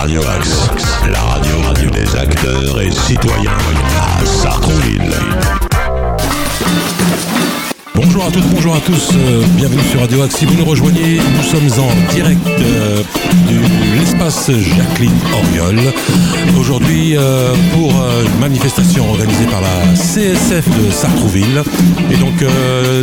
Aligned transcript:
Radio 0.00 0.22
Axe, 0.26 0.70
la 1.12 1.20
radio, 1.20 1.60
radio 1.60 1.90
des 1.90 2.16
acteurs 2.16 2.80
et 2.80 2.90
citoyens 2.90 3.52
à 4.00 4.24
Sartrouville. 4.24 5.12
Bonjour 8.12 8.26
à 8.26 8.30
toutes, 8.32 8.48
bonjour 8.48 8.74
à 8.74 8.80
tous, 8.80 9.10
euh, 9.14 9.44
bienvenue 9.54 9.84
sur 9.88 10.00
Radio 10.00 10.22
Axe. 10.22 10.34
Si 10.38 10.44
vous 10.44 10.56
nous 10.56 10.64
rejoignez, 10.64 11.18
nous 11.18 11.42
sommes 11.44 11.70
en 11.80 12.12
direct 12.12 12.44
euh, 12.48 13.04
de 13.48 13.96
l'espace 14.00 14.50
Jacqueline 14.50 15.14
Oriol. 15.32 15.78
Aujourd'hui, 16.58 17.16
euh, 17.16 17.54
pour 17.72 17.92
une 17.92 18.40
manifestation 18.40 19.08
organisée 19.08 19.46
par 19.46 19.60
la 19.60 19.94
CSF 19.94 20.68
de 20.76 20.90
Sartrouville. 20.90 21.62
Et 22.10 22.16
donc, 22.16 22.44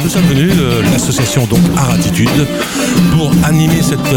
nous 0.04 0.10
sommes 0.10 0.26
venus 0.26 0.52
l'association 0.92 1.46
donc 1.46 1.62
Aratitude 1.78 2.46
pour 3.14 3.32
animer 3.46 3.82
cette 3.82 4.14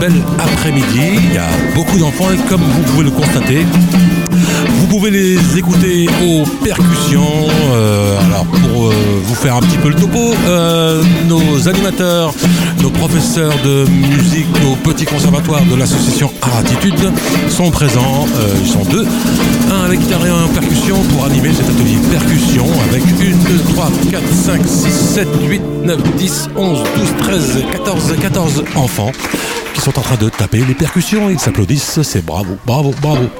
belle 0.00 0.24
après-midi. 0.40 1.20
Il 1.22 1.34
y 1.34 1.38
a 1.38 1.46
beaucoup 1.76 1.98
d'enfants 1.98 2.32
et 2.32 2.48
comme 2.48 2.62
vous 2.62 2.82
pouvez 2.90 3.04
le 3.04 3.12
constater, 3.12 3.64
pouvez 4.98 5.10
les 5.10 5.58
écouter 5.58 6.06
aux 6.22 6.44
percussions. 6.62 7.48
Euh, 7.72 8.20
alors 8.26 8.44
pour 8.44 8.88
euh, 8.88 8.94
vous 9.24 9.34
faire 9.34 9.56
un 9.56 9.60
petit 9.60 9.78
peu 9.78 9.88
le 9.88 9.94
topo, 9.94 10.34
euh, 10.46 11.02
nos 11.26 11.66
animateurs, 11.66 12.34
nos 12.82 12.90
professeurs 12.90 13.54
de 13.64 13.86
musique 13.88 14.54
au 14.70 14.76
petit 14.86 15.06
conservatoire 15.06 15.62
de 15.64 15.76
l'association 15.76 16.30
Aratitude 16.42 17.10
sont 17.48 17.70
présents. 17.70 18.26
Ils 18.62 18.68
sont 18.68 18.84
deux. 18.84 19.06
Un 19.72 19.88
la 19.88 19.96
guitare 19.96 20.26
et 20.26 20.28
un 20.28 20.48
percussion 20.48 20.98
pour 21.04 21.24
animer 21.24 21.54
cet 21.54 21.70
atelier 21.70 21.96
percussion 22.10 22.66
avec 22.90 23.02
1, 23.02 23.06
2, 23.48 23.72
3, 23.72 23.90
4, 24.10 24.22
5, 24.30 24.60
6, 24.66 24.90
7, 25.14 25.28
8, 25.48 25.62
9, 25.84 26.02
10, 26.18 26.48
11, 26.54 26.78
12, 26.98 27.14
13, 27.18 27.64
14, 27.72 28.14
14 28.20 28.64
enfants 28.76 29.12
qui 29.72 29.80
sont 29.80 29.98
en 29.98 30.02
train 30.02 30.16
de 30.16 30.28
taper 30.28 30.62
les 30.68 30.74
percussions. 30.74 31.30
Ils 31.30 31.40
s'applaudissent. 31.40 32.02
C'est 32.02 32.22
bravo, 32.22 32.58
bravo, 32.66 32.92
bravo. 33.00 33.30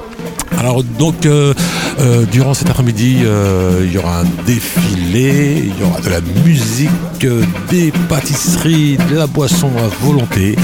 Alors 0.62 0.84
donc 0.84 1.27
euh, 1.27 1.52
euh, 1.99 2.24
durant 2.24 2.55
cet 2.55 2.71
après-midi 2.71 3.23
euh, 3.24 3.80
il 3.85 3.93
y 3.93 3.99
aura 3.99 4.21
un 4.21 4.24
défilé, 4.46 5.57
il 5.57 5.77
y 5.77 5.82
aura 5.82 6.01
de 6.01 6.09
la 6.09 6.21
musique, 6.45 7.27
des 7.68 7.93
pâtisseries, 8.09 8.96
de 9.10 9.16
la 9.16 9.27
boisson 9.27 9.73
à 9.77 9.88
volonté. 10.05 10.55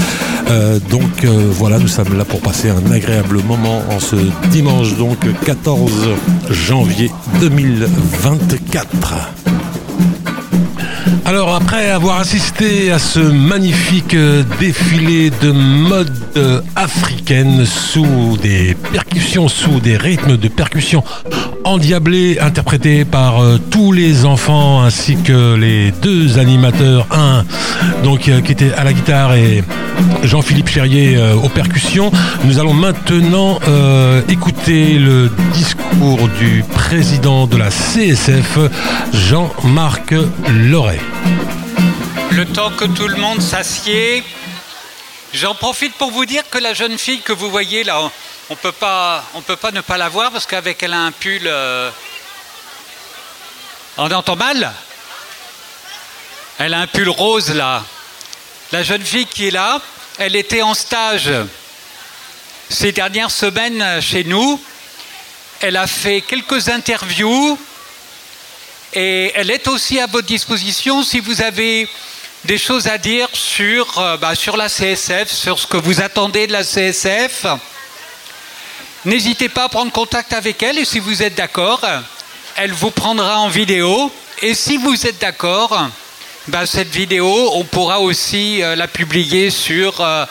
Donc 0.89 1.25
voilà, 1.25 1.77
nous 1.79 1.89
sommes 1.89 2.17
là 2.17 2.23
pour 2.23 2.39
passer 2.39 2.69
un 2.69 2.91
agréable 2.91 3.43
moment 3.43 3.81
en 3.91 3.99
ce 3.99 4.15
dimanche 4.49 4.95
donc 4.95 5.17
14 5.45 5.91
janvier 6.49 7.11
2024. 7.41 9.15
Alors 11.29 11.53
après 11.53 11.91
avoir 11.91 12.19
assisté 12.19 12.91
à 12.91 12.97
ce 12.97 13.19
magnifique 13.19 14.15
euh, 14.15 14.43
défilé 14.59 15.29
de 15.29 15.51
mode 15.51 16.11
euh, 16.37 16.59
africaine 16.75 17.67
sous 17.67 18.35
des 18.41 18.75
percussions, 18.91 19.47
sous 19.47 19.79
des 19.79 19.95
rythmes 19.95 20.37
de 20.37 20.47
percussion 20.47 21.03
endiablés 21.65 22.39
interprétés 22.39 23.05
par 23.05 23.43
euh, 23.43 23.59
tous 23.69 23.91
les 23.91 24.25
enfants 24.25 24.81
ainsi 24.81 25.17
que 25.17 25.53
les 25.53 25.91
deux 26.01 26.39
animateurs, 26.39 27.05
un 27.11 27.45
qui 28.17 28.31
était 28.31 28.73
à 28.73 28.83
la 28.83 28.91
guitare 28.91 29.35
et 29.35 29.63
Jean-Philippe 30.23 30.69
Cherrier 30.69 31.19
aux 31.43 31.49
percussions, 31.49 32.11
nous 32.43 32.57
allons 32.57 32.73
maintenant 32.73 33.59
écouter 34.27 34.97
le 34.97 35.29
discours 35.53 36.27
du 36.39 36.63
président 36.73 37.45
de 37.45 37.57
la 37.57 37.69
CSF, 37.69 38.57
Jean-Marc 39.13 40.15
Loret. 40.49 40.99
Le 42.31 42.45
temps 42.45 42.71
que 42.71 42.85
tout 42.85 43.07
le 43.07 43.17
monde 43.17 43.41
s'assied, 43.41 44.23
j'en 45.33 45.53
profite 45.55 45.93
pour 45.95 46.11
vous 46.11 46.25
dire 46.25 46.43
que 46.49 46.57
la 46.57 46.73
jeune 46.73 46.97
fille 46.97 47.21
que 47.21 47.33
vous 47.33 47.49
voyez 47.49 47.83
là, 47.83 47.99
on 48.01 48.11
on 48.49 48.55
peut 48.55 48.71
pas 48.71 49.23
ne 49.71 49.81
pas 49.81 49.97
la 49.97 50.09
voir 50.09 50.31
parce 50.31 50.45
qu'avec 50.47 50.81
elle 50.81 50.93
a 50.93 50.99
un 51.01 51.11
pull. 51.11 51.41
euh, 51.45 51.91
On 53.97 54.09
entend 54.09 54.35
mal 54.35 54.73
Elle 56.57 56.73
a 56.73 56.79
un 56.79 56.87
pull 56.87 57.09
rose 57.09 57.51
là. 57.53 57.83
La 58.71 58.83
jeune 58.83 59.03
fille 59.03 59.25
qui 59.27 59.47
est 59.49 59.51
là, 59.51 59.81
elle 60.17 60.35
était 60.35 60.61
en 60.61 60.73
stage 60.73 61.29
ces 62.69 62.91
dernières 62.91 63.31
semaines 63.31 64.01
chez 64.01 64.23
nous. 64.23 64.61
Elle 65.59 65.75
a 65.77 65.87
fait 65.87 66.21
quelques 66.21 66.69
interviews 66.69 67.59
et 68.93 69.31
elle 69.35 69.51
est 69.51 69.67
aussi 69.67 69.99
à 69.99 70.07
votre 70.07 70.27
disposition 70.27 71.03
si 71.03 71.19
vous 71.19 71.41
avez 71.41 71.87
des 72.45 72.57
choses 72.57 72.87
à 72.87 72.97
dire 72.97 73.27
sur, 73.33 73.99
euh, 73.99 74.17
bah, 74.17 74.33
sur 74.33 74.57
la 74.57 74.69
CSF, 74.69 75.31
sur 75.31 75.59
ce 75.59 75.67
que 75.67 75.77
vous 75.77 76.01
attendez 76.01 76.47
de 76.47 76.53
la 76.53 76.63
CSF. 76.63 77.45
N'hésitez 79.05 79.49
pas 79.49 79.65
à 79.65 79.69
prendre 79.69 79.91
contact 79.91 80.33
avec 80.33 80.63
elle 80.63 80.79
et 80.79 80.85
si 80.85 80.99
vous 80.99 81.21
êtes 81.21 81.35
d'accord, 81.35 81.81
elle 82.55 82.71
vous 82.71 82.91
prendra 82.91 83.39
en 83.39 83.49
vidéo. 83.49 84.11
Et 84.41 84.53
si 84.53 84.77
vous 84.77 85.05
êtes 85.05 85.19
d'accord, 85.19 85.89
bah, 86.47 86.65
cette 86.65 86.89
vidéo, 86.89 87.51
on 87.53 87.65
pourra 87.65 87.99
aussi 87.99 88.63
euh, 88.63 88.75
la 88.75 88.87
publier 88.87 89.51
sur, 89.51 90.01
euh, 90.01 90.25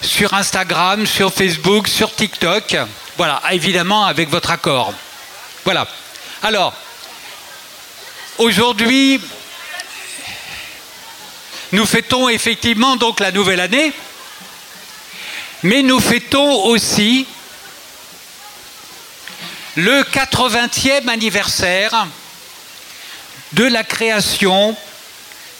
sur 0.00 0.34
Instagram, 0.34 1.06
sur 1.06 1.32
Facebook, 1.32 1.86
sur 1.86 2.14
TikTok. 2.14 2.76
Voilà, 3.16 3.40
évidemment 3.52 4.06
avec 4.06 4.28
votre 4.30 4.50
accord. 4.50 4.92
Voilà. 5.64 5.86
Alors, 6.42 6.74
Aujourd'hui, 8.42 9.20
nous 11.70 11.86
fêtons 11.86 12.28
effectivement 12.28 12.96
donc 12.96 13.20
la 13.20 13.30
nouvelle 13.30 13.60
année, 13.60 13.92
mais 15.62 15.84
nous 15.84 16.00
fêtons 16.00 16.64
aussi 16.64 17.24
le 19.76 20.02
80e 20.02 21.08
anniversaire 21.08 22.08
de 23.52 23.62
la 23.62 23.84
création 23.84 24.76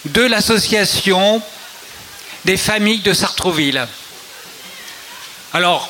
de 0.07 0.23
l'association 0.23 1.41
des 2.45 2.57
familles 2.57 3.03
de 3.03 3.13
Sartrouville. 3.13 3.87
Alors, 5.53 5.89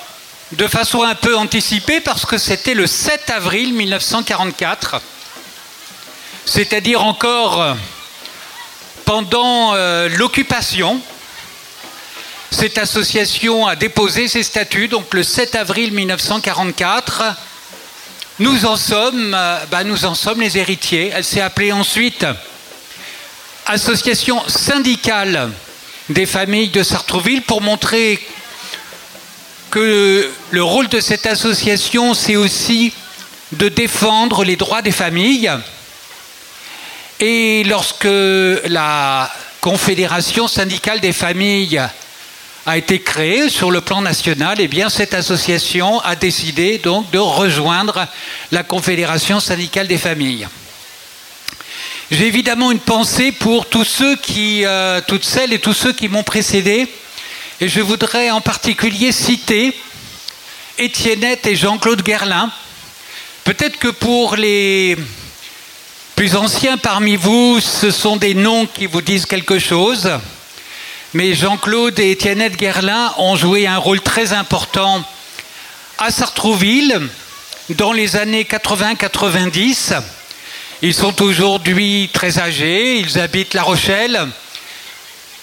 de 0.52 0.68
façon 0.68 1.02
un 1.04 1.14
peu 1.14 1.38
anticipée, 1.38 2.02
parce 2.02 2.26
que 2.26 2.36
c'était 2.36 2.74
le 2.74 2.86
7 2.86 3.30
avril 3.30 3.72
1944, 3.72 5.00
c'est-à-dire 6.44 7.04
encore 7.04 7.76
pendant 9.04 9.74
euh, 9.74 10.08
l'occupation. 10.08 11.00
Cette 12.50 12.78
association 12.78 13.66
a 13.66 13.76
déposé 13.76 14.28
ses 14.28 14.42
statuts, 14.42 14.88
donc 14.88 15.14
le 15.14 15.22
7 15.22 15.54
avril 15.54 15.92
1944. 15.92 17.24
Nous 18.38 18.66
en 18.66 18.76
sommes, 18.76 19.34
euh, 19.34 19.58
bah, 19.70 19.84
nous 19.84 20.04
en 20.04 20.14
sommes 20.14 20.40
les 20.40 20.58
héritiers. 20.58 21.12
Elle 21.14 21.24
s'est 21.24 21.40
appelée 21.40 21.72
ensuite 21.72 22.26
Association 23.66 24.42
syndicale 24.48 25.50
des 26.08 26.26
familles 26.26 26.70
de 26.70 26.82
Sartrouville 26.82 27.42
pour 27.42 27.60
montrer 27.60 28.20
que 29.70 30.28
le 30.50 30.62
rôle 30.62 30.88
de 30.88 31.00
cette 31.00 31.26
association, 31.26 32.12
c'est 32.12 32.36
aussi 32.36 32.92
de 33.52 33.68
défendre 33.68 34.44
les 34.44 34.56
droits 34.56 34.82
des 34.82 34.90
familles. 34.92 35.50
Et 37.20 37.64
lorsque 37.64 38.08
la 38.66 39.30
Confédération 39.60 40.48
syndicale 40.48 41.00
des 41.00 41.12
familles 41.12 41.80
a 42.66 42.76
été 42.76 43.00
créée 43.00 43.48
sur 43.48 43.70
le 43.70 43.80
plan 43.80 44.00
national, 44.00 44.56
eh 44.60 44.68
bien 44.68 44.88
cette 44.88 45.14
association 45.14 46.00
a 46.00 46.16
décidé 46.16 46.78
donc 46.78 47.10
de 47.10 47.18
rejoindre 47.18 48.06
la 48.50 48.62
Confédération 48.62 49.40
syndicale 49.40 49.86
des 49.88 49.98
familles. 49.98 50.48
J'ai 52.10 52.26
évidemment 52.26 52.70
une 52.70 52.78
pensée 52.78 53.32
pour 53.32 53.66
tous 53.66 53.84
ceux 53.84 54.16
qui, 54.16 54.64
euh, 54.64 55.00
toutes 55.06 55.24
celles 55.24 55.52
et 55.52 55.58
tous 55.58 55.72
ceux 55.72 55.92
qui 55.92 56.08
m'ont 56.08 56.22
précédé, 56.22 56.86
et 57.60 57.68
je 57.68 57.80
voudrais 57.80 58.30
en 58.30 58.40
particulier 58.40 59.12
citer 59.12 59.74
Étiennette 60.78 61.46
et 61.46 61.56
Jean-Claude 61.56 62.02
Guerlain. 62.02 62.50
Peut-être 63.44 63.78
que 63.78 63.88
pour 63.88 64.36
les 64.36 64.96
plus 66.16 66.36
anciens 66.36 66.76
parmi 66.76 67.16
vous, 67.16 67.60
ce 67.60 67.90
sont 67.90 68.16
des 68.16 68.34
noms 68.34 68.66
qui 68.66 68.86
vous 68.86 69.02
disent 69.02 69.26
quelque 69.26 69.58
chose. 69.58 70.10
Mais 71.14 71.34
Jean-Claude 71.34 71.98
et 71.98 72.10
Étiennette 72.10 72.56
Guerlain 72.56 73.12
ont 73.18 73.36
joué 73.36 73.66
un 73.66 73.78
rôle 73.78 74.00
très 74.00 74.32
important 74.32 75.04
à 75.98 76.10
Sartrouville 76.10 77.00
dans 77.70 77.92
les 77.92 78.16
années 78.16 78.44
80-90. 78.44 80.00
Ils 80.82 80.94
sont 80.94 81.22
aujourd'hui 81.22 82.10
très 82.12 82.38
âgés, 82.38 82.98
ils 82.98 83.18
habitent 83.18 83.54
La 83.54 83.62
Rochelle. 83.62 84.28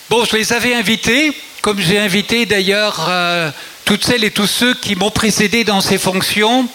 Bon, 0.10 0.26
je 0.26 0.36
les 0.36 0.54
avais 0.54 0.76
invités, 0.76 1.34
comme 1.62 1.80
j'ai 1.80 2.00
invité 2.00 2.46
d'ailleurs 2.46 3.06
euh, 3.10 3.52
toutes 3.86 4.06
celles 4.06 4.24
et 4.24 4.32
tous 4.32 4.48
ceux 4.48 4.74
qui 4.74 4.96
m'ont 4.96 5.12
précédé 5.12 5.64
dans 5.64 5.82
ces 5.82 5.98
fonctions, 5.98 6.68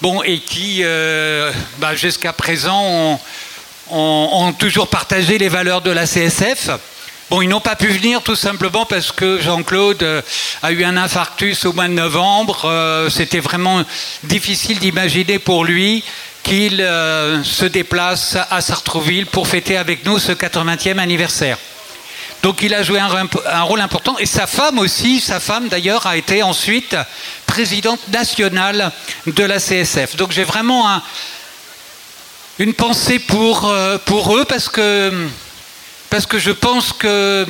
bon, 0.00 0.22
et 0.22 0.38
qui, 0.38 0.80
euh, 0.82 1.52
bah, 1.78 1.94
jusqu'à 1.94 2.32
présent, 2.32 3.20
ont, 3.90 4.52
toujours 4.58 4.88
partagé 4.88 5.38
les 5.38 5.48
valeurs 5.48 5.80
de 5.80 5.90
la 5.90 6.06
CSF. 6.06 6.70
Bon, 7.30 7.42
ils 7.42 7.48
n'ont 7.48 7.60
pas 7.60 7.76
pu 7.76 7.88
venir 7.88 8.22
tout 8.22 8.36
simplement 8.36 8.86
parce 8.86 9.12
que 9.12 9.40
Jean-Claude 9.40 10.02
euh, 10.02 10.22
a 10.62 10.72
eu 10.72 10.82
un 10.84 10.96
infarctus 10.96 11.66
au 11.66 11.72
mois 11.74 11.88
de 11.88 11.92
novembre. 11.92 12.62
Euh, 12.64 13.10
c'était 13.10 13.40
vraiment 13.40 13.82
difficile 14.24 14.78
d'imaginer 14.78 15.38
pour 15.38 15.64
lui 15.64 16.02
qu'il 16.42 16.78
se 16.78 17.66
déplace 17.66 18.38
à 18.50 18.62
Sartrouville 18.62 19.26
pour 19.26 19.46
fêter 19.46 19.76
avec 19.76 20.06
nous 20.06 20.18
ce 20.18 20.32
80e 20.32 20.98
anniversaire. 20.98 21.58
Donc 22.42 22.62
il 22.62 22.72
a 22.74 22.82
joué 22.82 23.00
un, 23.00 23.62
rôle 23.62 23.80
important 23.80 24.16
et 24.18 24.26
sa 24.26 24.46
femme 24.46 24.78
aussi, 24.78 25.20
sa 25.20 25.40
femme 25.40 25.68
d'ailleurs 25.68 26.06
a 26.06 26.16
été 26.16 26.42
ensuite 26.42 26.96
présidente 27.46 28.00
nationale 28.08 28.92
de 29.26 29.44
la 29.44 29.58
CSF. 29.58 30.16
Donc 30.16 30.30
j'ai 30.32 30.44
vraiment 30.44 30.88
un, 30.88 31.02
une 32.58 32.74
pensée 32.74 33.18
pour, 33.18 33.72
pour 34.04 34.36
eux 34.36 34.44
parce 34.44 34.68
que 34.68 35.28
parce 36.10 36.26
que 36.26 36.38
je 36.38 36.52
pense 36.52 36.92
que 36.92 37.46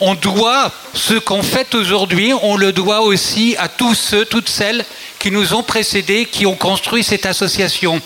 on 0.00 0.14
doit 0.14 0.70
ce 0.94 1.14
qu'on 1.14 1.42
fait 1.42 1.74
aujourd'hui, 1.74 2.32
on 2.42 2.56
le 2.56 2.72
doit 2.72 3.00
aussi 3.00 3.56
à 3.58 3.68
tous 3.68 3.94
ceux, 3.94 4.24
toutes 4.24 4.48
celles 4.48 4.84
qui 5.18 5.30
nous 5.30 5.54
ont 5.54 5.62
précédés, 5.62 6.24
qui 6.24 6.46
ont 6.46 6.54
construit 6.54 7.02
cette 7.02 7.26
association. 7.26 8.00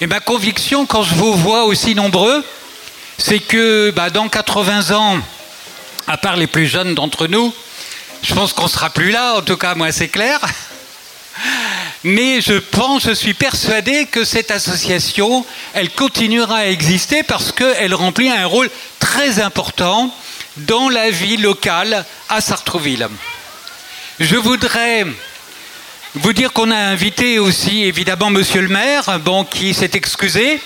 Et 0.00 0.06
ma 0.06 0.20
conviction, 0.20 0.86
quand 0.86 1.02
je 1.02 1.14
vous 1.14 1.34
vois 1.34 1.64
aussi 1.64 1.94
nombreux, 1.96 2.44
c'est 3.18 3.40
que 3.40 3.90
bah, 3.90 4.10
dans 4.10 4.28
80 4.28 4.92
ans, 4.96 5.18
à 6.06 6.16
part 6.16 6.36
les 6.36 6.46
plus 6.46 6.66
jeunes 6.66 6.94
d'entre 6.94 7.26
nous, 7.26 7.52
je 8.22 8.32
pense 8.34 8.52
qu'on 8.52 8.64
ne 8.64 8.68
sera 8.68 8.90
plus 8.90 9.10
là, 9.10 9.34
en 9.34 9.42
tout 9.42 9.56
cas 9.56 9.74
moi 9.74 9.92
c'est 9.92 10.08
clair. 10.08 10.40
Mais 12.04 12.40
je 12.40 12.54
pense, 12.54 13.04
je 13.04 13.12
suis 13.12 13.34
persuadé 13.34 14.06
que 14.06 14.24
cette 14.24 14.50
association, 14.50 15.44
elle 15.74 15.90
continuera 15.90 16.58
à 16.58 16.66
exister 16.66 17.22
parce 17.22 17.52
qu'elle 17.52 17.94
remplit 17.94 18.30
un 18.30 18.46
rôle 18.46 18.70
très 19.00 19.40
important 19.40 20.14
dans 20.58 20.88
la 20.88 21.10
vie 21.10 21.36
locale 21.36 22.04
à 22.28 22.40
Sartrouville. 22.40 23.08
Je 24.20 24.36
voudrais 24.36 25.06
vous 26.14 26.32
dire 26.32 26.52
qu'on 26.52 26.70
a 26.70 26.76
invité 26.76 27.38
aussi 27.38 27.84
évidemment 27.84 28.30
Monsieur 28.30 28.62
le 28.62 28.68
maire, 28.68 29.20
qui 29.50 29.74
s'est 29.74 29.90
excusé. 29.94 30.60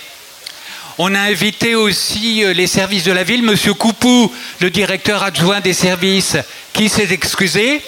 On 0.98 1.14
a 1.14 1.20
invité 1.20 1.74
aussi 1.74 2.44
euh, 2.44 2.52
les 2.52 2.66
services 2.66 3.04
de 3.04 3.12
la 3.12 3.24
ville, 3.24 3.42
Monsieur 3.42 3.72
Coupou, 3.72 4.30
le 4.60 4.68
directeur 4.68 5.22
adjoint 5.22 5.60
des 5.60 5.72
services, 5.72 6.36
qui 6.74 6.90
s'est 6.90 7.08
excusé. 7.10 7.82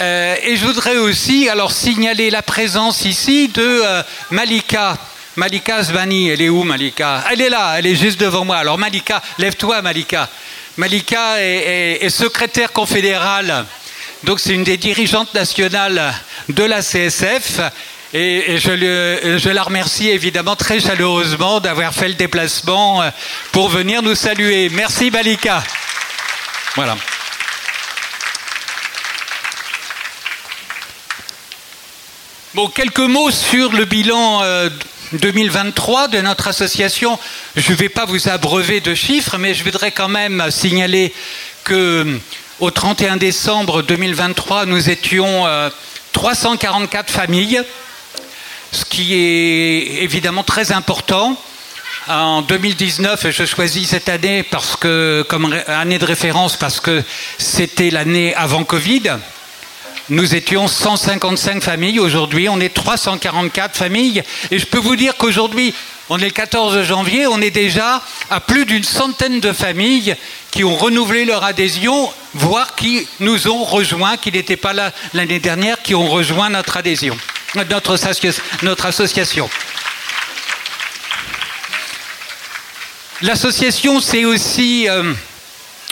Euh, 0.00 0.36
et 0.44 0.56
je 0.56 0.64
voudrais 0.64 0.96
aussi 0.96 1.48
alors 1.48 1.72
signaler 1.72 2.30
la 2.30 2.42
présence 2.42 3.04
ici 3.04 3.48
de 3.48 3.82
euh, 3.84 4.02
Malika. 4.30 4.96
Malika 5.34 5.82
Zvani, 5.82 6.28
elle 6.28 6.42
est 6.42 6.48
où 6.48 6.62
Malika? 6.62 7.24
Elle 7.32 7.40
est 7.40 7.50
là, 7.50 7.74
elle 7.76 7.86
est 7.86 7.96
juste 7.96 8.20
devant 8.20 8.44
moi. 8.44 8.58
Alors 8.58 8.78
Malika, 8.78 9.20
lève-toi 9.38 9.82
Malika. 9.82 10.28
Malika 10.76 11.42
est, 11.42 12.08
secrétaire 12.10 12.72
confédérale, 12.72 13.64
donc 14.22 14.38
c'est 14.38 14.54
une 14.54 14.62
des 14.62 14.76
dirigeantes 14.76 15.34
nationales 15.34 16.14
de 16.48 16.62
la 16.62 16.80
CSF. 16.80 17.60
Et, 18.14 18.58
je, 18.58 19.48
la 19.50 19.62
remercie 19.62 20.08
évidemment 20.08 20.56
très 20.56 20.80
chaleureusement 20.80 21.60
d'avoir 21.60 21.92
fait 21.92 22.08
le 22.08 22.14
déplacement 22.14 23.02
euh, 23.02 23.10
pour 23.52 23.68
venir 23.68 24.02
nous 24.02 24.14
saluer. 24.14 24.70
Merci 24.70 25.10
Malika. 25.10 25.62
Voilà. 26.74 26.96
Bon, 32.54 32.68
quelques 32.68 32.98
mots 32.98 33.30
sur 33.30 33.72
le 33.72 33.84
bilan 33.84 34.42
2023 35.12 36.04
euh, 36.04 36.08
de 36.08 36.20
notre 36.22 36.48
association. 36.48 37.18
Je 37.56 37.72
ne 37.72 37.76
vais 37.76 37.88
pas 37.88 38.06
vous 38.06 38.28
abreuver 38.28 38.80
de 38.80 38.94
chiffres, 38.94 39.36
mais 39.38 39.54
je 39.54 39.64
voudrais 39.64 39.92
quand 39.92 40.08
même 40.08 40.50
signaler 40.50 41.12
que 41.64 41.74
euh, 41.74 42.18
au 42.58 42.70
31 42.70 43.16
décembre 43.16 43.82
2023, 43.82 44.66
nous 44.66 44.90
étions 44.90 45.44
344 46.12 47.10
euh, 47.10 47.12
familles, 47.12 47.62
ce 48.72 48.84
qui 48.84 49.14
est 49.14 50.02
évidemment 50.02 50.42
très 50.42 50.72
important. 50.72 51.36
En 52.08 52.42
2019, 52.42 53.30
je 53.30 53.44
choisis 53.44 53.88
cette 53.88 54.08
année 54.08 54.42
parce 54.42 54.76
que, 54.76 55.24
comme 55.28 55.54
année 55.66 55.98
de 55.98 56.04
référence 56.04 56.56
parce 56.56 56.80
que 56.80 57.02
c'était 57.38 57.90
l'année 57.90 58.34
avant 58.34 58.64
Covid. 58.64 59.18
Nous 60.10 60.34
étions 60.34 60.68
155 60.68 61.62
familles, 61.62 62.00
aujourd'hui 62.00 62.48
on 62.48 62.60
est 62.60 62.72
344 62.72 63.76
familles. 63.76 64.22
Et 64.50 64.58
je 64.58 64.64
peux 64.64 64.78
vous 64.78 64.96
dire 64.96 65.16
qu'aujourd'hui, 65.18 65.74
on 66.10 66.18
est 66.18 66.24
le 66.24 66.30
14 66.30 66.82
janvier, 66.84 67.26
on 67.26 67.40
est 67.40 67.50
déjà 67.50 68.02
à 68.30 68.40
plus 68.40 68.64
d'une 68.64 68.84
centaine 68.84 69.40
de 69.40 69.52
familles 69.52 70.16
qui 70.50 70.64
ont 70.64 70.76
renouvelé 70.76 71.24
leur 71.24 71.44
adhésion, 71.44 72.10
voire 72.34 72.74
qui 72.74 73.06
nous 73.20 73.48
ont 73.48 73.64
rejoints, 73.64 74.16
qui 74.16 74.32
n'étaient 74.32 74.56
pas 74.56 74.72
là 74.72 74.92
l'année 75.12 75.38
dernière, 75.38 75.82
qui 75.82 75.94
ont 75.94 76.08
rejoint 76.08 76.48
notre 76.48 76.78
adhésion, 76.78 77.16
notre, 77.54 77.92
association. 78.86 79.50
L'association, 83.20 84.00
c'est 84.00 84.24
aussi 84.24 84.88
euh, 84.88 85.12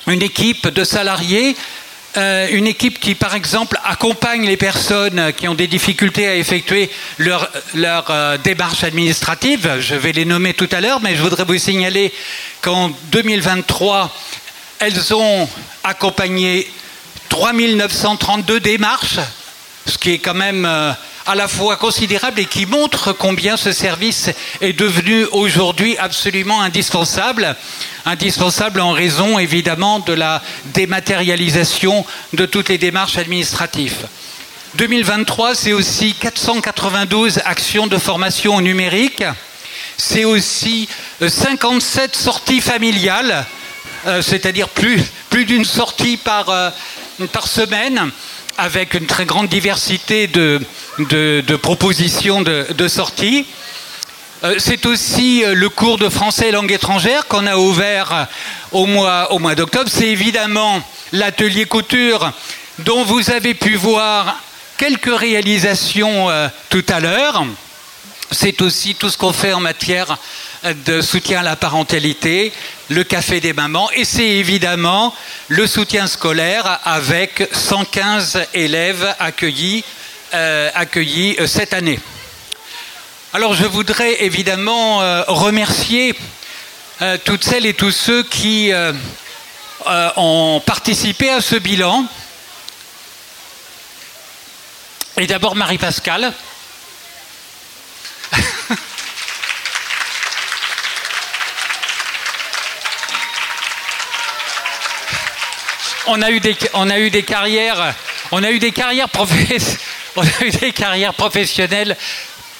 une 0.06 0.22
équipe 0.22 0.68
de 0.68 0.84
salariés 0.84 1.56
euh, 2.16 2.48
une 2.50 2.66
équipe 2.66 2.98
qui, 2.98 3.14
par 3.14 3.34
exemple, 3.34 3.78
accompagne 3.84 4.46
les 4.46 4.56
personnes 4.56 5.32
qui 5.36 5.48
ont 5.48 5.54
des 5.54 5.66
difficultés 5.66 6.26
à 6.26 6.36
effectuer 6.36 6.90
leur, 7.18 7.50
leur 7.74 8.06
euh, 8.10 8.38
démarche 8.38 8.84
administrative. 8.84 9.80
Je 9.80 9.94
vais 9.94 10.12
les 10.12 10.24
nommer 10.24 10.54
tout 10.54 10.68
à 10.72 10.80
l'heure, 10.80 11.00
mais 11.02 11.14
je 11.14 11.22
voudrais 11.22 11.44
vous 11.44 11.58
signaler 11.58 12.12
qu'en 12.62 12.90
2023, 13.12 14.14
elles 14.78 15.14
ont 15.14 15.48
accompagné 15.84 16.70
3932 17.28 18.60
démarches, 18.60 19.18
ce 19.86 19.98
qui 19.98 20.12
est 20.12 20.18
quand 20.18 20.34
même 20.34 20.64
euh, 20.64 20.92
à 21.26 21.34
la 21.34 21.48
fois 21.48 21.76
considérable 21.76 22.40
et 22.40 22.44
qui 22.44 22.66
montre 22.66 23.12
combien 23.12 23.56
ce 23.56 23.72
service 23.72 24.30
est 24.60 24.72
devenu 24.72 25.24
aujourd'hui 25.32 25.98
absolument 25.98 26.62
indispensable. 26.62 27.56
Indispensable 28.04 28.80
en 28.80 28.92
raison 28.92 29.38
évidemment 29.38 29.98
de 29.98 30.12
la 30.12 30.40
dématérialisation 30.66 32.06
de 32.32 32.46
toutes 32.46 32.68
les 32.68 32.78
démarches 32.78 33.18
administratives. 33.18 34.06
2023, 34.76 35.54
c'est 35.54 35.72
aussi 35.72 36.14
492 36.14 37.40
actions 37.44 37.88
de 37.88 37.98
formation 37.98 38.60
numérique. 38.60 39.24
C'est 39.96 40.24
aussi 40.24 40.88
57 41.26 42.10
euh, 42.14 42.18
sorties 42.18 42.60
familiales, 42.60 43.46
euh, 44.06 44.22
c'est-à-dire 44.22 44.68
plus, 44.68 45.02
plus 45.30 45.44
d'une 45.44 45.64
sortie 45.64 46.18
par, 46.18 46.50
euh, 46.50 46.70
par 47.32 47.48
semaine 47.48 48.12
avec 48.58 48.94
une 48.94 49.06
très 49.06 49.24
grande 49.24 49.48
diversité 49.48 50.26
de, 50.26 50.60
propositions 51.56 52.42
de, 52.42 52.66
de 52.72 52.88
sorties. 52.88 53.46
Euh, 54.44 54.56
c'est 54.58 54.84
aussi 54.84 55.42
euh, 55.44 55.54
le 55.54 55.68
cours 55.70 55.96
de 55.96 56.10
français 56.10 56.48
et 56.48 56.52
langue 56.52 56.70
étrangère 56.70 57.26
qu'on 57.26 57.46
a 57.46 57.56
ouvert 57.56 58.28
au 58.70 58.84
mois, 58.84 59.32
au 59.32 59.38
mois 59.38 59.54
d'octobre. 59.54 59.90
C'est 59.90 60.08
évidemment 60.08 60.82
l'atelier 61.12 61.64
couture 61.64 62.32
dont 62.80 63.02
vous 63.04 63.30
avez 63.30 63.54
pu 63.54 63.76
voir 63.76 64.36
quelques 64.76 65.14
réalisations 65.16 66.28
euh, 66.28 66.48
tout 66.68 66.84
à 66.88 67.00
l'heure. 67.00 67.46
C'est 68.30 68.60
aussi 68.60 68.94
tout 68.94 69.08
ce 69.08 69.16
qu'on 69.16 69.32
fait 69.32 69.54
en 69.54 69.60
matière 69.60 70.18
de 70.84 71.00
soutien 71.00 71.40
à 71.40 71.42
la 71.44 71.56
parentalité, 71.56 72.52
le 72.88 73.04
café 73.04 73.40
des 73.40 73.52
mamans, 73.52 73.90
et 73.92 74.04
c'est 74.04 74.28
évidemment 74.28 75.14
le 75.48 75.66
soutien 75.66 76.06
scolaire 76.06 76.80
avec 76.84 77.48
115 77.52 78.46
élèves 78.54 79.14
accueillis, 79.18 79.84
euh, 80.34 80.70
euh, 80.74 81.46
cette 81.46 81.72
année. 81.72 81.98
Alors 83.32 83.54
je 83.54 83.64
voudrais 83.64 84.24
évidemment 84.24 85.02
euh, 85.02 85.22
remercier 85.26 86.14
toutes 87.24 87.44
celles 87.44 87.66
et 87.66 87.74
tous 87.74 87.90
ceux 87.90 88.22
qui 88.22 88.72
ont 90.16 90.62
participé 90.64 91.28
à 91.28 91.42
ce 91.42 91.56
bilan. 91.56 92.06
Et 95.18 95.26
d'abord 95.26 95.56
Marie-Pascale, 95.56 96.32
on 106.08 106.22
a 106.22 106.30
eu 106.30 106.40
des, 106.40 106.56
on 106.74 106.88
a 106.90 106.98
eu 106.98 107.10
des 107.10 107.22
carrières, 107.22 107.94
on 108.32 108.42
a 108.42 108.50
eu 108.50 108.58
des 108.58 108.72
carrières, 108.72 109.08
professionnelles 111.14 111.96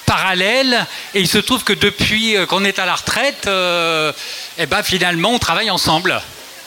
parallèles 0.07 0.85
et 1.13 1.19
il 1.19 1.27
se 1.27 1.37
trouve 1.37 1.63
que 1.63 1.73
depuis 1.73 2.35
euh, 2.35 2.45
qu'on 2.45 2.63
est 2.63 2.79
à 2.79 2.85
la 2.85 2.95
retraite, 2.95 3.45
euh, 3.45 4.11
eh 4.57 4.65
ben 4.65 4.81
finalement 4.81 5.31
on 5.31 5.39
travaille 5.39 5.69
ensemble. 5.69 6.19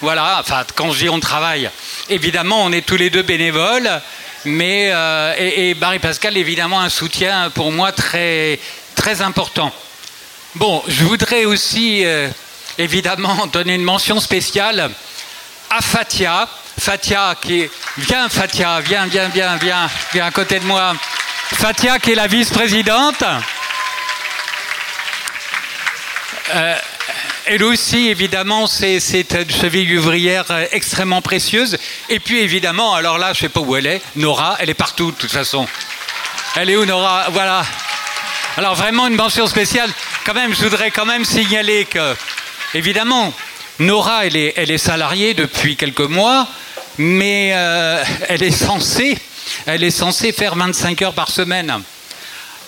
Voilà, 0.03 0.39
enfin 0.41 0.65
quand 0.77 0.93
je 0.93 0.99
dis 1.01 1.09
on 1.09 1.21
travaille, 1.21 1.69
évidemment 2.09 2.63
on 2.65 2.71
est 2.73 2.87
tous 2.87 2.97
les 2.97 3.11
deux 3.11 3.23
bénévoles, 3.23 3.91
mais 4.45 4.91
euh, 4.93 5.35
et, 5.39 5.75
Marie-Pascal 5.75 6.37
évidemment 6.37 6.81
un 6.81 6.91
soutien 6.91 7.51
pour 7.51 7.73
moi 7.73 7.93
très 7.93 8.61
très 8.95 9.23
important. 9.23 9.73
Bon, 10.57 10.83
je 10.87 11.05
voudrais 11.05 11.45
aussi 11.47 12.05
évidemment 12.77 13.47
donner 13.53 13.75
une 13.75 13.83
mention 13.83 14.21
spéciale 14.21 14.91
à 15.71 15.81
Fatia. 15.81 16.49
Fatia 16.79 17.35
qui 17.41 17.63
est... 17.63 17.71
Viens 17.99 18.29
Fatia, 18.29 18.81
viens, 18.81 19.07
viens, 19.07 19.29
viens, 19.29 19.57
viens, 19.57 19.91
viens 20.13 20.27
à 20.27 20.31
côté 20.31 20.59
de 20.59 20.65
moi. 20.65 20.95
Fatia 21.55 21.99
qui 21.99 22.13
est 22.13 22.15
la 22.15 22.27
vice-présidente. 22.27 23.23
Euh, 26.55 26.77
elle 27.47 27.65
aussi, 27.65 28.09
évidemment, 28.09 28.67
c'est 28.67 28.99
une 29.33 29.51
cheville 29.51 29.99
ouvrière 29.99 30.45
extrêmement 30.73 31.23
précieuse. 31.23 31.79
Et 32.09 32.21
puis, 32.21 32.41
évidemment, 32.41 32.95
alors 32.95 33.19
là, 33.19 33.33
je 33.33 33.39
ne 33.39 33.43
sais 33.43 33.49
pas 33.49 33.61
où 33.61 33.77
elle 33.77 33.87
est, 33.87 34.03
Nora, 34.17 34.57
elle 34.61 34.71
est 34.71 34.75
partout, 34.75 35.11
de 35.11 35.17
toute 35.17 35.33
façon. 35.33 35.67
Elle 36.57 36.71
est 36.71 36.77
où, 36.77 36.85
Nora? 36.85 37.27
Voilà. 37.31 37.65
Alors, 38.57 38.75
vraiment, 38.75 39.07
une 39.07 39.17
mention 39.17 39.47
spéciale. 39.47 39.91
Quand 40.25 40.35
même, 40.35 40.55
je 40.55 40.63
voudrais 40.63 40.91
quand 40.91 41.07
même 41.07 41.25
signaler 41.25 41.85
que, 41.85 42.15
évidemment, 42.75 43.33
Nora, 43.81 44.27
elle 44.27 44.37
est, 44.37 44.79
salariée 44.79 45.33
depuis 45.33 45.75
quelques 45.75 46.01
mois, 46.01 46.47
mais 46.99 47.53
euh, 47.55 48.05
elle 48.29 48.43
est 48.43 48.51
censée, 48.51 49.17
elle 49.65 49.83
est 49.83 49.91
censée 49.91 50.33
faire 50.33 50.55
25 50.55 51.01
heures 51.01 51.15
par 51.15 51.31
semaine. 51.31 51.73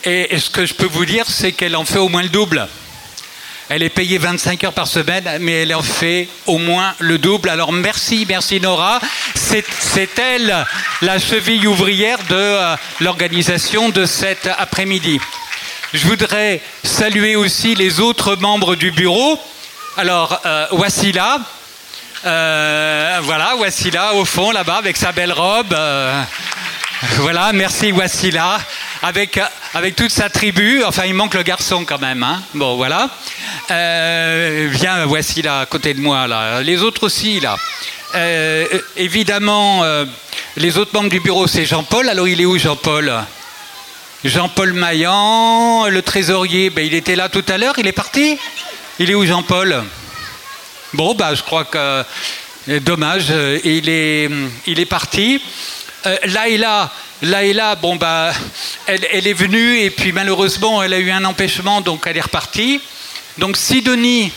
Et, 0.05 0.35
et 0.35 0.39
ce 0.39 0.49
que 0.49 0.65
je 0.65 0.73
peux 0.73 0.87
vous 0.87 1.05
dire, 1.05 1.27
c'est 1.29 1.53
qu'elle 1.53 1.77
en 1.77 1.85
fait 1.85 1.99
au 1.99 2.09
moins 2.09 2.23
le 2.23 2.31
double. 2.31 2.67
Elle 3.69 3.83
est 3.83 3.91
payée 3.91 4.17
25 4.17 4.65
heures 4.65 4.73
par 4.73 4.87
semaine, 4.87 5.37
mais 5.41 5.63
elle 5.63 5.75
en 5.75 5.83
fait 5.83 6.29
au 6.47 6.57
moins 6.57 6.95
le 6.99 7.19
double. 7.19 7.51
Alors 7.51 7.73
merci, 7.73 8.25
merci 8.27 8.59
Nora. 8.59 8.99
C'est 9.35 10.19
elle 10.19 10.67
la 11.03 11.19
cheville 11.19 11.67
ouvrière 11.67 12.19
de 12.31 12.35
euh, 12.35 12.75
l'organisation 13.01 13.91
de 13.91 14.07
cet 14.07 14.49
après-midi. 14.59 15.21
Je 15.93 16.07
voudrais 16.07 16.63
saluer 16.83 17.37
aussi 17.37 17.75
les 17.75 18.01
autres 18.01 18.37
membres 18.37 18.77
du 18.77 18.93
bureau. 18.93 19.39
Alors, 19.99 20.41
euh, 20.47 20.67
Wassila, 20.73 21.39
euh, 22.25 23.19
voilà, 23.25 23.57
Wassila 23.57 24.15
au 24.15 24.25
fond 24.25 24.51
là-bas 24.51 24.77
avec 24.77 24.97
sa 24.97 25.13
belle 25.13 25.33
robe. 25.33 25.75
Euh, 25.75 26.23
voilà, 27.19 27.53
merci 27.53 27.93
Wassila. 27.93 28.59
Avec, 29.03 29.39
avec 29.75 29.95
toute 29.95 30.11
sa 30.11 30.31
tribu, 30.31 30.83
enfin 30.85 31.05
il 31.05 31.13
manque 31.13 31.35
le 31.35 31.43
garçon 31.43 31.85
quand 31.85 32.01
même. 32.01 32.23
Hein. 32.23 32.41
Bon, 32.55 32.77
voilà. 32.77 33.11
Euh, 33.71 34.69
viens, 34.71 35.05
Wassila 35.07 35.61
à 35.61 35.67
côté 35.67 35.93
de 35.93 36.01
moi 36.01 36.27
là. 36.27 36.63
Les 36.63 36.81
autres 36.81 37.05
aussi 37.05 37.41
là. 37.41 37.59
Euh, 38.15 38.67
évidemment, 38.97 39.85
euh, 39.85 40.07
les 40.57 40.79
autres 40.79 40.95
membres 40.95 41.11
du 41.11 41.21
bureau, 41.21 41.47
c'est 41.47 41.67
Jean-Paul. 41.67 42.09
Alors 42.09 42.29
il 42.29 42.41
est 42.41 42.47
où 42.47 42.57
Jean-Paul? 42.57 43.13
Jean-Paul 44.25 44.73
Maillan, 44.73 45.89
le 45.89 46.01
trésorier, 46.01 46.71
ben, 46.71 46.87
il 46.87 46.95
était 46.95 47.17
là 47.17 47.29
tout 47.29 47.45
à 47.49 47.59
l'heure, 47.59 47.75
il 47.77 47.87
est 47.89 47.93
parti? 47.93 48.39
Il 49.03 49.11
est 49.11 49.17
où 49.17 49.27
Jean-Paul? 49.27 49.83
Bon, 50.93 51.17
bah, 51.17 51.35
je 51.35 51.43
crois 51.43 51.65
que 51.65 52.05
dommage, 52.83 53.33
il 53.65 53.89
est, 53.89 54.31
il 54.69 54.79
est 54.79 54.87
parti. 54.87 55.43
Euh, 56.07 56.17
Laïla, 57.21 57.75
bon 57.83 57.97
bah, 57.97 58.33
elle, 58.87 59.05
elle, 59.11 59.27
est 59.27 59.33
venue 59.33 59.81
et 59.81 59.91
puis 59.91 60.13
malheureusement 60.13 60.85
elle 60.85 60.95
a 60.95 61.01
eu 61.01 61.11
un 61.11 61.25
empêchement 61.25 61.81
donc 61.81 62.05
elle 62.07 62.17
est 62.17 62.21
repartie. 62.21 62.81
Donc 63.39 63.57
Sidonie, 63.57 64.31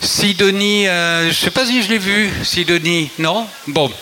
Sidonie, 0.00 0.88
euh, 0.88 1.28
je 1.28 1.34
sais 1.34 1.50
pas 1.50 1.66
si 1.66 1.82
je 1.82 1.90
l'ai 1.90 1.98
vue, 1.98 2.30
Sidonie, 2.44 3.10
non? 3.18 3.46
Bon. 3.66 3.92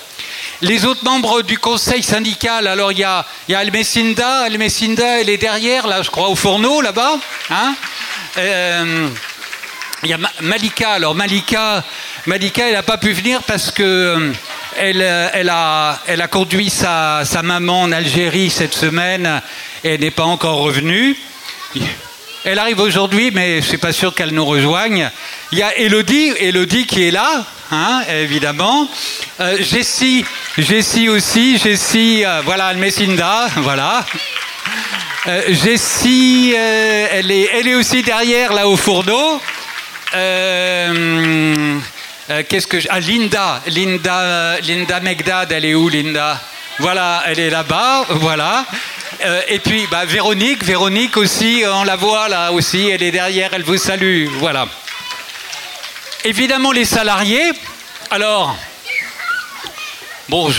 Les 0.60 0.84
autres 0.84 1.02
membres 1.02 1.42
du 1.42 1.58
conseil 1.58 2.04
syndical, 2.04 2.68
alors 2.68 2.92
il 2.92 2.98
y 2.98 3.04
a, 3.04 3.26
y 3.48 3.54
a 3.54 3.58
Almecinda 3.58 4.46
elle 4.46 5.30
est 5.30 5.36
derrière 5.36 5.88
là 5.88 6.02
je 6.02 6.10
crois 6.10 6.28
au 6.28 6.36
fourneau 6.36 6.80
là-bas. 6.80 7.18
Hein? 7.50 7.74
Euh, 8.38 9.08
il 10.02 10.10
y 10.10 10.12
a 10.12 10.18
Malika, 10.40 10.90
alors 10.92 11.14
Malika, 11.14 11.82
Malika 12.26 12.66
elle 12.66 12.74
n'a 12.74 12.82
pas 12.82 12.98
pu 12.98 13.12
venir 13.12 13.42
parce 13.42 13.70
que 13.70 14.32
elle, 14.76 15.00
elle, 15.00 15.48
a, 15.48 15.98
elle, 16.06 16.20
a, 16.20 16.28
conduit 16.28 16.68
sa, 16.68 17.22
sa, 17.24 17.42
maman 17.42 17.82
en 17.82 17.92
Algérie 17.92 18.50
cette 18.50 18.74
semaine 18.74 19.40
et 19.82 19.94
elle 19.94 20.00
n'est 20.00 20.10
pas 20.10 20.24
encore 20.24 20.58
revenue. 20.58 21.16
Elle 22.44 22.58
arrive 22.58 22.78
aujourd'hui, 22.78 23.30
mais 23.32 23.54
je 23.54 23.64
ne 23.64 23.68
suis 23.70 23.78
pas 23.78 23.92
sûr 23.92 24.14
qu'elle 24.14 24.32
nous 24.32 24.44
rejoigne. 24.44 25.10
Il 25.50 25.58
y 25.58 25.62
a 25.62 25.76
Elodie, 25.78 26.32
Elodie 26.38 26.86
qui 26.86 27.08
est 27.08 27.10
là, 27.10 27.44
hein, 27.72 28.02
évidemment. 28.08 28.88
Euh, 29.40 29.56
Jessie, 29.60 30.24
Jessie 30.58 31.08
aussi, 31.08 31.58
Jessie, 31.58 32.22
euh, 32.24 32.42
voilà, 32.44 32.66
Almecinda, 32.66 33.48
voilà. 33.56 34.04
Euh, 35.26 35.42
Jessie, 35.48 36.54
euh, 36.56 37.08
elle, 37.10 37.32
est, 37.32 37.48
elle 37.52 37.66
est 37.66 37.74
aussi 37.74 38.02
derrière, 38.02 38.52
là, 38.52 38.68
au 38.68 38.76
fourneau. 38.76 39.40
Euh, 40.16 41.78
euh, 42.30 42.42
qu'est-ce 42.48 42.66
que 42.66 42.80
je... 42.80 42.88
Ah, 42.90 43.00
Linda, 43.00 43.62
Linda, 43.66 44.58
Linda 44.60 45.00
Megdad, 45.00 45.52
elle 45.52 45.66
est 45.66 45.74
où, 45.74 45.88
Linda? 45.88 46.40
Voilà, 46.78 47.22
elle 47.26 47.38
est 47.38 47.50
là-bas, 47.50 48.06
voilà. 48.08 48.64
Euh, 49.24 49.40
et 49.48 49.58
puis, 49.58 49.86
bah, 49.90 50.04
Véronique, 50.06 50.64
Véronique 50.64 51.16
aussi, 51.16 51.62
on 51.66 51.84
la 51.84 51.96
voit 51.96 52.28
là 52.28 52.52
aussi, 52.52 52.88
elle 52.88 53.02
est 53.02 53.10
derrière, 53.10 53.50
elle 53.52 53.62
vous 53.62 53.76
salue, 53.76 54.26
voilà. 54.38 54.68
Évidemment, 56.24 56.72
les 56.72 56.84
salariés, 56.84 57.52
alors, 58.10 58.56
bon, 60.28 60.52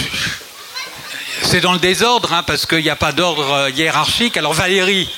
c'est 1.44 1.62
dans 1.62 1.74
le 1.74 1.80
désordre, 1.80 2.34
hein, 2.34 2.44
parce 2.44 2.66
qu'il 2.66 2.84
n'y 2.84 2.90
a 2.90 2.96
pas 2.96 3.12
d'ordre 3.12 3.70
hiérarchique. 3.70 4.38
Alors, 4.38 4.54
Valérie, 4.54 5.10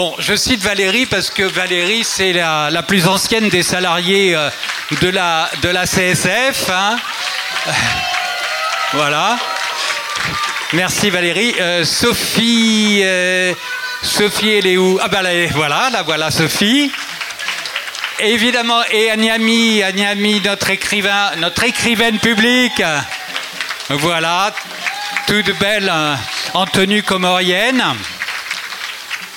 Bon, 0.00 0.14
je 0.18 0.34
cite 0.34 0.62
Valérie 0.62 1.04
parce 1.04 1.28
que 1.28 1.42
Valérie, 1.42 2.04
c'est 2.04 2.32
la, 2.32 2.82
plus 2.88 3.06
ancienne 3.06 3.50
des 3.50 3.62
salariés 3.62 4.34
euh, 4.34 4.48
de, 5.02 5.08
la, 5.10 5.50
CSF. 5.84 6.70
Hein. 6.70 6.96
voilà. 8.94 9.36
Merci 10.72 11.10
Valérie. 11.10 11.54
Euh, 11.60 11.84
Sophie, 11.84 13.02
euh, 13.04 13.52
Sophie, 14.00 14.52
elle 14.52 14.68
est 14.68 14.78
où? 14.78 14.98
Ah 15.02 15.08
ben 15.08 15.20
là, 15.20 15.32
voilà, 15.52 15.90
la 15.92 16.02
voilà 16.02 16.30
Sophie. 16.30 16.90
Évidemment, 18.20 18.80
et 18.90 19.10
Agnami, 19.10 19.82
Agnami, 19.82 20.40
notre 20.40 20.70
écrivain, 20.70 21.32
notre 21.36 21.64
écrivaine 21.64 22.18
publique. 22.18 22.82
Voilà, 23.90 24.54
toute 25.26 25.58
belle 25.58 25.92
en 26.54 26.64
tenue 26.64 27.02
comorienne. 27.02 27.84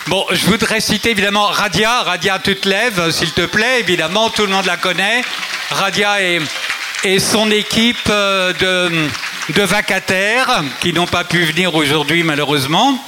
Bon, 0.07 0.25
je 0.31 0.45
voudrais 0.47 0.81
citer 0.81 1.11
évidemment 1.11 1.47
Radia. 1.47 2.03
Radia, 2.03 2.37
tu 2.37 2.57
te 2.57 2.67
lèves, 2.67 3.09
s'il 3.11 3.31
te 3.31 3.45
plaît. 3.45 3.79
Évidemment, 3.79 4.29
tout 4.29 4.41
le 4.41 4.49
monde 4.49 4.65
la 4.65 4.75
connaît. 4.75 5.23
Radia 5.69 6.21
et, 6.21 7.19
son 7.19 7.49
équipe 7.49 8.09
de, 8.09 9.07
de 9.49 9.61
vacataires 9.61 10.61
qui 10.81 10.91
n'ont 10.91 11.07
pas 11.07 11.23
pu 11.23 11.45
venir 11.45 11.73
aujourd'hui, 11.73 12.23
malheureusement. 12.23 13.01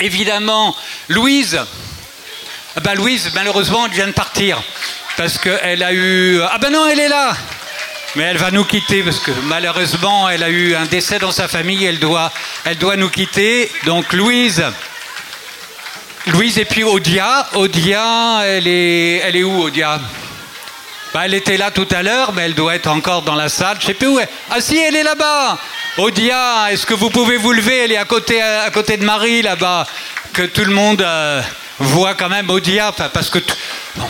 Évidemment, 0.00 0.74
Louise. 1.10 1.60
Ben, 2.82 2.94
Louise, 2.94 3.30
malheureusement, 3.34 3.84
elle 3.84 3.92
vient 3.92 4.06
de 4.06 4.12
partir. 4.12 4.62
Parce 5.18 5.36
qu'elle 5.36 5.82
a 5.82 5.92
eu. 5.92 6.40
Ah 6.40 6.56
ben 6.58 6.70
non, 6.70 6.88
elle 6.88 7.00
est 7.00 7.08
là! 7.08 7.36
Mais 8.16 8.24
elle 8.24 8.38
va 8.38 8.50
nous 8.50 8.64
quitter 8.64 9.02
parce 9.02 9.20
que 9.20 9.30
malheureusement, 9.44 10.28
elle 10.30 10.42
a 10.42 10.48
eu 10.48 10.74
un 10.74 10.86
décès 10.86 11.18
dans 11.18 11.32
sa 11.32 11.48
famille. 11.48 11.84
Elle 11.84 11.98
doit 11.98 12.96
nous 12.96 13.10
quitter. 13.10 13.70
Donc, 13.84 14.10
Louise. 14.14 14.64
Louise 16.26 16.58
et 16.58 16.64
puis 16.64 16.84
Odia. 16.84 17.48
Odia, 17.54 18.42
elle 18.44 18.68
est, 18.68 19.16
elle 19.18 19.36
est 19.36 19.42
où 19.42 19.62
Odia? 19.62 20.00
Bah, 21.12 21.22
Elle 21.24 21.34
était 21.34 21.56
là 21.56 21.70
tout 21.70 21.88
à 21.90 22.02
l'heure, 22.02 22.32
mais 22.32 22.42
elle 22.42 22.54
doit 22.54 22.74
être 22.74 22.86
encore 22.86 23.22
dans 23.22 23.34
la 23.34 23.48
salle. 23.48 23.76
Je 23.80 23.86
sais 23.86 23.94
plus 23.94 24.08
où 24.08 24.18
elle 24.18 24.28
Ah 24.50 24.60
si, 24.60 24.78
elle 24.78 24.96
est 24.96 25.02
là-bas 25.02 25.58
Odia, 25.98 26.68
est-ce 26.70 26.86
que 26.86 26.94
vous 26.94 27.10
pouvez 27.10 27.36
vous 27.36 27.52
lever? 27.52 27.84
Elle 27.84 27.92
est 27.92 27.96
à 27.96 28.04
côté, 28.04 28.40
à 28.40 28.70
côté 28.70 28.96
de 28.96 29.04
Marie 29.04 29.42
là-bas. 29.42 29.86
Que 30.32 30.42
tout 30.42 30.64
le 30.64 30.72
monde 30.72 31.02
euh, 31.02 31.42
voit 31.78 32.14
quand 32.14 32.28
même 32.28 32.48
Odia, 32.48 32.92
parce 32.92 33.28
que... 33.28 33.40
Bon. 33.96 34.08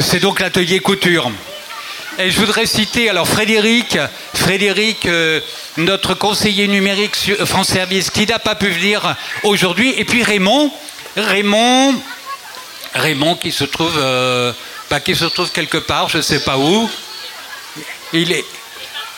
C'est 0.00 0.20
donc 0.20 0.40
l'atelier 0.40 0.80
couture. 0.80 1.30
Et 2.20 2.32
je 2.32 2.40
voudrais 2.40 2.66
citer 2.66 3.08
alors 3.08 3.28
Frédéric, 3.28 3.96
Frédéric, 4.34 5.06
euh, 5.06 5.40
notre 5.76 6.14
conseiller 6.14 6.66
numérique 6.66 7.14
sur 7.14 7.36
France 7.46 7.68
Service, 7.68 8.10
qui 8.10 8.26
n'a 8.26 8.40
pas 8.40 8.56
pu 8.56 8.70
venir 8.70 9.14
aujourd'hui, 9.44 9.94
et 9.96 10.04
puis 10.04 10.24
Raymond, 10.24 10.72
Raymond, 11.16 11.94
Raymond 12.92 13.36
qui 13.36 13.52
se 13.52 13.62
trouve, 13.62 13.96
euh, 13.96 14.52
bah, 14.90 14.98
qui 14.98 15.14
se 15.14 15.26
trouve 15.26 15.52
quelque 15.52 15.78
part, 15.78 16.08
je 16.08 16.16
ne 16.16 16.22
sais 16.22 16.40
pas 16.40 16.58
où. 16.58 16.90
Il 18.12 18.32
est, 18.32 18.44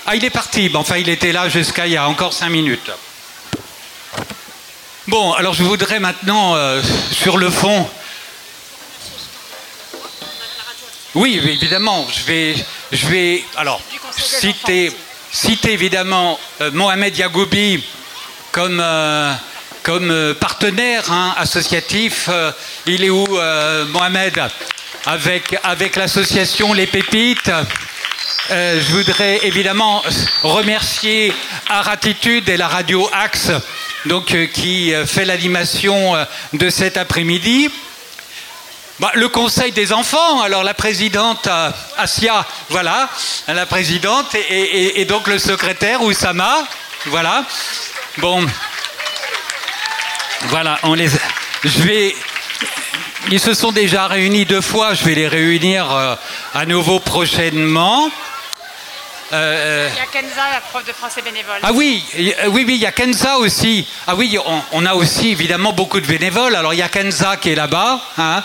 ah, 0.04 0.14
il 0.14 0.22
est 0.22 0.28
parti. 0.28 0.68
Bon, 0.68 0.80
enfin, 0.80 0.98
il 0.98 1.08
était 1.08 1.32
là 1.32 1.48
jusqu'à 1.48 1.86
il 1.86 1.94
y 1.94 1.96
a 1.96 2.06
encore 2.06 2.34
cinq 2.34 2.50
minutes. 2.50 2.90
Bon, 5.06 5.32
alors 5.32 5.54
je 5.54 5.62
voudrais 5.62 6.00
maintenant, 6.00 6.54
euh, 6.54 6.82
sur 7.12 7.38
le 7.38 7.48
fond, 7.48 7.88
Oui, 11.14 11.40
évidemment. 11.44 12.06
Je 12.12 12.22
vais, 12.24 12.54
je 12.92 13.06
vais 13.06 13.44
alors 13.56 13.80
citer, 14.16 14.92
évidemment 15.72 16.38
euh, 16.60 16.70
Mohamed 16.72 17.16
Yagoubi 17.16 17.84
comme, 18.50 18.80
euh, 18.82 19.32
comme 19.84 20.10
euh, 20.10 20.34
partenaire 20.34 21.10
hein, 21.10 21.34
associatif. 21.38 22.28
Il 22.86 23.04
est 23.04 23.10
où, 23.10 23.26
Mohamed? 23.88 24.42
Avec, 25.06 25.56
avec 25.62 25.96
l'association 25.96 26.74
Les 26.74 26.86
Pépites. 26.86 27.50
je 28.50 28.92
voudrais 28.92 29.46
évidemment 29.46 30.02
remercier 30.42 31.32
Aratitude 31.70 32.46
et 32.50 32.58
la 32.58 32.68
radio 32.68 33.08
Axe, 33.12 33.50
donc, 34.04 34.36
qui 34.52 34.92
fait 35.06 35.24
l'animation 35.24 36.14
de 36.52 36.68
cet 36.68 36.98
après-midi. 36.98 37.70
Bah, 39.00 39.10
le 39.14 39.30
conseil 39.30 39.72
des 39.72 39.94
enfants, 39.94 40.42
alors 40.42 40.62
la 40.62 40.74
présidente 40.74 41.48
Asia, 41.96 42.46
voilà, 42.68 43.08
la 43.48 43.64
présidente, 43.64 44.34
et, 44.34 45.00
et 45.00 45.04
donc 45.06 45.26
le 45.26 45.38
secrétaire 45.38 46.02
Oussama, 46.02 46.68
voilà. 47.06 47.46
Bon, 48.18 48.44
voilà, 50.48 50.78
on 50.82 50.92
les. 50.92 51.08
Je 51.64 51.82
vais. 51.82 52.14
Ils 53.30 53.40
se 53.40 53.54
sont 53.54 53.72
déjà 53.72 54.06
réunis 54.06 54.44
deux 54.44 54.60
fois, 54.60 54.92
je 54.92 55.04
vais 55.04 55.14
les 55.14 55.28
réunir 55.28 55.90
euh, 55.90 56.14
à 56.54 56.66
nouveau 56.66 57.00
prochainement. 57.00 58.10
Euh, 59.32 59.36
euh, 59.36 59.88
il 59.92 59.96
y 59.96 60.00
a 60.00 60.06
Kenza, 60.06 60.50
la 60.52 60.60
prof 60.60 60.84
de 60.84 60.92
français 60.92 61.22
bénévole. 61.22 61.58
Ah 61.62 61.70
oui, 61.72 62.04
oui, 62.16 62.34
oui, 62.48 62.64
il 62.68 62.76
y 62.76 62.86
a 62.86 62.92
Kenza 62.92 63.38
aussi. 63.38 63.86
Ah 64.06 64.14
oui, 64.16 64.36
on, 64.72 64.86
a 64.86 64.94
aussi 64.94 65.30
évidemment 65.30 65.72
beaucoup 65.72 66.00
de 66.00 66.06
bénévoles. 66.06 66.56
Alors 66.56 66.74
il 66.74 66.78
y 66.78 66.82
a 66.82 66.88
Kenza 66.88 67.36
qui 67.36 67.50
est 67.50 67.54
là-bas. 67.54 68.00
Hein. 68.18 68.42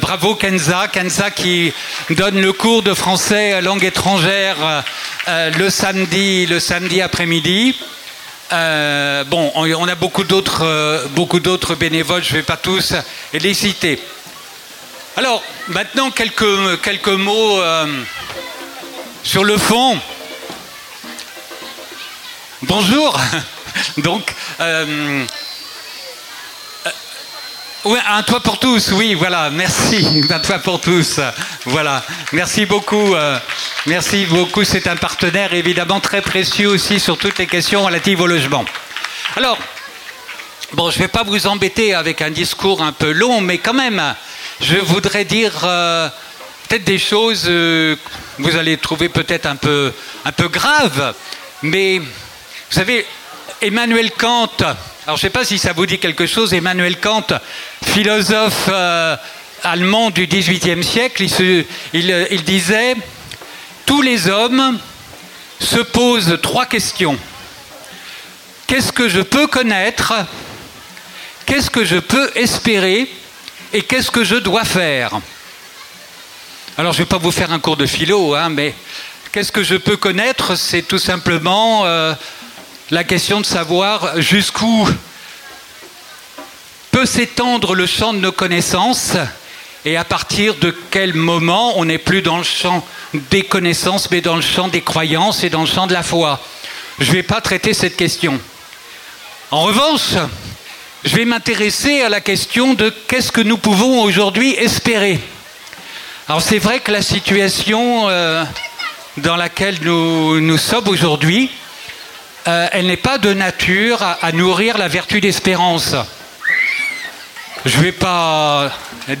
bravo 0.00 0.34
Kenza. 0.34 0.88
Kenza 0.88 1.30
qui 1.30 1.72
donne 2.10 2.40
le 2.40 2.52
cours 2.52 2.82
de 2.82 2.94
français 2.94 3.60
langue 3.62 3.84
étrangère 3.84 4.56
le 5.28 5.70
samedi, 5.70 6.46
le 6.46 6.58
samedi 6.58 7.00
après-midi. 7.00 7.76
Euh, 8.52 9.24
bon, 9.24 9.50
on, 9.54 9.88
a 9.88 9.94
beaucoup 9.94 10.24
d'autres, 10.24 10.64
euh, 10.64 11.06
beaucoup 11.08 11.40
d'autres 11.40 11.74
bénévoles, 11.74 12.22
je 12.22 12.32
ne 12.32 12.36
vais 12.36 12.42
pas 12.42 12.56
tous 12.56 12.94
les 13.32 13.54
citer. 13.54 13.98
Alors, 15.16 15.42
maintenant, 15.68 16.10
quelques, 16.10 16.80
quelques 16.82 17.08
mots 17.08 17.60
euh, 17.60 17.86
sur 19.22 19.44
le 19.44 19.56
fond. 19.56 19.98
Bonjour. 22.66 23.20
Donc, 23.98 24.34
oui, 27.84 27.98
un 28.08 28.22
toit 28.22 28.40
pour 28.40 28.58
tous, 28.58 28.92
oui, 28.92 29.12
voilà, 29.12 29.50
merci, 29.50 30.22
un 30.30 30.38
toit 30.38 30.58
pour 30.58 30.80
tous, 30.80 31.20
voilà, 31.66 32.02
merci 32.32 32.64
beaucoup, 32.64 33.14
euh, 33.14 33.38
merci 33.84 34.24
beaucoup, 34.24 34.64
c'est 34.64 34.86
un 34.86 34.96
partenaire 34.96 35.52
évidemment 35.52 36.00
très 36.00 36.22
précieux 36.22 36.68
aussi 36.68 36.98
sur 36.98 37.18
toutes 37.18 37.36
les 37.36 37.46
questions 37.46 37.84
relatives 37.84 38.22
au 38.22 38.26
logement. 38.26 38.64
Alors, 39.36 39.58
bon, 40.72 40.90
je 40.90 40.96
ne 40.96 41.02
vais 41.02 41.08
pas 41.08 41.24
vous 41.24 41.46
embêter 41.46 41.92
avec 41.92 42.22
un 42.22 42.30
discours 42.30 42.80
un 42.80 42.92
peu 42.92 43.12
long, 43.12 43.42
mais 43.42 43.58
quand 43.58 43.74
même, 43.74 44.02
je 44.62 44.76
voudrais 44.76 45.26
dire 45.26 45.52
euh, 45.64 46.08
peut-être 46.66 46.84
des 46.84 46.98
choses 46.98 47.42
que 47.44 47.50
euh, 47.50 47.96
vous 48.38 48.56
allez 48.56 48.78
trouver 48.78 49.10
peut-être 49.10 49.44
un 49.44 49.56
peu, 49.56 49.92
un 50.24 50.32
peu 50.32 50.48
graves, 50.48 51.12
mais 51.60 52.00
vous 52.70 52.74
savez, 52.74 53.06
Emmanuel 53.60 54.10
Kant, 54.12 54.50
alors 54.58 54.76
je 55.06 55.12
ne 55.12 55.16
sais 55.18 55.30
pas 55.30 55.44
si 55.44 55.58
ça 55.58 55.72
vous 55.72 55.86
dit 55.86 55.98
quelque 55.98 56.26
chose, 56.26 56.54
Emmanuel 56.54 56.98
Kant, 56.98 57.26
philosophe 57.84 58.68
euh, 58.68 59.16
allemand 59.62 60.10
du 60.10 60.26
XVIIIe 60.26 60.82
siècle, 60.82 61.24
il, 61.92 62.42
disait 62.44 62.94
Tous 63.86 64.02
les 64.02 64.28
hommes 64.28 64.78
se 65.60 65.78
posent 65.78 66.38
trois 66.42 66.66
questions. 66.66 67.18
Qu'est-ce 68.66 68.92
que 68.92 69.08
je 69.08 69.20
peux 69.20 69.46
connaître? 69.46 70.14
Qu'est-ce 71.46 71.70
que 71.70 71.84
je 71.84 71.96
peux 71.96 72.30
espérer? 72.34 73.08
Et 73.72 73.82
qu'est-ce 73.82 74.10
que 74.10 74.24
je 74.24 74.36
dois 74.36 74.64
faire? 74.64 75.20
Alors 76.76 76.92
je 76.92 77.00
ne 77.00 77.04
vais 77.04 77.08
pas 77.08 77.18
vous 77.18 77.30
faire 77.30 77.52
un 77.52 77.58
cours 77.58 77.76
de 77.76 77.86
philo, 77.86 78.34
hein, 78.34 78.48
mais 78.48 78.74
qu'est-ce 79.32 79.52
que 79.52 79.62
je 79.62 79.76
peux 79.76 79.96
connaître? 79.96 80.56
C'est 80.56 80.82
tout 80.82 80.98
simplement 80.98 81.84
euh, 81.84 82.14
la 82.94 83.02
question 83.02 83.40
de 83.40 83.46
savoir 83.46 84.20
jusqu'où 84.20 84.88
peut 86.92 87.06
s'étendre 87.06 87.74
le 87.74 87.86
champ 87.86 88.14
de 88.14 88.20
nos 88.20 88.30
connaissances 88.30 89.14
et 89.84 89.96
à 89.96 90.04
partir 90.04 90.54
de 90.54 90.72
quel 90.92 91.12
moment 91.12 91.76
on 91.76 91.86
n'est 91.86 91.98
plus 91.98 92.22
dans 92.22 92.38
le 92.38 92.44
champ 92.44 92.86
des 93.32 93.42
connaissances 93.42 94.12
mais 94.12 94.20
dans 94.20 94.36
le 94.36 94.42
champ 94.42 94.68
des 94.68 94.80
croyances 94.80 95.42
et 95.42 95.50
dans 95.50 95.62
le 95.62 95.66
champ 95.66 95.88
de 95.88 95.92
la 95.92 96.04
foi. 96.04 96.40
Je 97.00 97.10
ne 97.10 97.16
vais 97.16 97.24
pas 97.24 97.40
traiter 97.40 97.74
cette 97.74 97.96
question. 97.96 98.40
En 99.50 99.62
revanche, 99.62 100.14
je 101.04 101.16
vais 101.16 101.24
m'intéresser 101.24 102.02
à 102.02 102.08
la 102.08 102.20
question 102.20 102.74
de 102.74 102.94
qu'est-ce 103.08 103.32
que 103.32 103.40
nous 103.40 103.58
pouvons 103.58 104.02
aujourd'hui 104.02 104.54
espérer. 104.54 105.18
Alors 106.28 106.42
c'est 106.42 106.60
vrai 106.60 106.78
que 106.78 106.92
la 106.92 107.02
situation 107.02 108.08
euh, 108.08 108.44
dans 109.16 109.34
laquelle 109.34 109.78
nous, 109.82 110.40
nous 110.40 110.58
sommes 110.58 110.86
aujourd'hui, 110.86 111.50
euh, 112.46 112.68
elle 112.72 112.86
n'est 112.86 112.98
pas 112.98 113.16
de 113.16 113.32
nature 113.32 114.02
à, 114.02 114.32
nourrir 114.32 114.76
la 114.76 114.86
vertu 114.86 115.22
d'espérance. 115.22 115.94
Je 117.64 117.78
ne 117.78 117.82
vais 117.82 117.92
pas 117.92 118.70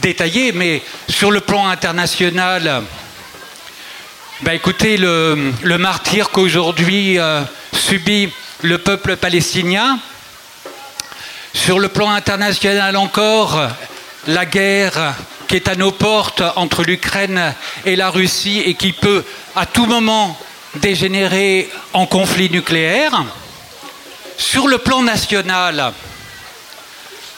détailler, 0.02 0.52
mais 0.52 0.82
sur 1.08 1.30
le 1.30 1.40
plan 1.40 1.66
international, 1.68 2.82
bah 4.42 4.52
écoutez, 4.52 4.98
le, 4.98 5.52
martyr 5.78 6.30
qu'aujourd'hui 6.30 7.18
euh, 7.18 7.40
subit 7.72 8.30
le 8.60 8.76
peuple 8.76 9.16
palestinien, 9.16 9.98
sur 11.54 11.78
le 11.78 11.88
plan 11.88 12.10
international 12.10 12.96
encore, 12.96 13.58
la 14.26 14.44
guerre 14.44 15.14
qui 15.48 15.56
est 15.56 15.68
à 15.68 15.76
nos 15.76 15.92
portes 15.92 16.42
entre 16.56 16.82
l'Ukraine 16.82 17.54
et 17.86 17.96
la 17.96 18.10
Russie 18.10 18.60
et 18.66 18.74
qui 18.74 18.92
peut 18.92 19.24
à 19.56 19.64
tout 19.64 19.86
moment 19.86 20.38
dégénérer 20.76 21.70
en 21.92 22.06
conflit 22.06 22.50
nucléaire. 22.50 23.24
Sur 24.36 24.66
le 24.66 24.78
plan 24.78 25.02
national, 25.02 25.92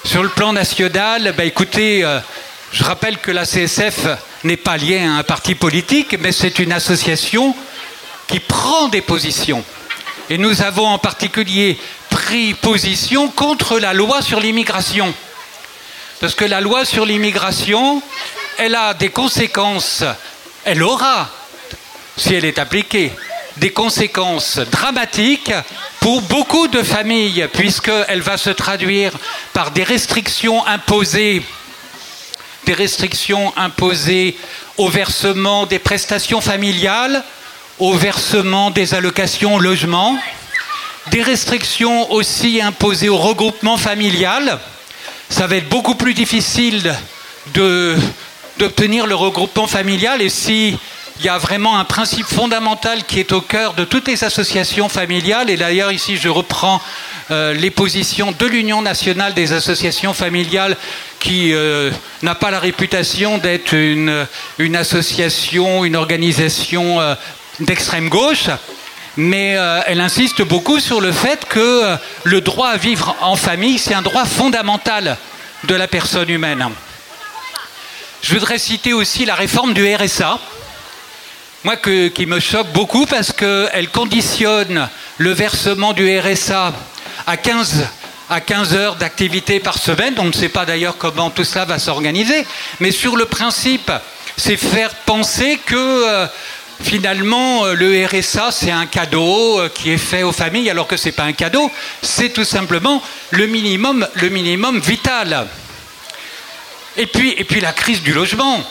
sur 0.04 0.22
le 0.22 0.28
plan 0.28 0.52
national, 0.52 1.34
bah 1.36 1.44
écoutez, 1.44 2.04
euh, 2.04 2.20
je 2.72 2.84
rappelle 2.84 3.18
que 3.18 3.30
la 3.30 3.44
CSF 3.44 4.06
n'est 4.44 4.56
pas 4.56 4.76
liée 4.76 4.98
à 5.00 5.12
un 5.12 5.22
parti 5.22 5.54
politique, 5.54 6.16
mais 6.20 6.32
c'est 6.32 6.58
une 6.58 6.72
association 6.72 7.54
qui 8.26 8.40
prend 8.40 8.88
des 8.88 9.02
positions. 9.02 9.64
Et 10.30 10.38
nous 10.38 10.62
avons 10.62 10.86
en 10.86 10.98
particulier 10.98 11.78
pris 12.08 12.54
position 12.54 13.28
contre 13.28 13.78
la 13.78 13.92
loi 13.92 14.22
sur 14.22 14.40
l'immigration. 14.40 15.14
Parce 16.20 16.34
que 16.34 16.44
la 16.44 16.60
loi 16.60 16.84
sur 16.84 17.04
l'immigration, 17.04 18.02
elle 18.58 18.74
a 18.74 18.94
des 18.94 19.10
conséquences, 19.10 20.02
elle 20.64 20.82
aura, 20.82 21.28
si 22.16 22.34
elle 22.34 22.44
est 22.44 22.58
appliquée, 22.58 23.12
des 23.56 23.70
conséquences 23.70 24.58
dramatiques 24.58 25.52
pour 26.00 26.22
beaucoup 26.22 26.68
de 26.68 26.82
familles, 26.82 27.48
puisqu'elle 27.52 28.20
va 28.20 28.36
se 28.36 28.50
traduire 28.50 29.12
par 29.52 29.70
des 29.70 29.82
restrictions 29.82 30.66
imposées, 30.66 31.42
des 32.64 32.74
restrictions 32.74 33.52
imposées 33.56 34.36
au 34.76 34.88
versement 34.88 35.66
des 35.66 35.78
prestations 35.78 36.40
familiales, 36.40 37.24
au 37.78 37.94
versement 37.94 38.70
des 38.70 38.94
allocations 38.94 39.58
logement, 39.58 40.18
des 41.10 41.22
restrictions 41.22 42.10
aussi 42.12 42.60
imposées 42.60 43.08
au 43.08 43.18
regroupement 43.18 43.76
familial. 43.76 44.58
Ça 45.28 45.46
va 45.46 45.56
être 45.56 45.68
beaucoup 45.68 45.94
plus 45.94 46.14
difficile 46.14 46.94
d'obtenir 48.58 49.06
le 49.06 49.14
regroupement 49.14 49.66
familial 49.66 50.20
et 50.20 50.28
si 50.28 50.78
il 51.18 51.24
y 51.24 51.28
a 51.28 51.38
vraiment 51.38 51.78
un 51.78 51.84
principe 51.84 52.26
fondamental 52.26 53.04
qui 53.04 53.20
est 53.20 53.32
au 53.32 53.40
cœur 53.40 53.72
de 53.74 53.84
toutes 53.84 54.06
les 54.06 54.22
associations 54.22 54.88
familiales. 54.88 55.48
Et 55.48 55.56
d'ailleurs, 55.56 55.90
ici, 55.90 56.16
je 56.16 56.28
reprends 56.28 56.80
euh, 57.30 57.54
les 57.54 57.70
positions 57.70 58.34
de 58.38 58.46
l'Union 58.46 58.82
nationale 58.82 59.32
des 59.32 59.52
associations 59.52 60.12
familiales 60.12 60.76
qui 61.18 61.54
euh, 61.54 61.90
n'a 62.22 62.34
pas 62.34 62.50
la 62.50 62.60
réputation 62.60 63.38
d'être 63.38 63.72
une, 63.72 64.26
association, 64.76 65.84
une 65.84 65.96
organisation 65.96 67.00
euh, 67.00 67.14
d'extrême 67.60 68.08
gauche. 68.08 68.48
Mais 69.18 69.56
elle 69.86 70.02
insiste 70.02 70.42
beaucoup 70.42 70.78
sur 70.78 71.00
le 71.00 71.10
fait 71.10 71.46
que 71.48 71.96
le 72.24 72.42
droit 72.42 72.68
à 72.68 72.76
vivre 72.76 73.16
en 73.22 73.34
famille, 73.34 73.78
c'est 73.78 73.94
un 73.94 74.02
droit 74.02 74.26
fondamental 74.26 75.16
de 75.64 75.74
la 75.74 75.88
personne 75.88 76.28
humaine. 76.28 76.68
Je 78.20 78.34
voudrais 78.34 78.58
citer 78.58 78.92
aussi 78.92 79.24
la 79.24 79.34
réforme 79.34 79.72
du 79.72 79.94
RSA, 79.94 80.38
moi 81.66 81.74
qui 81.74 82.26
me 82.26 82.38
choque 82.38 82.68
beaucoup 82.68 83.06
parce 83.06 83.32
qu'elle 83.32 83.88
conditionne 83.88 84.88
le 85.18 85.32
versement 85.32 85.92
du 85.94 86.16
RSA 86.16 86.72
à 87.26 87.36
15, 87.36 87.88
à 88.30 88.40
15 88.40 88.74
heures 88.74 88.94
d'activité 88.94 89.58
par 89.58 89.76
semaine. 89.76 90.14
On 90.18 90.26
ne 90.26 90.32
sait 90.32 90.48
pas 90.48 90.64
d'ailleurs 90.64 90.96
comment 90.96 91.28
tout 91.28 91.42
cela 91.42 91.64
va 91.64 91.80
s'organiser. 91.80 92.46
Mais 92.78 92.92
sur 92.92 93.16
le 93.16 93.24
principe, 93.24 93.90
c'est 94.36 94.56
faire 94.56 94.94
penser 95.06 95.58
que 95.66 95.74
euh, 95.74 96.28
finalement 96.80 97.66
euh, 97.66 97.74
le 97.74 98.06
RSA 98.06 98.52
c'est 98.52 98.70
un 98.70 98.86
cadeau 98.86 99.58
euh, 99.58 99.68
qui 99.68 99.90
est 99.90 99.98
fait 99.98 100.22
aux 100.22 100.30
familles 100.30 100.70
alors 100.70 100.86
que 100.86 100.96
ce 100.96 101.06
n'est 101.06 101.12
pas 101.12 101.24
un 101.24 101.32
cadeau, 101.32 101.68
c'est 102.00 102.28
tout 102.28 102.44
simplement 102.44 103.02
le 103.30 103.48
minimum, 103.48 104.06
le 104.14 104.28
minimum 104.28 104.78
vital. 104.78 105.48
Et 106.96 107.06
puis, 107.06 107.34
et 107.36 107.42
puis 107.42 107.60
la 107.60 107.72
crise 107.72 108.02
du 108.02 108.12
logement 108.12 108.62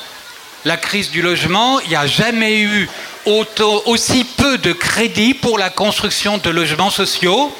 la 0.65 0.77
crise 0.77 1.11
du 1.11 1.21
logement, 1.21 1.79
il 1.81 1.89
n'y 1.89 1.95
a 1.95 2.07
jamais 2.07 2.59
eu 2.59 2.89
aussi 3.27 4.23
peu 4.23 4.57
de 4.57 4.73
crédits 4.73 5.35
pour 5.35 5.59
la 5.59 5.69
construction 5.69 6.39
de 6.39 6.49
logements 6.49 6.89
sociaux. 6.89 7.55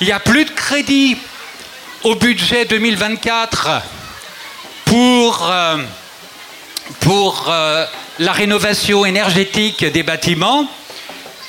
Il 0.00 0.06
n'y 0.06 0.12
a 0.12 0.20
plus 0.20 0.44
de 0.44 0.50
crédits 0.50 1.16
au 2.04 2.14
budget 2.14 2.64
2024 2.64 3.82
pour, 4.84 5.50
euh, 5.50 5.78
pour 7.00 7.46
euh, 7.48 7.84
la 8.20 8.32
rénovation 8.32 9.04
énergétique 9.04 9.84
des 9.84 10.02
bâtiments. 10.04 10.70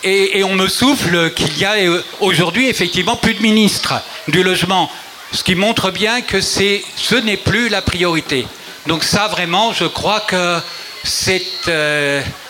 Et, 0.03 0.43
on 0.43 0.55
me 0.55 0.67
souffle 0.67 1.31
qu'il 1.33 1.55
y 1.59 1.65
a 1.65 1.73
euh, 1.73 2.03
aujourd'hui 2.19 2.67
effectivement 2.67 3.15
plus 3.15 3.35
de 3.35 3.41
ministres 3.43 3.93
du 4.27 4.41
logement, 4.41 4.91
ce 5.31 5.43
qui 5.43 5.53
montre 5.53 5.91
bien 5.91 6.21
que 6.21 6.41
ce 6.41 7.15
n'est 7.15 7.37
plus 7.37 7.69
la 7.69 7.83
priorité. 7.83 8.47
Donc 8.87 9.03
ça 9.03 9.27
vraiment, 9.27 9.73
je 9.73 9.85
crois 9.85 10.21
que 10.21 10.59
c'est 11.03 11.43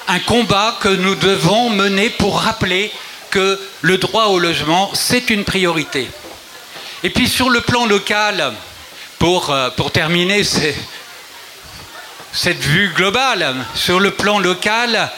un 0.07 0.19
combat 0.19 0.77
que 0.79 0.89
nous 0.89 1.15
devons 1.15 1.69
mener 1.69 2.09
pour 2.09 2.39
rappeler 2.39 2.91
que 3.29 3.59
le 3.81 3.97
droit 3.97 4.25
au 4.25 4.39
logement, 4.39 4.91
c'est 4.93 5.29
une 5.29 5.43
priorité. 5.43 6.09
Et 7.03 7.09
puis 7.09 7.27
sur 7.27 7.49
le 7.49 7.61
plan 7.61 7.85
local, 7.85 8.53
pour, 9.19 9.55
pour 9.77 9.91
terminer 9.91 10.43
cette 12.33 12.59
vue 12.59 12.91
globale, 12.95 13.55
sur 13.75 13.99
le 13.99 14.11
plan 14.11 14.39
local, 14.39 15.09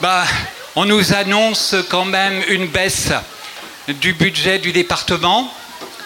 bah, 0.00 0.24
on 0.76 0.84
nous 0.84 1.12
annonce 1.12 1.74
quand 1.88 2.04
même 2.04 2.42
une 2.48 2.68
baisse 2.68 3.10
du 3.88 4.12
budget 4.12 4.58
du 4.58 4.72
département 4.72 5.52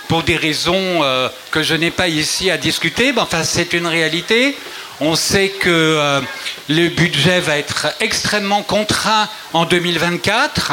pour 0.08 0.22
des 0.22 0.36
raisons 0.36 1.02
euh, 1.02 1.28
que 1.50 1.62
je 1.62 1.74
n'ai 1.74 1.90
pas 1.90 2.08
ici 2.08 2.50
à 2.50 2.56
discuter, 2.58 3.12
mais 3.12 3.20
enfin 3.20 3.44
c'est 3.44 3.72
une 3.72 3.86
réalité. 3.86 4.56
On 5.00 5.16
sait 5.16 5.48
que 5.48 5.68
euh, 5.68 6.20
le 6.68 6.88
budget 6.88 7.40
va 7.40 7.58
être 7.58 7.88
extrêmement 8.00 8.62
contraint 8.62 9.28
en 9.52 9.64
2024. 9.64 10.72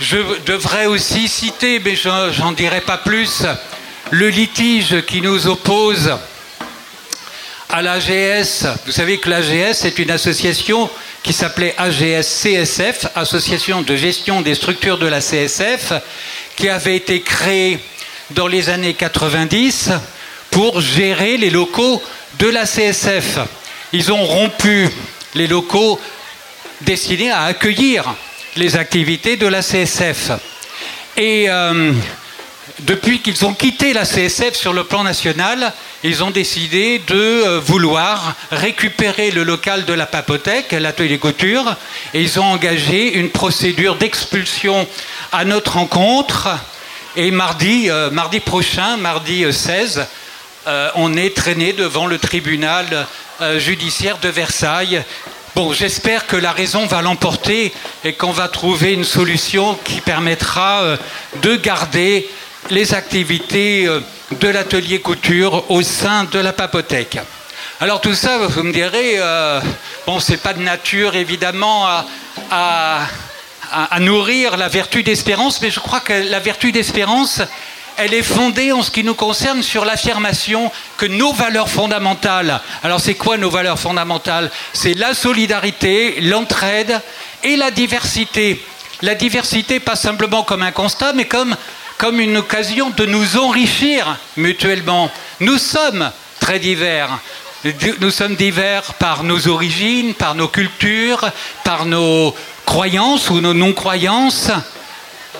Je 0.00 0.18
devrais 0.44 0.86
aussi 0.86 1.26
citer, 1.26 1.80
mais 1.80 1.96
j'en 1.96 2.52
dirai 2.52 2.82
pas 2.82 2.98
plus, 2.98 3.44
le 4.10 4.28
litige 4.28 5.02
qui 5.06 5.20
nous 5.22 5.46
oppose 5.46 6.12
à 7.70 7.82
l'AGS. 7.82 8.66
Vous 8.84 8.92
savez 8.92 9.18
que 9.18 9.28
l'AGS 9.30 9.84
est 9.84 9.98
une 9.98 10.10
association 10.10 10.88
qui 11.22 11.32
s'appelait 11.32 11.74
AGS-CSF, 11.76 13.08
Association 13.16 13.82
de 13.82 13.96
gestion 13.96 14.42
des 14.42 14.54
structures 14.54 14.98
de 14.98 15.06
la 15.06 15.20
CSF, 15.20 15.92
qui 16.56 16.68
avait 16.68 16.96
été 16.96 17.20
créée 17.20 17.78
dans 18.30 18.46
les 18.46 18.70
années 18.70 18.94
90 18.94 19.90
pour 20.50 20.80
gérer 20.80 21.36
les 21.36 21.50
locaux 21.50 22.02
de 22.38 22.48
la 22.48 22.64
CSF. 22.64 23.38
Ils 23.92 24.12
ont 24.12 24.24
rompu 24.24 24.88
les 25.34 25.46
locaux 25.46 26.00
destinés 26.80 27.30
à 27.30 27.44
accueillir 27.44 28.14
les 28.56 28.76
activités 28.76 29.36
de 29.36 29.46
la 29.46 29.60
CSF. 29.60 30.32
Et 31.16 31.46
euh, 31.48 31.92
depuis 32.80 33.20
qu'ils 33.20 33.44
ont 33.46 33.54
quitté 33.54 33.92
la 33.92 34.04
CSF 34.04 34.54
sur 34.54 34.72
le 34.72 34.84
plan 34.84 35.02
national, 35.02 35.72
ils 36.02 36.22
ont 36.22 36.30
décidé 36.30 37.00
de 37.06 37.14
euh, 37.14 37.60
vouloir 37.60 38.34
récupérer 38.50 39.30
le 39.30 39.44
local 39.44 39.84
de 39.84 39.92
la 39.92 40.06
papothèque, 40.06 40.72
l'atelier 40.72 41.18
couture, 41.18 41.76
et 42.12 42.22
ils 42.22 42.38
ont 42.38 42.44
engagé 42.44 43.14
une 43.14 43.30
procédure 43.30 43.96
d'expulsion 43.96 44.86
à 45.32 45.44
notre 45.44 45.74
rencontre. 45.74 46.48
Et 47.16 47.30
mardi, 47.30 47.88
euh, 47.88 48.10
mardi 48.10 48.40
prochain, 48.40 48.96
mardi 48.96 49.44
16, 49.50 50.06
on 50.96 51.16
est 51.16 51.34
traîné 51.34 51.72
devant 51.72 52.06
le 52.06 52.18
tribunal 52.18 53.06
judiciaire 53.58 54.18
de 54.18 54.28
Versailles 54.28 55.04
Bon, 55.56 55.72
j'espère 55.72 56.26
que 56.26 56.36
la 56.36 56.52
raison 56.52 56.84
va 56.84 57.00
l'emporter 57.00 57.72
et 58.04 58.12
qu'on 58.12 58.30
va 58.30 58.46
trouver 58.46 58.92
une 58.92 59.04
solution 59.04 59.74
qui 59.84 60.02
permettra 60.02 60.82
euh, 60.82 60.96
de 61.40 61.56
garder 61.56 62.28
les 62.70 62.94
activités 62.94 63.86
euh, 63.86 64.00
de 64.40 64.48
l'atelier 64.48 65.00
couture 65.00 65.70
au 65.70 65.82
sein 65.82 66.24
de 66.24 66.38
la 66.38 66.52
papothèque. 66.52 67.18
Alors 67.80 68.00
tout 68.00 68.14
ça, 68.14 68.38
vous 68.38 68.62
me 68.62 68.72
direz, 68.72 69.14
euh, 69.18 69.60
bon, 70.06 70.18
c'est 70.20 70.38
pas 70.38 70.54
de 70.54 70.62
nature 70.62 71.14
évidemment 71.14 71.86
à 72.50 73.06
nourrir 74.00 74.56
la 74.56 74.68
vertu 74.68 75.02
d'espérance, 75.02 75.60
mais 75.60 75.70
je 75.70 75.80
crois 75.80 76.00
que 76.00 76.12
la 76.12 76.40
vertu 76.40 76.72
d'espérance, 76.72 77.42
elle 77.96 78.14
est 78.14 78.22
fondée 78.22 78.72
en 78.72 78.82
ce 78.82 78.90
qui 78.90 79.04
nous 79.04 79.14
concerne 79.14 79.62
sur 79.62 79.84
l'affirmation 79.84 80.70
que 80.96 81.06
nos 81.06 81.32
valeurs 81.32 81.68
fondamentales, 81.68 82.60
alors 82.82 83.00
c'est 83.00 83.14
quoi 83.14 83.36
nos 83.36 83.50
valeurs 83.50 83.78
fondamentales? 83.78 84.50
C'est 84.72 84.94
la 84.94 85.14
solidarité, 85.14 86.20
l'entraide 86.20 87.00
et 87.42 87.56
la 87.56 87.70
diversité. 87.70 88.62
La 89.02 89.14
diversité 89.14 89.80
pas 89.80 89.96
simplement 89.96 90.42
comme 90.42 90.62
un 90.62 90.72
constat, 90.72 91.12
mais 91.12 91.26
comme, 91.26 91.56
comme 91.98 92.20
une 92.20 92.36
occasion 92.36 92.90
de 92.90 93.06
nous 93.06 93.36
enrichir 93.36 94.16
mutuellement. 94.36 95.10
Nous 95.40 95.58
sommes 95.58 96.10
très 96.40 96.58
divers. 96.58 97.18
Nous 98.00 98.10
sommes 98.10 98.36
divers 98.36 98.94
par 98.94 99.24
nos 99.24 99.48
origines, 99.48 100.14
par 100.14 100.34
nos 100.34 100.48
cultures, 100.48 101.30
par 101.64 101.84
nos 101.86 102.34
croyances 102.64 103.30
ou 103.30 103.40
nos 103.40 103.54
non-croyances. 103.54 104.50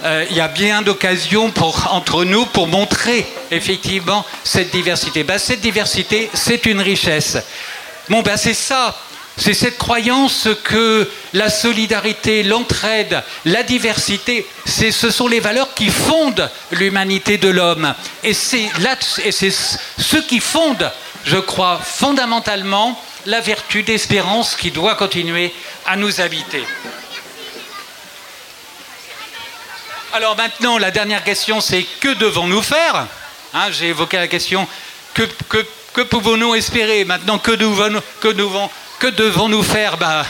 Euh, 0.04 0.26
il 0.30 0.36
y 0.36 0.40
a 0.40 0.48
bien 0.48 0.82
d'occasions 0.82 1.52
entre 1.90 2.24
nous 2.24 2.44
pour 2.46 2.68
montrer 2.68 3.26
effectivement 3.50 4.24
cette 4.44 4.70
diversité. 4.70 5.24
Ben, 5.24 5.38
cette 5.38 5.60
diversité, 5.60 6.30
c'est 6.34 6.66
une 6.66 6.80
richesse. 6.80 7.38
Bon, 8.08 8.22
ben, 8.22 8.36
c'est 8.36 8.54
ça. 8.54 8.96
C'est 9.38 9.54
cette 9.54 9.76
croyance 9.76 10.48
que 10.64 11.08
la 11.34 11.50
solidarité, 11.50 12.42
l'entraide, 12.42 13.22
la 13.44 13.62
diversité, 13.62 14.46
ce 14.64 15.10
sont 15.10 15.28
les 15.28 15.40
valeurs 15.40 15.74
qui 15.74 15.90
fondent 15.90 16.50
l'humanité 16.72 17.36
de 17.36 17.48
l'homme. 17.48 17.94
Et 18.24 18.32
c'est 18.32 18.70
ce 18.70 20.16
qui 20.16 20.40
fonde, 20.40 20.90
je 21.24 21.36
crois, 21.36 21.78
fondamentalement 21.84 23.00
la 23.26 23.40
vertu 23.40 23.82
d'espérance 23.82 24.54
qui 24.54 24.70
doit 24.70 24.94
continuer 24.94 25.52
à 25.84 25.96
nous 25.96 26.20
habiter. 26.20 26.64
Alors 30.14 30.36
maintenant, 30.36 30.78
la 30.78 30.90
dernière 30.90 31.24
question, 31.24 31.60
c'est 31.60 31.82
que 32.00 32.14
devons-nous 32.14 32.62
faire? 32.62 33.06
Hein, 33.52 33.70
J'ai 33.70 33.88
évoqué 33.88 34.16
la 34.16 34.28
question 34.28 34.66
que, 35.12 36.02
pouvons-nous 36.02 36.54
espérer? 36.54 37.04
Maintenant, 37.04 37.38
que 37.38 37.50
devons-nous 37.50 38.00
que 38.20 38.28
que 38.98 39.06
devons 39.08 39.62
faire? 39.62 39.96
Bah, 39.96 40.24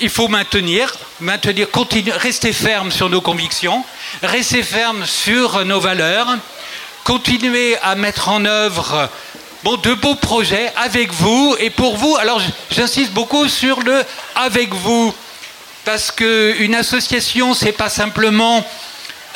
Il 0.00 0.10
faut 0.10 0.28
maintenir, 0.28 0.92
maintenir, 1.20 1.68
rester 2.16 2.52
ferme 2.52 2.90
sur 2.90 3.08
nos 3.08 3.20
convictions, 3.20 3.84
rester 4.22 4.62
ferme 4.62 5.06
sur 5.06 5.64
nos 5.64 5.80
valeurs, 5.80 6.28
continuer 7.04 7.76
à 7.82 7.94
mettre 7.94 8.28
en 8.28 8.44
œuvre 8.44 9.08
bon, 9.62 9.76
de 9.76 9.94
beaux 9.94 10.16
projets 10.16 10.72
avec 10.76 11.12
vous 11.12 11.56
et 11.58 11.70
pour 11.70 11.96
vous. 11.96 12.16
Alors 12.16 12.40
j'insiste 12.70 13.12
beaucoup 13.12 13.48
sur 13.48 13.80
le 13.80 14.02
avec 14.34 14.74
vous 14.74 15.14
parce 15.84 16.10
qu'une 16.10 16.74
association, 16.74 17.54
ce 17.54 17.66
n'est 17.66 17.72
pas 17.72 17.88
simplement 17.88 18.64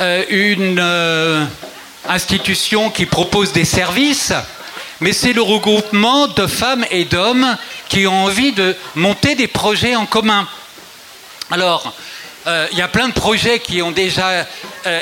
euh, 0.00 0.24
une 0.28 0.78
euh, 0.80 1.44
institution 2.08 2.90
qui 2.90 3.06
propose 3.06 3.52
des 3.52 3.64
services, 3.64 4.32
mais 5.00 5.12
c'est 5.12 5.32
le 5.32 5.42
regroupement 5.42 6.28
de 6.28 6.46
femmes 6.46 6.84
et 6.90 7.04
d'hommes 7.04 7.56
qui 7.88 8.06
ont 8.06 8.24
envie 8.24 8.52
de 8.52 8.74
monter 8.94 9.34
des 9.34 9.46
projets 9.46 9.96
en 9.96 10.06
commun. 10.06 10.46
Alors, 11.50 11.92
euh, 12.46 12.66
il 12.72 12.78
y 12.78 12.82
a 12.82 12.88
plein 12.88 13.08
de 13.08 13.14
projets 13.14 13.58
qui 13.58 13.82
ont 13.82 13.92
déjà 13.92 14.46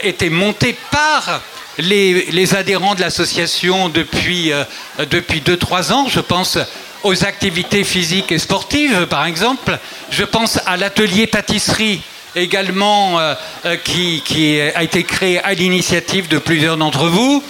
été 0.02 0.30
montés 0.30 0.76
par 0.90 1.42
les, 1.76 2.54
adhérents 2.54 2.94
de 2.94 3.00
l'association 3.00 3.90
depuis 3.90 4.52
2-3 4.98 5.92
ans. 5.92 6.08
Je 6.08 6.20
pense 6.20 6.58
aux 7.02 7.24
activités 7.24 7.84
physiques 7.84 8.32
et 8.32 8.38
sportives, 8.38 9.06
par 9.06 9.26
exemple. 9.26 9.78
Je 10.10 10.24
pense 10.24 10.58
à 10.66 10.76
l'atelier 10.76 11.26
pâtisserie 11.26 12.00
également 12.34 13.20
euh, 13.20 13.34
euh, 13.66 13.76
qui, 13.76 14.60
a 14.60 14.82
été 14.82 15.04
créé 15.04 15.38
à 15.38 15.54
l'initiative 15.54 16.28
de 16.28 16.38
plusieurs 16.38 16.76
d'entre 16.76 17.06
vous. 17.06 17.44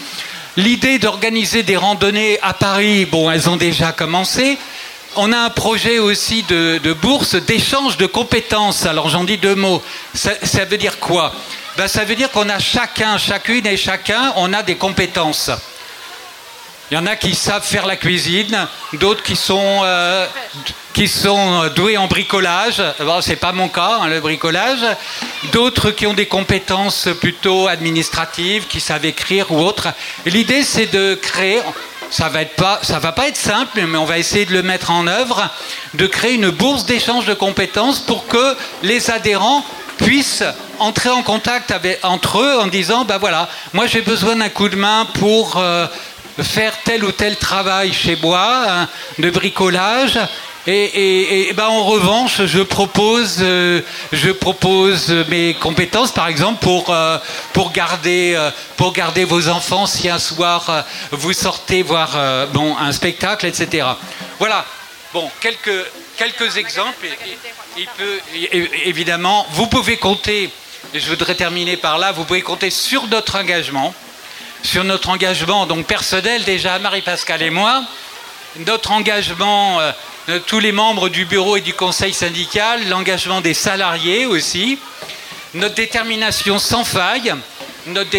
L'idée 0.56 1.00
d'organiser 1.00 1.64
des 1.64 1.76
randonnées 1.76 2.38
à 2.40 2.54
Paris, 2.54 3.06
bon, 3.06 3.28
elles 3.28 3.50
ont 3.50 3.56
déjà 3.56 3.90
commencé. 3.90 4.56
On 5.16 5.32
a 5.32 5.38
un 5.38 5.50
projet 5.50 5.98
aussi 5.98 6.44
de, 6.44 6.92
bourse 6.92 7.34
d'échange 7.34 7.96
de 7.96 8.06
compétences. 8.06 8.86
Alors 8.86 9.08
j'en 9.08 9.24
dis 9.24 9.36
deux 9.36 9.56
mots. 9.56 9.82
Ça, 10.14 10.64
veut 10.64 10.76
dire 10.76 11.00
quoi? 11.00 11.34
Ben, 11.76 11.88
Ça 11.88 12.04
veut 12.04 12.14
dire 12.14 12.30
qu'on 12.30 12.48
a 12.48 12.60
chacun, 12.60 13.18
chacune 13.18 13.66
et 13.66 13.76
chacun, 13.76 14.32
on 14.36 14.52
a 14.52 14.62
des 14.62 14.76
compétences. 14.76 15.50
Il 16.90 16.94
y 16.94 16.98
en 16.98 17.06
a 17.06 17.16
qui 17.16 17.34
savent 17.34 17.64
faire 17.64 17.86
la 17.86 17.96
cuisine, 17.96 18.68
d'autres 18.94 19.22
qui 19.22 19.36
sont 19.36 19.80
euh, 19.84 20.26
qui 20.92 21.08
sont 21.08 21.66
doués 21.74 21.96
en 21.96 22.08
bricolage. 22.08 22.82
Bon, 23.00 23.22
c'est 23.22 23.36
pas 23.36 23.52
mon 23.52 23.68
cas, 23.68 24.00
hein, 24.02 24.08
le 24.08 24.20
bricolage. 24.20 24.84
D'autres 25.50 25.90
qui 25.92 26.06
ont 26.06 26.12
des 26.12 26.26
compétences 26.26 27.08
plutôt 27.20 27.68
administratives, 27.68 28.66
qui 28.66 28.80
savent 28.80 29.06
écrire 29.06 29.50
ou 29.50 29.60
autre. 29.60 29.88
L'idée, 30.26 30.62
c'est 30.62 30.92
de 30.92 31.14
créer. 31.14 31.60
ça 32.10 32.28
va 32.28 32.42
être 32.42 32.54
pas, 32.54 32.80
ça 32.82 32.98
va 32.98 33.12
pas 33.12 33.28
être 33.28 33.36
simple, 33.38 33.80
mais 33.86 33.96
on 33.96 34.04
va 34.04 34.18
essayer 34.18 34.44
de 34.44 34.52
le 34.52 34.62
mettre 34.62 34.90
en 34.90 35.06
œuvre, 35.06 35.48
de 35.94 36.06
créer 36.06 36.34
une 36.34 36.50
bourse 36.50 36.84
d'échange 36.84 37.24
de 37.24 37.34
compétences 37.34 37.98
pour 37.98 38.26
que 38.26 38.56
les 38.82 39.10
adhérents 39.10 39.64
puissent 39.96 40.44
entrer 40.78 41.10
en 41.10 41.22
contact 41.22 41.72
entre 42.02 42.40
eux 42.40 42.58
en 42.60 42.66
disant, 42.66 43.04
bah 43.04 43.18
voilà, 43.18 43.48
moi 43.72 43.86
j'ai 43.86 44.02
besoin 44.02 44.36
d'un 44.36 44.48
coup 44.48 44.68
de 44.68 44.76
main 44.76 45.06
pour 45.14 45.56
euh, 45.56 45.86
faire 46.42 46.72
tel 46.84 47.04
ou 47.04 47.12
tel 47.12 47.36
travail 47.36 47.92
chez 47.92 48.16
moi, 48.16 48.64
hein, 48.68 48.88
de 49.18 49.30
bricolage. 49.30 50.18
Et, 50.66 51.52
ben, 51.54 51.66
en 51.66 51.84
revanche, 51.84 52.46
je 52.46 52.62
propose, 52.62 53.36
euh, 53.42 53.82
je 54.12 54.30
propose 54.30 55.10
mes 55.28 55.52
compétences, 55.54 56.10
par 56.10 56.26
exemple, 56.26 56.62
pour, 56.62 56.88
euh, 56.88 57.18
euh, 57.56 58.50
garder 58.94 59.24
vos 59.24 59.48
enfants 59.48 59.86
si 59.86 60.08
un 60.08 60.18
soir 60.18 60.84
vous 61.10 61.32
sortez 61.32 61.82
voir 61.82 62.16
un 62.16 62.92
spectacle, 62.92 63.46
etc. 63.46 63.86
Voilà. 64.38 64.64
Bon, 65.12 65.30
quelques, 65.40 66.56
exemples. 66.56 67.06
Évidemment, 68.84 69.46
vous 69.50 69.66
pouvez 69.66 69.96
compter, 69.96 70.50
je 70.94 71.08
voudrais 71.08 71.34
terminer 71.34 71.76
par 71.76 71.98
là, 71.98 72.12
vous 72.12 72.24
pouvez 72.24 72.42
compter 72.42 72.70
sur 72.70 73.06
notre 73.08 73.38
engagement, 73.38 73.94
sur 74.64 74.82
notre 74.82 75.10
engagement 75.10 75.66
donc 75.66 75.86
personnel 75.86 76.42
déjà, 76.44 76.78
Marie-Pascale 76.78 77.42
et 77.42 77.50
moi, 77.50 77.84
notre 78.66 78.90
engagement 78.90 79.78
de 80.26 80.38
tous 80.38 80.58
les 80.58 80.72
membres 80.72 81.08
du 81.08 81.26
bureau 81.26 81.56
et 81.56 81.60
du 81.60 81.74
conseil 81.74 82.14
syndical, 82.14 82.88
l'engagement 82.88 83.40
des 83.40 83.54
salariés 83.54 84.26
aussi, 84.26 84.78
notre 85.52 85.74
détermination 85.74 86.58
sans 86.58 86.84
faille, 86.84 87.34
notre, 87.86 88.10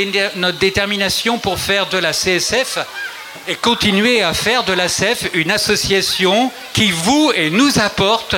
détermination 0.59 1.39
pour 1.39 1.59
faire 1.59 1.87
de 1.87 1.97
la 1.97 2.13
CSF 2.13 2.77
et 3.47 3.55
continuer 3.55 4.21
à 4.21 4.33
faire 4.33 4.63
de 4.63 4.73
la 4.73 4.87
CSF 4.87 5.29
une 5.33 5.51
association 5.51 6.51
qui 6.73 6.91
vous 6.91 7.31
et 7.35 7.49
nous 7.49 7.79
apporte, 7.79 8.35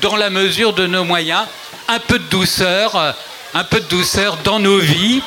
dans 0.00 0.16
la 0.16 0.30
mesure 0.30 0.72
de 0.72 0.86
nos 0.86 1.04
moyens, 1.04 1.44
un 1.88 1.98
peu 1.98 2.18
de 2.18 2.24
douceur, 2.24 3.14
un 3.54 3.64
peu 3.64 3.80
de 3.80 3.86
douceur 3.86 4.38
dans 4.44 4.60
nos 4.60 4.78
vies. 4.78 5.22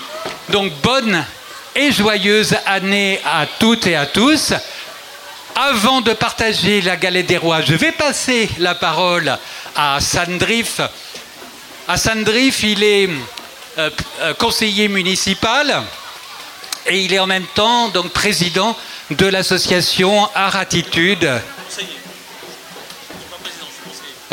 Donc 0.49 0.71
bonne 0.81 1.25
et 1.75 1.91
joyeuse 1.91 2.55
année 2.65 3.19
à 3.25 3.45
toutes 3.59 3.87
et 3.87 3.95
à 3.95 4.05
tous. 4.05 4.53
Avant 5.55 6.01
de 6.01 6.13
partager 6.13 6.81
la 6.81 6.95
galette 6.95 7.27
des 7.27 7.37
rois, 7.37 7.61
je 7.61 7.75
vais 7.75 7.91
passer 7.91 8.49
la 8.59 8.75
parole 8.75 9.37
à 9.75 9.99
Sandrif. 9.99 10.81
À 11.87 11.97
Sandrif, 11.97 12.63
il 12.63 12.83
est 12.83 13.09
euh, 13.77 13.89
euh, 14.21 14.33
conseiller 14.33 14.87
municipal 14.87 15.83
et 16.87 16.99
il 17.01 17.13
est 17.13 17.19
en 17.19 17.27
même 17.27 17.45
temps 17.55 17.89
donc 17.89 18.09
président 18.09 18.75
de 19.11 19.25
l'association 19.27 20.27
Aratitude. 20.33 21.29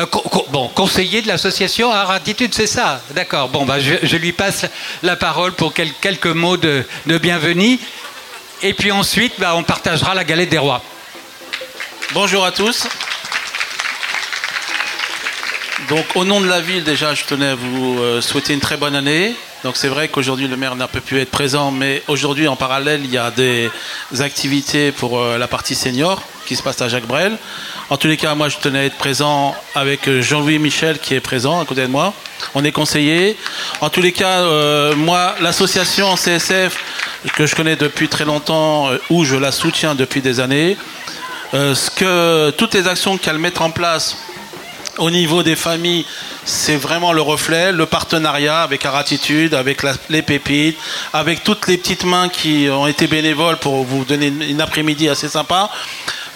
Euh, 0.01 0.07
bon, 0.49 0.69
conseiller 0.69 1.21
de 1.21 1.29
l'association 1.29 1.93
Aratitude, 1.93 2.55
c'est 2.55 2.67
ça 2.67 3.03
D'accord. 3.11 3.49
Bon, 3.49 3.67
bah, 3.67 3.79
je, 3.81 4.17
lui 4.17 4.33
passe 4.33 4.65
la 5.03 5.17
parole 5.17 5.53
pour 5.53 5.75
quelques 5.75 6.27
mots 6.27 6.57
de, 6.57 6.85
bienvenue. 7.07 7.79
Et 8.63 8.73
puis 8.73 8.93
ensuite, 8.93 9.35
bah, 9.39 9.55
on 9.57 9.63
partagera 9.63 10.15
la 10.15 10.25
galette 10.25 10.49
des 10.49 10.59
rois. 10.59 10.83
Bonjour 12.15 12.45
à 12.45 12.53
tous. 12.53 12.87
Donc 15.89 16.05
au 16.15 16.25
nom 16.25 16.41
de 16.41 16.49
la 16.49 16.61
ville, 16.61 16.85
déjà, 16.85 17.15
je 17.15 17.25
tenais 17.25 17.49
à 17.49 17.55
vous 17.55 17.99
euh, 18.01 18.21
souhaiter 18.21 18.55
une 18.55 18.61
très 18.61 18.77
bonne 18.77 18.95
année. 18.95 19.35
Donc 19.65 19.77
c'est 19.77 19.89
vrai 19.89 20.09
qu'aujourd'hui 20.09 20.49
le 20.49 20.57
maire 20.57 20.77
n'a 20.77 20.89
pas 20.89 21.01
pu 21.01 21.21
être 21.21 21.31
présent, 21.31 21.71
mais 21.71 22.03
aujourd'hui 22.09 22.49
en 22.49 22.57
parallèle 22.57 23.03
il 23.05 23.11
y 23.11 23.19
a 23.19 23.31
des 23.31 23.71
activités 24.21 24.93
pour 24.93 25.19
euh, 25.19 25.37
la 25.37 25.49
partie 25.49 25.75
senior 25.75 26.23
qui 26.51 26.57
se 26.57 26.65
passe 26.65 26.83
à 26.83 26.89
Jacques 26.89 27.07
Brel. 27.07 27.39
En 27.91 27.97
tous 27.97 28.09
les 28.09 28.17
cas, 28.17 28.35
moi 28.35 28.49
je 28.49 28.57
tenais 28.57 28.81
à 28.81 28.85
être 28.87 28.97
présent 28.99 29.55
avec 29.77 30.09
euh, 30.09 30.21
Jean-Louis 30.21 30.59
Michel 30.59 30.99
qui 30.99 31.15
est 31.15 31.21
présent 31.21 31.61
à 31.61 31.65
côté 31.65 31.83
de 31.83 31.87
moi. 31.87 32.13
On 32.57 32.65
est 32.65 32.73
conseillé. 32.73 33.37
En 33.81 33.89
tous 33.89 34.03
les 34.03 34.11
cas, 34.11 34.43
moi 34.97 35.37
l'association 35.41 36.17
CSF 36.17 36.77
que 37.37 37.47
je 37.47 37.55
connais 37.55 37.77
depuis 37.77 38.09
très 38.09 38.25
longtemps, 38.25 38.89
où 39.11 39.25
je 39.25 39.37
la 39.37 39.53
soutiens 39.53 39.95
depuis 39.95 40.23
des 40.23 40.41
années, 40.41 40.77
euh, 41.55 41.77
ce 41.77 41.89
que 41.89 42.51
toutes 42.51 42.75
les 42.75 42.89
actions 42.89 43.17
qu'elle 43.17 43.39
met 43.39 43.57
en 43.61 43.71
place 43.71 44.17
au 44.99 45.11
niveau 45.11 45.43
des 45.43 45.57
familles, 45.57 46.05
c'est 46.45 46.77
vraiment 46.77 47.13
le 47.13 47.23
reflet, 47.23 47.73
le 47.73 47.87
partenariat 47.87 48.63
avec 48.63 48.85
Aratitude, 48.85 49.55
avec 49.55 49.83
les 50.09 50.23
pépites, 50.23 50.77
avec 51.13 51.43
toutes 51.43 51.69
les 51.69 51.79
petites 51.79 52.05
mains 52.05 52.29
qui 52.29 52.69
ont 52.71 52.87
été 52.87 53.07
bénévoles 53.07 53.57
pour 53.57 53.85
vous 53.85 54.05
donner 54.05 54.27
une, 54.27 54.61
après-midi 54.61 55.09
assez 55.09 55.29
sympa. 55.29 55.71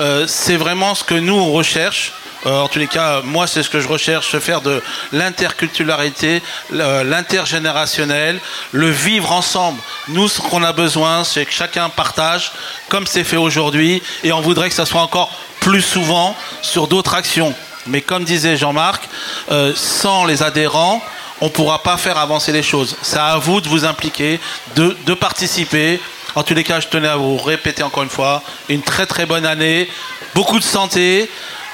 Euh, 0.01 0.27
c'est 0.27 0.57
vraiment 0.57 0.95
ce 0.95 1.05
que 1.05 1.15
nous 1.15 1.35
on 1.35 1.53
recherche. 1.53 2.13
Euh, 2.47 2.61
en 2.61 2.69
tous 2.69 2.79
les 2.79 2.89
cas, 2.89 3.23
moi, 3.23 3.47
c'est 3.47 3.63
ce 3.63 3.71
que 3.71 3.81
je 3.81 3.89
recherche, 3.89 4.39
faire 4.39 4.61
de 4.61 4.83
l'interculturalité, 5.13 6.43
l'intergénérationnel, 6.71 8.39
le 8.73 8.91
vivre 8.91 9.33
ensemble. 9.33 9.81
Nous, 10.09 10.29
ce 10.29 10.43
qu'on 10.43 10.63
a 10.63 10.73
besoin, 10.73 11.25
c'est 11.25 11.47
que 11.47 11.53
chacun 11.53 11.89
partage, 11.89 12.53
comme 12.89 13.07
c'est 13.07 13.25
fait 13.25 13.39
aujourd'hui, 13.39 14.03
et 14.23 14.33
on 14.33 14.43
voudrait 14.43 14.69
que 14.69 14.75
ça 14.75 14.85
soit 14.85 15.01
encore 15.01 15.31
plus 15.61 15.81
souvent 15.81 16.37
sur 16.61 16.87
d'autres 16.87 17.15
actions. 17.15 17.55
Mais 17.87 18.03
comme 18.03 18.25
disait 18.25 18.57
Jean-Marc, 18.57 19.09
euh, 19.51 19.73
sans 19.75 20.25
les 20.27 20.43
adhérents, 20.43 21.03
on 21.41 21.47
ne 21.47 21.51
pourra 21.51 21.83
pas 21.83 21.97
faire 21.97 22.19
avancer 22.19 22.53
les 22.53 22.63
choses. 22.63 22.97
C'est 23.03 23.19
à 23.19 23.37
vous 23.39 23.61
de 23.61 23.69
vous 23.69 23.85
impliquer, 23.85 24.41
de, 24.77 24.97
de 25.07 25.15
participer. 25.15 26.01
En 26.35 26.43
tous 26.43 26.55
les 26.55 26.65
cas, 26.65 26.81
je 26.81 26.89
tenais 26.89 27.09
à 27.09 27.17
vous 27.17 27.37
répéter 27.37 27.83
encore 27.83 28.03
une 28.03 28.11
fois, 28.11 28.43
une 28.69 28.83
très 28.83 29.07
très 29.07 29.27
bonne 29.27 29.47
année, 29.47 29.89
beaucoup 30.35 30.59
de 30.59 30.65
santé, 30.65 31.31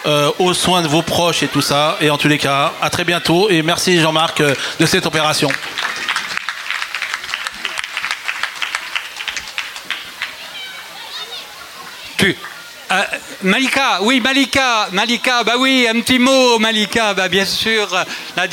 euh, 0.07 0.31
aux 0.39 0.55
soins 0.55 0.83
de 0.83 0.89
vos 0.89 1.03
proches 1.03 1.43
et 1.43 1.49
tout 1.49 1.63
ça. 1.63 1.97
Et 2.01 2.11
en 2.11 2.19
tous 2.19 2.29
les 2.29 2.39
cas, 2.39 2.73
à 2.81 2.91
très 2.91 3.05
bientôt 3.05 3.51
et 3.51 3.63
merci 3.63 4.01
Jean-Marc 4.01 4.41
euh, 4.41 4.55
de 4.79 4.87
cette 4.87 5.07
opération. 5.07 5.51
Euh, 12.93 13.05
Malika, 13.43 14.03
oui, 14.03 14.19
Malika, 14.21 14.89
Malika, 14.91 15.45
bah 15.45 15.55
oui, 15.59 15.87
un 15.89 16.01
petit 16.01 16.19
mot, 16.19 16.59
Malika, 16.59 17.15
bah 17.15 17.29
bien 17.29 17.45
sûr, 17.45 17.89
la, 18.37 18.49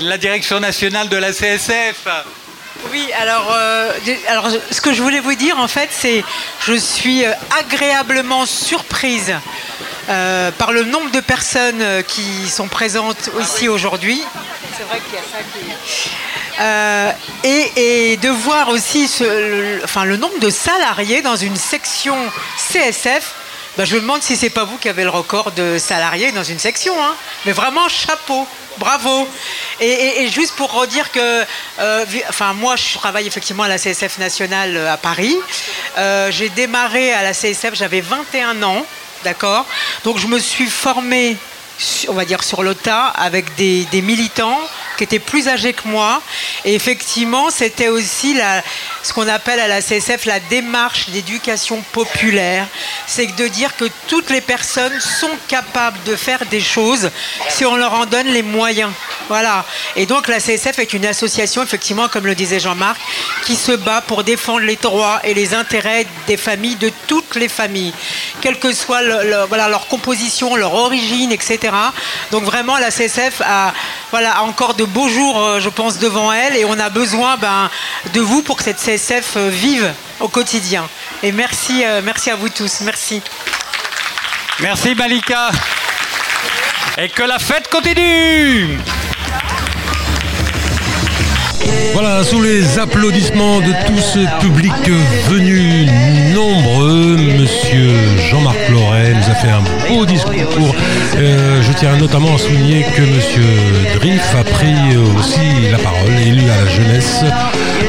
la 0.00 0.16
direction 0.16 0.60
nationale 0.60 1.10
de 1.10 1.16
la 1.18 1.30
CSF. 1.30 2.06
Oui, 2.90 3.10
alors, 3.18 3.54
alors 4.28 4.48
ce 4.70 4.80
que 4.80 4.92
je 4.92 5.02
voulais 5.02 5.20
vous 5.20 5.34
dire 5.34 5.58
en 5.58 5.68
fait, 5.68 5.88
c'est 5.90 6.24
je 6.66 6.74
suis 6.74 7.24
agréablement 7.58 8.46
surprise 8.46 9.34
euh, 10.08 10.52
par 10.52 10.70
le 10.70 10.84
nombre 10.84 11.10
de 11.10 11.18
personnes 11.18 11.82
euh, 11.82 12.00
qui 12.00 12.48
sont 12.48 12.68
présentes 12.68 13.28
ici 13.40 13.68
aujourd'hui. 13.68 14.22
C'est 14.76 14.84
vrai 14.84 15.00
qu'il 15.00 15.14
y 15.14 15.18
a 15.18 15.22
ça 15.22 15.38
qui 15.52 16.60
euh, 16.60 17.12
et, 17.42 18.16
de 18.16 18.28
voir 18.28 18.68
aussi 18.68 19.10
le, 19.20 19.80
enfin, 19.82 20.04
le 20.04 20.16
nombre 20.16 20.38
de 20.38 20.48
salariés 20.48 21.22
dans 21.22 21.34
une 21.34 21.56
section 21.56 22.16
CSF. 22.56 23.34
Ben, 23.76 23.84
je 23.84 23.96
me 23.96 24.00
demande 24.00 24.22
si 24.22 24.36
c'est 24.36 24.48
pas 24.48 24.62
vous 24.62 24.76
qui 24.78 24.88
avez 24.88 25.02
le 25.02 25.10
record 25.10 25.50
de 25.52 25.76
salariés 25.76 26.30
dans 26.30 26.44
une 26.44 26.60
section. 26.60 26.94
Hein. 27.02 27.14
Mais 27.44 27.52
vraiment, 27.52 27.88
chapeau, 27.88 28.46
bravo. 28.78 29.28
Et, 29.80 30.28
juste 30.28 30.54
pour 30.56 30.72
redire 30.72 31.10
que, 31.10 31.44
enfin, 32.28 32.52
moi, 32.52 32.76
je 32.76 32.94
travaille 32.94 33.26
effectivement 33.26 33.64
à 33.64 33.68
la 33.68 33.78
CSF 33.78 34.18
nationale 34.18 34.76
à 34.86 34.96
Paris. 34.96 35.36
J'ai 36.30 36.48
démarré 36.50 37.12
à 37.12 37.22
la 37.22 37.32
CSF, 37.32 37.74
j'avais 37.74 38.00
21 38.00 38.62
ans. 38.62 38.86
D'accord 39.24 39.66
Donc 40.04 40.18
je 40.18 40.26
me 40.26 40.38
suis 40.38 40.66
formée, 40.66 41.36
on 42.08 42.12
va 42.12 42.24
dire, 42.24 42.44
sur 42.44 42.62
le 42.62 42.74
tas 42.74 43.06
avec 43.06 43.54
des, 43.56 43.86
militants 44.02 44.60
qui 44.96 45.04
étaient 45.04 45.18
plus 45.18 45.48
âgés 45.48 45.72
que 45.72 45.86
moi. 45.86 46.22
Et 46.64 46.74
effectivement, 46.74 47.50
c'était 47.50 47.88
aussi 47.88 48.36
ce 49.02 49.12
qu'on 49.12 49.28
appelle 49.28 49.60
à 49.60 49.68
la 49.68 49.80
CSF 49.80 50.24
la 50.24 50.40
démarche 50.40 51.10
d'éducation 51.10 51.82
populaire. 51.92 52.66
C'est 53.06 53.26
de 53.26 53.48
dire 53.48 53.76
que 53.76 53.84
toutes 54.08 54.30
les 54.30 54.40
personnes 54.40 54.98
sont 55.00 55.36
capables 55.48 55.98
de 56.04 56.16
faire 56.16 56.44
des 56.46 56.60
choses 56.60 57.10
si 57.48 57.64
on 57.64 57.76
leur 57.76 57.94
en 57.94 58.06
donne 58.06 58.28
les 58.28 58.42
moyens. 58.42 58.90
Voilà. 59.28 59.64
Et 59.96 60.06
donc 60.06 60.28
la 60.28 60.38
CSF 60.38 60.78
est 60.78 60.92
une 60.92 61.06
association, 61.06 61.62
effectivement, 61.62 62.08
comme 62.08 62.26
le 62.26 62.34
disait 62.34 62.60
Jean-Marc, 62.60 63.00
qui 63.44 63.56
se 63.56 63.72
bat 63.72 64.00
pour 64.00 64.24
défendre 64.24 64.60
les 64.60 64.76
droits 64.76 65.20
et 65.24 65.34
les 65.34 65.54
intérêts 65.54 66.06
des 66.26 66.36
familles, 66.36 66.76
de 66.76 66.90
toutes 67.06 67.34
les 67.34 67.48
familles, 67.48 67.92
quelle 68.40 68.58
que 68.58 68.72
soit 68.72 69.02
leur 69.02 69.86
composition, 69.88 70.56
leur 70.56 70.74
origine, 70.74 71.32
etc. 71.32 71.72
Donc 72.30 72.44
vraiment, 72.44 72.78
la 72.78 72.90
CSF 72.90 73.42
a, 73.44 73.72
voilà, 74.10 74.42
encore 74.42 74.74
de 74.74 74.84
beaux 74.86 75.08
jours, 75.08 75.40
euh, 75.40 75.60
je 75.60 75.68
pense, 75.68 75.98
devant 75.98 76.32
elle, 76.32 76.56
et 76.56 76.64
on 76.64 76.78
a 76.78 76.90
besoin 76.90 77.36
ben, 77.36 77.70
de 78.12 78.20
vous 78.20 78.42
pour 78.42 78.56
que 78.56 78.64
cette 78.64 78.78
CSF 78.78 79.06
CSF 79.06 79.36
vive 79.36 79.92
au 80.20 80.28
quotidien. 80.28 80.88
Et 81.22 81.32
merci, 81.32 81.84
euh, 81.84 82.00
merci 82.04 82.30
à 82.30 82.36
vous 82.36 82.48
tous. 82.48 82.80
Merci. 82.80 83.22
Merci 84.60 84.94
Malika. 84.94 85.50
Et 86.98 87.08
que 87.08 87.22
la 87.22 87.38
fête 87.38 87.68
continue. 87.68 88.78
Voilà, 91.92 92.24
sous 92.24 92.40
les 92.42 92.78
applaudissements 92.78 93.60
de 93.60 93.72
tout 93.86 93.98
ce 93.98 94.40
public 94.40 94.72
venu 95.28 95.86
nombreux, 96.32 97.16
Monsieur 97.16 97.65
Jean-Marc 98.30 98.56
Loret 98.70 99.12
nous 99.14 99.30
a 99.30 99.34
fait 99.34 99.48
un 99.48 99.62
beau 99.88 100.04
discours. 100.06 100.74
Euh, 101.16 101.62
je 101.62 101.72
tiens 101.72 101.96
notamment 101.96 102.34
à 102.34 102.38
souligner 102.38 102.84
que 102.96 103.02
Monsieur 103.02 103.44
Driff 103.96 104.34
a 104.38 104.44
pris 104.44 104.96
aussi 105.16 105.70
la 105.70 105.78
parole, 105.78 106.12
élu 106.24 106.42
à 106.50 106.64
la 106.64 106.70
jeunesse 106.70 107.24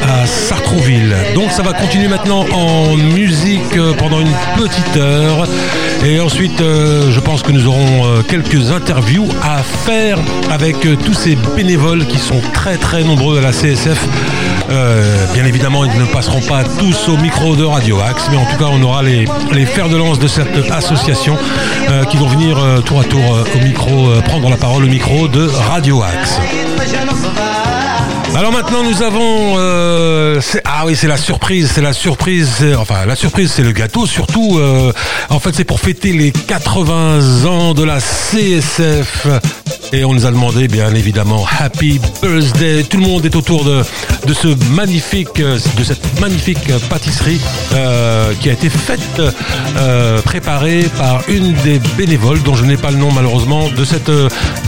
à 0.04 0.26
Sartrouville. 0.26 1.16
Donc 1.36 1.52
ça 1.52 1.64
va 1.64 1.74
continuer 1.74 2.08
maintenant 2.08 2.46
en 2.54 2.96
musique 2.96 3.78
pendant 3.98 4.20
une 4.20 4.34
petite 4.58 4.98
heure. 4.98 5.48
Et 6.06 6.20
ensuite, 6.20 6.62
euh, 6.62 7.12
je 7.12 7.20
pense 7.20 7.42
que 7.42 7.52
nous 7.52 7.68
aurons 7.68 8.06
euh, 8.06 8.22
quelques 8.22 8.72
interviews 8.72 9.28
à 9.42 9.64
faire 9.64 10.20
avec 10.52 10.86
euh, 10.86 10.96
tous 10.96 11.14
ces 11.14 11.36
bénévoles 11.56 12.06
qui 12.06 12.20
sont 12.20 12.40
très 12.54 12.78
très 12.78 13.04
nombreux 13.04 13.40
à 13.40 13.42
la 13.42 13.52
CSF. 13.52 14.08
bien 15.34 15.46
évidemment, 15.46 15.86
ils 15.86 16.00
ne 16.00 16.06
passeront 16.06 16.42
pas 16.42 16.64
tous 16.64 17.10
au 17.10 17.18
micro 17.18 17.56
de 17.56 17.64
Radio 17.64 18.00
Axe, 18.00 18.28
mais 18.30 18.38
en 18.38 18.46
tout 18.46 18.58
cas, 18.58 18.70
on 18.72 18.82
aura 18.84 19.02
les 19.02 19.26
fers 19.78 19.90
de 19.90 19.96
lance 19.96 20.18
de 20.18 20.28
cette 20.28 20.72
association 20.72 21.38
qui 22.10 22.18
vont 22.18 22.26
venir 22.26 22.58
tour 22.84 23.00
à 23.00 23.04
tour 23.04 23.22
au 23.56 23.64
micro, 23.64 24.10
prendre 24.26 24.50
la 24.50 24.58
parole 24.58 24.84
au 24.86 24.88
micro 24.88 25.28
de 25.28 25.46
Radio 25.46 26.02
Axe. 26.02 26.40
Alors 28.38 28.52
maintenant 28.52 28.84
nous 28.84 29.02
avons 29.02 29.56
euh, 29.58 30.40
ah 30.64 30.84
oui 30.86 30.96
c'est 30.96 31.08
la 31.08 31.18
surprise 31.18 31.72
c'est 31.74 31.82
la 31.82 31.92
surprise 31.92 32.64
enfin 32.78 33.08
la 33.08 33.16
surprise 33.16 33.52
c'est 33.52 33.64
le 33.64 33.72
gâteau 33.72 34.06
surtout 34.06 34.60
euh, 34.60 34.94
en 35.30 35.40
fait 35.40 35.56
c'est 35.56 35.64
pour 35.64 35.80
fêter 35.80 36.12
les 36.12 36.32
80 36.32 37.46
ans 37.46 37.74
de 37.74 37.84
la 37.84 37.98
CSF 38.00 39.26
et 39.92 40.06
on 40.06 40.14
nous 40.14 40.28
a 40.28 40.32
demandé 40.32 40.68
bien 40.68 40.94
évidemment 40.94 41.46
Happy 41.60 42.00
Birthday. 42.22 42.84
Tout 42.84 42.98
le 42.98 43.04
monde 43.04 43.26
est 43.26 43.36
autour 43.38 43.64
de, 43.64 43.84
ce 44.34 44.50
magnifique, 44.74 45.40
de 45.40 45.84
cette 45.84 46.20
magnifique 46.20 46.78
pâtisserie 46.90 47.40
euh, 47.74 48.34
qui 48.42 48.50
a 48.50 48.54
été 48.54 48.70
faite, 48.70 49.00
préparée 50.26 50.84
par 50.98 51.22
une 51.30 51.54
des 51.64 51.80
bénévoles 51.98 52.44
dont 52.44 52.54
je 52.56 52.66
n'ai 52.66 52.76
pas 52.76 52.92
le 52.92 52.98
nom 52.98 53.14
malheureusement 53.14 53.70
de 53.70 53.86
cette 53.86 54.12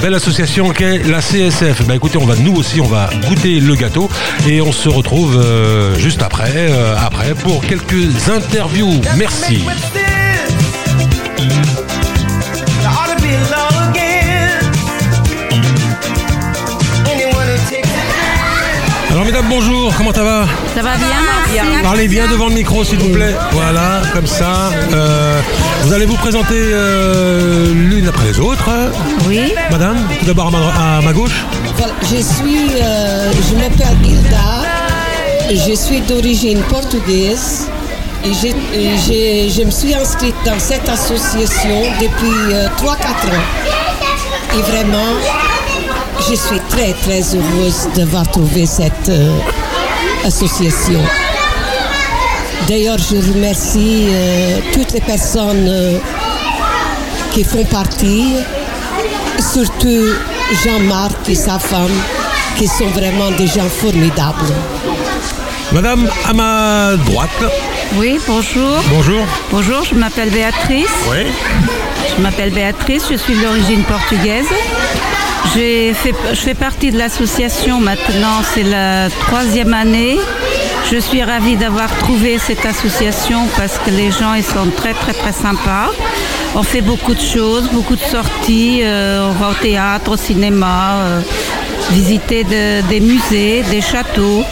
belle 0.02 0.14
association 0.14 0.70
qu'est 0.70 1.00
la 1.00 1.20
CSF. 1.20 1.86
Ben 1.86 1.96
écoutez, 1.96 2.18
on 2.18 2.26
va 2.26 2.38
nous 2.38 2.56
aussi 2.56 2.80
on 2.80 2.88
va 2.88 3.10
goûter 3.28 3.59
le 3.68 3.76
gâteau 3.76 4.10
et 4.48 4.62
on 4.62 4.72
se 4.72 4.90
retrouve 4.90 5.40
juste 5.98 6.22
après, 6.22 6.70
après 6.98 7.34
pour 7.36 7.62
quelques 7.62 8.30
interviews. 8.30 9.02
Merci. 9.18 9.64
Alors 19.20 19.28
mesdames, 19.28 19.48
bonjour, 19.50 19.94
comment 19.98 20.14
ça 20.14 20.24
va 20.24 20.46
Ça 20.74 20.82
va 20.82 20.96
bien, 20.96 21.08
merci. 21.54 21.84
Parlez 21.84 22.08
bien 22.08 22.26
devant 22.30 22.48
le 22.48 22.54
micro 22.54 22.86
s'il 22.86 23.00
vous 23.00 23.10
plaît. 23.10 23.36
Voilà, 23.52 24.02
comme 24.14 24.26
ça. 24.26 24.72
Euh, 24.94 25.42
vous 25.84 25.92
allez 25.92 26.06
vous 26.06 26.16
présenter 26.16 26.56
euh, 26.56 27.74
l'une 27.74 28.08
après 28.08 28.28
les 28.28 28.40
autres. 28.40 28.70
Oui. 29.28 29.52
Madame, 29.72 29.98
tout 30.22 30.26
d'abord 30.26 30.54
à, 30.56 31.02
ma, 31.02 31.12
gauche. 31.12 31.44
je 32.04 32.16
suis, 32.16 32.70
euh, 32.82 33.30
je 33.50 33.56
m'appelle 33.56 33.98
Hilda, 34.06 34.64
je 35.50 35.76
suis 35.76 36.00
d'origine 36.00 36.62
portugaise. 36.70 37.68
Et 38.24 38.32
je 38.34 39.64
me 39.66 39.72
suis 39.72 39.96
inscrite 39.96 40.36
dans 40.46 40.60
cette 40.60 40.88
association 40.88 41.82
depuis 42.00 42.54
3-4 42.78 42.88
ans. 42.88 43.44
Et 44.58 44.62
vraiment, 44.62 45.08
je 46.30 46.36
suis 46.36 46.60
très 46.70 46.94
très 46.94 47.22
heureuse 47.36 47.88
d'avoir 47.96 48.30
trouvé 48.30 48.68
cette 48.68 49.10
euh, 49.10 49.32
association. 50.24 51.00
D'ailleurs, 52.68 53.00
je 53.00 53.16
remercie 53.34 54.10
euh, 54.10 54.60
toutes 54.72 54.92
les 54.92 55.02
personnes 55.02 55.68
euh, 55.68 55.98
qui 57.32 57.44
font 57.44 57.66
partie, 57.66 58.36
surtout 59.40 60.06
Jean-Marc 60.64 61.28
et 61.30 61.36
sa 61.36 61.58
femme, 61.58 61.98
qui 62.58 62.68
sont 62.68 62.90
vraiment 62.90 63.32
des 63.32 63.48
gens 63.48 63.70
formidables. 63.70 64.54
Madame, 65.72 66.08
à 66.28 66.34
ma 66.34 66.96
droite. 67.08 67.44
Oui, 67.96 68.20
bonjour. 68.28 68.84
Bonjour. 68.92 69.26
Bonjour, 69.52 69.84
je 69.84 69.96
m'appelle 69.96 70.30
Béatrice. 70.30 70.88
Oui. 71.10 71.26
Je 72.16 72.22
m'appelle 72.22 72.52
Béatrice, 72.52 73.06
je 73.10 73.16
suis 73.16 73.36
d'origine 73.36 73.84
portugaise. 73.84 74.48
Je 75.46 75.94
fais 76.34 76.54
partie 76.54 76.92
de 76.92 76.98
l'association 76.98 77.80
maintenant, 77.80 78.42
c'est 78.54 78.64
la 78.64 79.10
troisième 79.10 79.74
année. 79.74 80.18
Je 80.92 80.98
suis 80.98 81.24
ravie 81.24 81.56
d'avoir 81.56 81.90
trouvé 81.98 82.38
cette 82.38 82.66
association 82.66 83.48
parce 83.58 83.78
que 83.78 83.90
les 83.90 84.12
gens 84.12 84.34
ils 84.34 84.44
sont 84.44 84.70
très 84.76 84.94
très 84.94 85.14
très 85.14 85.32
sympas. 85.32 85.90
On 86.56 86.64
fait 86.64 86.82
beaucoup 86.82 87.14
de 87.14 87.22
choses, 87.22 87.70
beaucoup 87.72 87.96
de 87.96 88.02
sorties, 88.02 88.80
euh, 88.84 89.30
on 89.30 89.34
va 89.34 89.50
au 89.50 89.54
théâtre, 89.54 90.12
au 90.12 90.18
cinéma, 90.18 90.96
euh, 90.96 91.22
visiter 91.92 92.44
des 92.44 93.00
musées, 93.00 93.64
des 93.70 93.82
châteaux. 93.82 94.44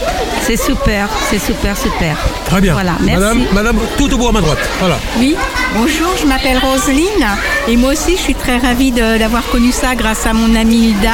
C'est 0.47 0.55
super, 0.55 1.09
c'est 1.29 1.39
super, 1.39 1.77
super. 1.77 2.15
Très 2.45 2.61
bien. 2.61 2.71
Voilà, 2.71 2.93
merci. 3.01 3.19
Madame, 3.19 3.43
Madame 3.51 3.79
tout 3.97 4.13
au 4.13 4.17
bout 4.17 4.29
à 4.29 4.31
ma 4.31 4.39
droite. 4.39 4.59
Voilà. 4.79 4.97
Oui, 5.19 5.35
bonjour, 5.75 6.07
je 6.21 6.25
m'appelle 6.25 6.57
Roselyne 6.57 7.27
et 7.67 7.75
moi 7.75 7.91
aussi 7.91 8.15
je 8.15 8.21
suis 8.21 8.33
très 8.33 8.57
ravie 8.57 8.91
d'avoir 8.93 9.43
connu 9.49 9.73
ça 9.73 9.93
grâce 9.95 10.25
à 10.25 10.31
mon 10.31 10.55
amie 10.55 10.91
Hilda. 10.91 11.09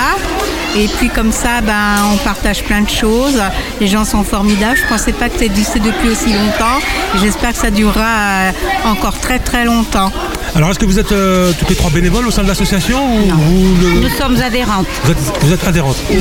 Et 0.77 0.87
puis 0.87 1.09
comme 1.09 1.31
ça, 1.31 1.61
ben, 1.61 1.95
on 2.13 2.17
partage 2.17 2.63
plein 2.63 2.81
de 2.81 2.89
choses. 2.89 3.41
Les 3.81 3.87
gens 3.87 4.05
sont 4.05 4.23
formidables. 4.23 4.77
Je 4.77 4.83
ne 4.83 4.89
pensais 4.89 5.13
pas 5.13 5.29
que 5.29 5.39
ça 5.39 5.45
existait 5.45 5.79
depuis 5.79 6.09
aussi 6.09 6.31
longtemps. 6.31 6.79
J'espère 7.19 7.53
que 7.53 7.59
ça 7.59 7.71
durera 7.71 8.01
euh, 8.03 8.51
encore 8.85 9.19
très 9.19 9.39
très 9.39 9.65
longtemps. 9.65 10.11
Alors 10.55 10.69
est-ce 10.69 10.79
que 10.79 10.85
vous 10.85 10.99
êtes 10.99 11.11
euh, 11.11 11.53
toutes 11.57 11.69
les 11.69 11.75
trois 11.75 11.89
bénévoles 11.89 12.27
au 12.27 12.31
sein 12.31 12.43
de 12.43 12.47
l'association 12.47 12.99
Nous 13.17 14.09
sommes 14.09 14.39
adhérentes. 14.39 14.85
Vous 15.05 15.11
êtes, 15.11 15.17
vous 15.41 15.53
êtes 15.53 15.67
adhérentes 15.67 15.97
Oui. 16.11 16.19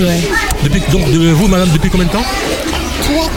Depuis, 0.62 0.83
donc 0.90 1.03
vous, 1.09 1.48
madame, 1.48 1.68
depuis 1.68 1.90
combien 1.90 2.07
de 2.07 2.12
temps? 2.12 2.25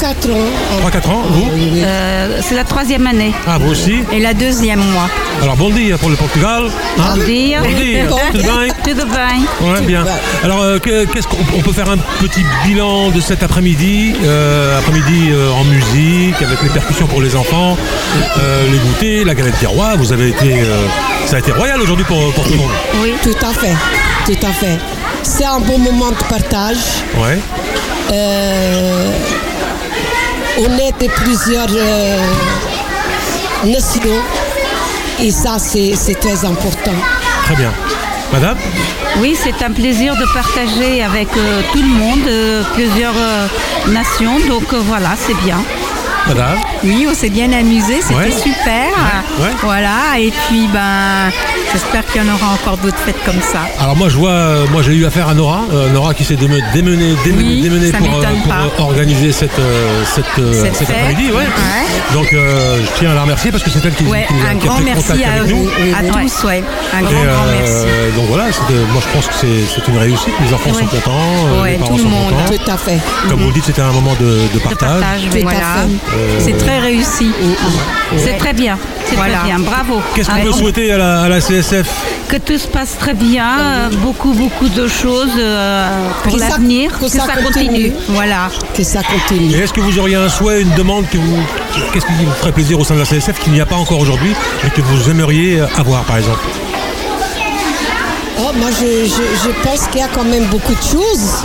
3-4 0.06 0.32
ans. 0.32 0.88
3-4 0.88 1.10
ans, 1.10 1.24
vous 1.30 1.50
euh, 1.78 2.40
C'est 2.44 2.54
la 2.54 2.64
troisième 2.64 3.08
année. 3.08 3.34
Ah, 3.48 3.58
vous 3.58 3.72
aussi 3.72 4.04
Et 4.14 4.20
la 4.20 4.36
deuxième, 4.36 4.80
moi. 4.80 5.10
Alors, 5.42 5.56
bon 5.56 5.72
dia 5.72 5.98
pour 5.98 6.12
le 6.12 6.16
Portugal. 6.16 6.66
Hein? 7.00 7.16
Bon 7.16 7.26
dia. 7.26 7.62
Bon 7.62 7.70
dia. 7.70 8.06
Tout 8.32 8.38
bien. 8.38 8.68
Tout 8.84 9.08
bien. 9.08 9.74
Ouais, 9.74 9.82
bien. 9.82 10.06
Alors, 10.44 10.62
euh, 10.62 10.78
qu'est-ce 10.78 11.28
qu'on 11.28 11.62
peut 11.62 11.72
faire 11.72 11.90
un 11.90 11.98
petit 12.20 12.44
bilan 12.64 13.10
de 13.10 13.20
cet 13.20 13.42
après-midi 13.42 14.16
euh, 14.24 14.78
Après-midi 14.78 15.32
en 15.60 15.64
musique, 15.64 16.40
avec 16.40 16.62
les 16.62 16.70
percussions 16.70 17.08
pour 17.08 17.22
les 17.22 17.36
enfants, 17.36 17.76
les 18.72 18.78
goûters, 18.78 19.26
la 19.26 19.34
galette 19.34 19.60
des 19.60 19.68
rois. 19.68 19.96
Vous 19.96 20.14
avez 20.14 20.30
été. 20.30 20.64
ça 21.26 21.38
a 21.38 21.40
été 21.40 21.52
royal 21.52 21.82
aujourd'hui 21.82 22.06
pour, 22.06 22.32
pour 22.34 22.44
tout 22.46 22.52
le 22.52 22.58
monde. 22.58 22.72
Oui, 23.02 23.14
tout 23.24 23.46
à 23.46 23.54
fait. 23.54 23.76
Tout 24.26 24.46
à 24.46 24.52
fait. 24.52 24.78
C'est 25.24 25.46
un 25.46 25.60
bon 25.60 25.80
moment 25.80 26.12
de 26.12 26.24
partage. 26.30 26.78
Ouais. 27.18 27.40
Euh, 28.12 29.12
on 30.58 30.78
est 30.78 30.92
de 31.02 31.08
plusieurs 31.12 31.68
euh, 31.76 32.18
nations 33.66 34.22
et 35.20 35.32
ça 35.32 35.58
c'est 35.60 35.96
très 36.20 36.46
important. 36.46 36.92
Très 37.46 37.56
bien. 37.56 37.72
Madame 38.34 38.58
Oui, 39.20 39.38
c'est 39.42 39.64
un 39.64 39.72
plaisir 39.72 40.16
de 40.16 40.26
partager 40.34 41.04
avec 41.04 41.28
euh, 41.38 41.62
tout 41.72 41.82
le 41.82 41.88
monde, 41.88 42.66
plusieurs 42.74 43.14
nations, 43.88 44.40
donc 44.48 44.74
voilà, 44.74 45.16
c'est 45.18 45.38
bien. 45.46 45.58
Madame 46.28 46.58
Oui, 46.84 47.06
on 47.10 47.14
s'est 47.14 47.30
bien 47.30 47.52
amusé, 47.54 48.02
c'était 48.02 48.32
super. 48.32 48.88
Voilà, 49.62 50.20
et 50.20 50.32
puis 50.48 50.68
ben 50.74 51.32
j'espère 51.72 52.06
qu'il 52.06 52.24
y 52.24 52.30
en 52.30 52.34
aura 52.34 52.54
encore 52.54 52.78
d'autres 52.78 52.98
fêtes 52.98 53.24
comme 53.26 53.42
ça. 53.42 53.62
Alors 53.80 53.96
moi 53.96 54.10
je 54.10 54.18
vois, 54.18 54.30
euh, 54.32 54.66
moi 54.72 54.82
j'ai 54.82 54.94
eu 54.94 55.06
affaire 55.06 55.28
à 55.28 55.34
Nora, 55.34 55.62
euh, 55.72 55.90
Nora 55.90 56.14
qui 56.14 56.24
s'est 56.24 56.36
démenée, 56.36 56.62
démenée, 56.74 57.16
pour, 57.92 58.08
euh, 58.08 58.70
organiser 58.80 59.32
cette, 59.32 59.52
cette, 60.14 60.74
cet 60.74 60.90
après-midi. 60.90 61.32
Ouais. 61.32 61.46
Donc 62.14 62.28
je 62.32 63.00
tiens 63.00 63.12
à 63.12 63.16
la 63.16 63.22
remercier 63.22 63.52
parce 63.52 63.64
que 63.64 63.70
c'est 63.70 63.84
elle 63.86 63.94
qui, 63.94 64.06
ouais, 64.06 64.26
qui, 64.28 64.34
un 64.34 64.56
grand 64.56 64.80
merci 64.80 65.24
à 65.24 65.44
vous, 65.44 65.68
à 65.96 66.04
tous, 66.04 66.44
ouais. 66.46 66.64
Un 66.94 67.02
grand, 67.02 67.12
grand 67.12 67.46
merci. 67.52 67.86
Donc 68.16 68.26
voilà, 68.28 68.46
moi 68.92 69.02
je 69.02 69.14
pense 69.14 69.28
que 69.28 69.34
c'est 69.42 69.88
une 69.92 69.98
réussite, 69.98 70.34
les 70.46 70.54
enfants 70.54 70.74
sont 70.74 70.86
contents, 70.86 71.64
les 71.66 71.74
parents 71.74 71.92
tout 71.92 71.98
le 71.98 72.04
sont 72.04 72.10
monde. 72.10 72.34
contents. 72.34 72.64
Tout 72.66 72.72
à 72.72 72.78
fait. 72.78 73.00
Comme 73.30 73.40
vous 73.40 73.48
le 73.48 73.54
dites, 73.54 73.66
c'était 73.66 73.82
un 73.82 73.92
moment 73.92 74.16
de, 74.20 74.54
de 74.54 74.60
partage. 74.60 75.26
De 75.26 75.42
partage 75.42 75.42
voilà. 75.44 75.86
C'est 76.40 76.58
très 76.58 76.80
réussi. 76.80 77.32
C'est 78.18 78.38
très 78.38 78.54
bien. 78.54 78.78
C'est 79.06 79.16
très 79.16 79.30
bien. 79.46 79.60
Bravo. 79.60 80.02
Qu'est-ce 80.16 80.30
qu'on 80.30 80.42
peut 80.42 80.52
souhaiter 80.52 80.92
à 80.92 80.98
la, 80.98 81.22
à 81.24 81.30
la, 81.30 81.40
CSF 81.40 81.88
Que 82.28 82.38
tout 82.38 82.58
se 82.58 82.68
passe 82.68 82.98
très 82.98 83.14
bien. 83.14 83.90
beaucoup, 84.02 84.34
beaucoup 84.34 84.70
de 84.70 84.88
choses 84.88 85.32
euh, 85.38 85.90
pour 86.24 86.38
l'avenir. 86.38 86.98
Que, 87.00 87.08
ça, 87.08 87.24
continue. 87.44 87.92
Voilà. 88.10 88.50
Que 88.76 88.84
ça 88.84 89.02
continue. 89.04 89.54
Et 89.54 89.60
est-ce 89.60 89.74
que 89.74 89.82
vous 89.82 90.00
auriez 90.00 90.16
un 90.16 90.30
souhait, 90.30 90.62
une 90.62 90.74
demande 90.76 91.08
que 91.10 91.18
vous, 91.18 91.38
qu'est-ce 91.94 92.06
qui 92.06 92.14
vous 92.14 92.32
ferait 92.32 92.52
plaisir 92.52 92.80
au 92.80 92.84
sein 92.84 92.96
de 92.96 93.00
la 93.00 93.06
CSF 93.06 93.40
qu'il 93.40 93.54
n'y 93.54 93.62
a 93.62 93.66
pas 93.66 93.76
encore 93.76 94.00
aujourd'hui 94.00 94.34
et 94.66 94.70
que 94.70 94.82
vous 94.82 95.10
aimeriez 95.10 95.62
avoir, 95.78 96.04
par 96.04 96.18
exemple? 96.18 96.40
Oh, 98.40 98.52
moi, 98.58 98.70
je, 98.72 99.06
je, 99.06 99.48
je 99.48 99.64
pense 99.64 99.88
qu'il 99.88 100.02
y 100.02 100.04
a 100.04 100.08
quand 100.08 100.24
même 100.26 100.46
beaucoup 100.46 100.74
de 100.74 100.82
choses 100.82 101.44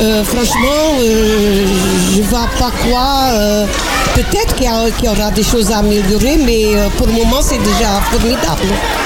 Euh, 0.00 0.24
franchement, 0.24 0.98
euh, 1.00 1.66
je 2.12 2.18
ne 2.18 2.22
vois 2.24 2.48
pas 2.58 2.70
quoi. 2.88 3.30
euh, 3.32 3.66
Peut-être 4.14 4.54
qu'il 4.54 4.66
y, 4.66 5.08
aura 5.08 5.30
des 5.32 5.42
choses 5.42 5.72
à 5.72 5.78
améliorer, 5.78 6.36
mais 6.36 6.66
pour 6.96 7.08
le 7.08 7.14
moment, 7.14 7.42
c'est 7.42 7.58
déjà 7.58 8.00
formidable. 8.12 8.62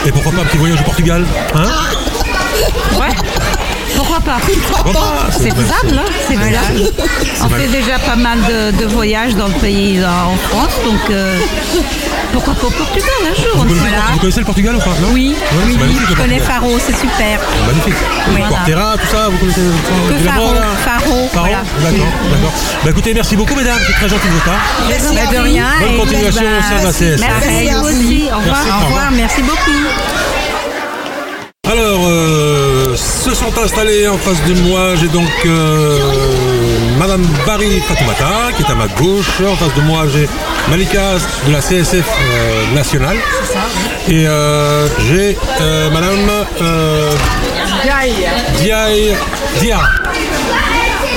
Et 0.07 0.13
pourquoi 0.13 0.33
pas 0.33 0.43
un 0.43 0.45
petit 0.45 0.59
voyage 0.59 0.81
au 0.83 0.85
Portugal 0.85 1.25
hein? 1.55 1.63
Ouais. 1.63 2.08
Pas 4.29 4.93
pas 4.93 5.27
C'est 5.31 5.51
faisable, 5.55 5.99
hein 5.99 6.05
C'est 6.29 6.37
faisable. 6.37 6.93
On 7.45 7.49
fait 7.49 7.69
déjà 7.69 7.99
pas 7.99 8.17
mal 8.17 8.39
de, 8.43 8.77
de 8.77 8.85
voyages 8.85 9.35
dans 9.37 9.49
le 9.49 9.55
pays, 9.55 10.05
en 10.05 10.37
France, 10.49 10.75
donc 10.85 11.01
euh, 11.11 11.39
pourquoi 12.33 12.53
pas 12.55 12.67
au 12.67 12.71
Portugal 12.71 13.09
un 13.23 13.35
jour 13.35 13.45
vous 13.55 13.63
on 13.63 13.67
connaissez, 13.69 13.87
vous 14.13 14.19
connaissez 14.19 14.41
le 14.41 14.45
Portugal 14.47 14.77
ou 14.77 14.79
pas 14.81 14.91
non? 15.01 15.09
Oui, 15.13 15.35
Ouais, 15.39 15.47
oui, 15.65 15.73
oui, 15.73 15.77
magnifique, 15.79 16.09
je 16.11 16.15
connais. 16.15 16.39
Faro, 16.41 16.79
c'est 16.79 16.95
super. 16.97 17.41
Magnifique. 17.67 17.95
Oui. 18.35 18.43
Portera, 18.49 18.97
tout 18.99 19.07
ça, 19.07 19.29
vous 19.31 19.39
connaissez 19.39 19.61
Que 19.63 20.15
vous 20.15 20.25
Faro, 20.29 20.55
Faro, 20.85 21.29
Faro 21.33 21.47
voilà. 21.47 21.63
D'accord, 21.81 22.07
d'accord. 22.31 22.53
Bah 22.85 22.91
écoutez, 22.91 23.15
merci 23.15 23.35
beaucoup 23.35 23.55
mesdames, 23.55 23.79
c'est 23.87 23.95
très 23.95 24.09
gentil 24.11 24.29
de 24.29 24.33
votre 24.35 24.45
part. 24.45 24.61
Bah, 24.89 25.33
de 25.33 25.39
rien. 25.39 25.65
Bonne 25.81 25.97
continuation 26.01 26.43
au 26.43 26.63
sein 26.63 26.81
de 26.81 26.85
la 26.85 26.93
CSF. 26.93 27.21
Merci 27.21 27.69
à 27.71 27.79
vous 27.79 27.87
aussi. 27.87 27.97
aussi. 27.97 28.29
Au 28.31 28.37
revoir. 28.37 28.57
Merci, 28.57 28.71
Au 28.71 28.87
revoir, 28.87 29.11
merci 29.11 29.43
beaucoup. 29.43 30.28
Se 33.19 33.35
sont 33.35 33.53
installés 33.63 34.07
en 34.09 34.17
face 34.17 34.43
de 34.45 34.55
moi. 34.69 34.95
J'ai 34.97 35.09
donc 35.09 35.29
euh, 35.45 35.99
Madame 36.99 37.27
Barry 37.47 37.81
Fatoumata 37.81 38.53
qui 38.57 38.63
est 38.63 38.71
à 38.71 38.75
ma 38.75 38.87
gauche. 38.87 39.41
En 39.47 39.57
face 39.57 39.75
de 39.75 39.81
moi, 39.83 40.05
j'ai 40.13 40.29
Malika 40.71 41.17
de 41.47 41.53
la 41.53 41.61
CSF 41.61 42.07
euh, 42.07 42.75
nationale. 42.75 43.17
Et 44.09 44.27
euh, 44.27 44.87
j'ai 45.11 45.37
euh, 45.61 45.91
Madame 45.91 46.31
Diaye 48.61 49.15
Dia. 49.61 49.79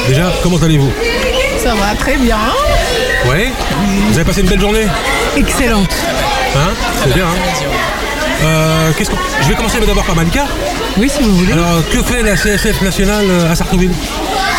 Déjà, 0.08 0.32
comment 0.44 0.58
allez-vous? 0.58 0.92
Ça 1.64 1.76
va 1.76 1.96
très 1.98 2.18
bien. 2.18 2.38
Oui 3.30 3.50
Vous 4.10 4.16
avez 4.16 4.26
passé 4.26 4.42
une 4.42 4.48
belle 4.48 4.60
journée? 4.60 4.88
Excellente. 5.38 5.96
Hein? 6.56 6.72
C'est 7.04 7.14
bien, 7.14 7.26
hein? 7.28 7.91
Euh, 8.44 8.92
qu'est-ce 8.98 9.10
que- 9.12 9.16
Je 9.44 9.50
vais 9.50 9.56
commencer 9.56 9.80
d'abord 9.86 10.04
par 10.04 10.16
Malika. 10.16 10.46
Oui, 10.98 11.10
si 11.10 11.22
vous 11.22 11.36
voulez. 11.36 11.54
Alors, 11.54 11.82
que 11.92 12.02
fait 12.04 12.24
la 12.24 12.36
CSF 12.36 12.82
nationale 12.82 13.26
euh, 13.30 13.52
à 13.52 13.56
Sartrouville 13.56 13.92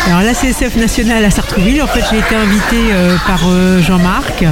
Alors 0.07 0.21
la 0.21 0.33
CSF 0.33 0.75
nationale 0.75 1.23
à 1.25 1.31
Sartrouville, 1.31 1.81
en 1.81 1.87
fait 1.87 2.01
j'ai 2.09 2.17
été 2.19 2.35
invitée 2.35 2.91
euh, 2.93 3.15
par 3.27 3.41
euh, 3.47 3.81
Jean-Marc 3.81 4.43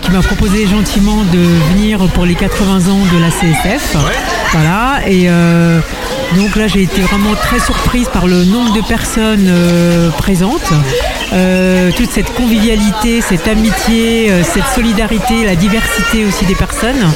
qui 0.00 0.10
m'a 0.10 0.20
proposé 0.22 0.66
gentiment 0.66 1.24
de 1.24 1.38
venir 1.70 1.98
pour 2.14 2.24
les 2.24 2.34
80 2.34 2.90
ans 2.90 3.00
de 3.12 3.18
la 3.20 3.28
CSF. 3.30 3.96
Voilà, 4.52 5.00
et 5.06 5.28
donc 6.38 6.56
là 6.56 6.66
j'ai 6.68 6.84
été 6.84 7.02
vraiment 7.02 7.34
très 7.34 7.60
surprise 7.60 8.08
par 8.10 8.26
le 8.26 8.44
nombre 8.44 8.72
de 8.72 8.80
personnes 8.80 9.52
présentes. 10.16 10.72
Euh, 11.34 11.90
toute 11.94 12.10
cette 12.10 12.32
convivialité, 12.32 13.20
cette 13.20 13.46
amitié, 13.46 14.30
euh, 14.30 14.42
cette 14.42 14.66
solidarité, 14.74 15.44
la 15.44 15.54
diversité 15.56 16.24
aussi 16.24 16.46
des 16.46 16.54
personnes. 16.54 17.12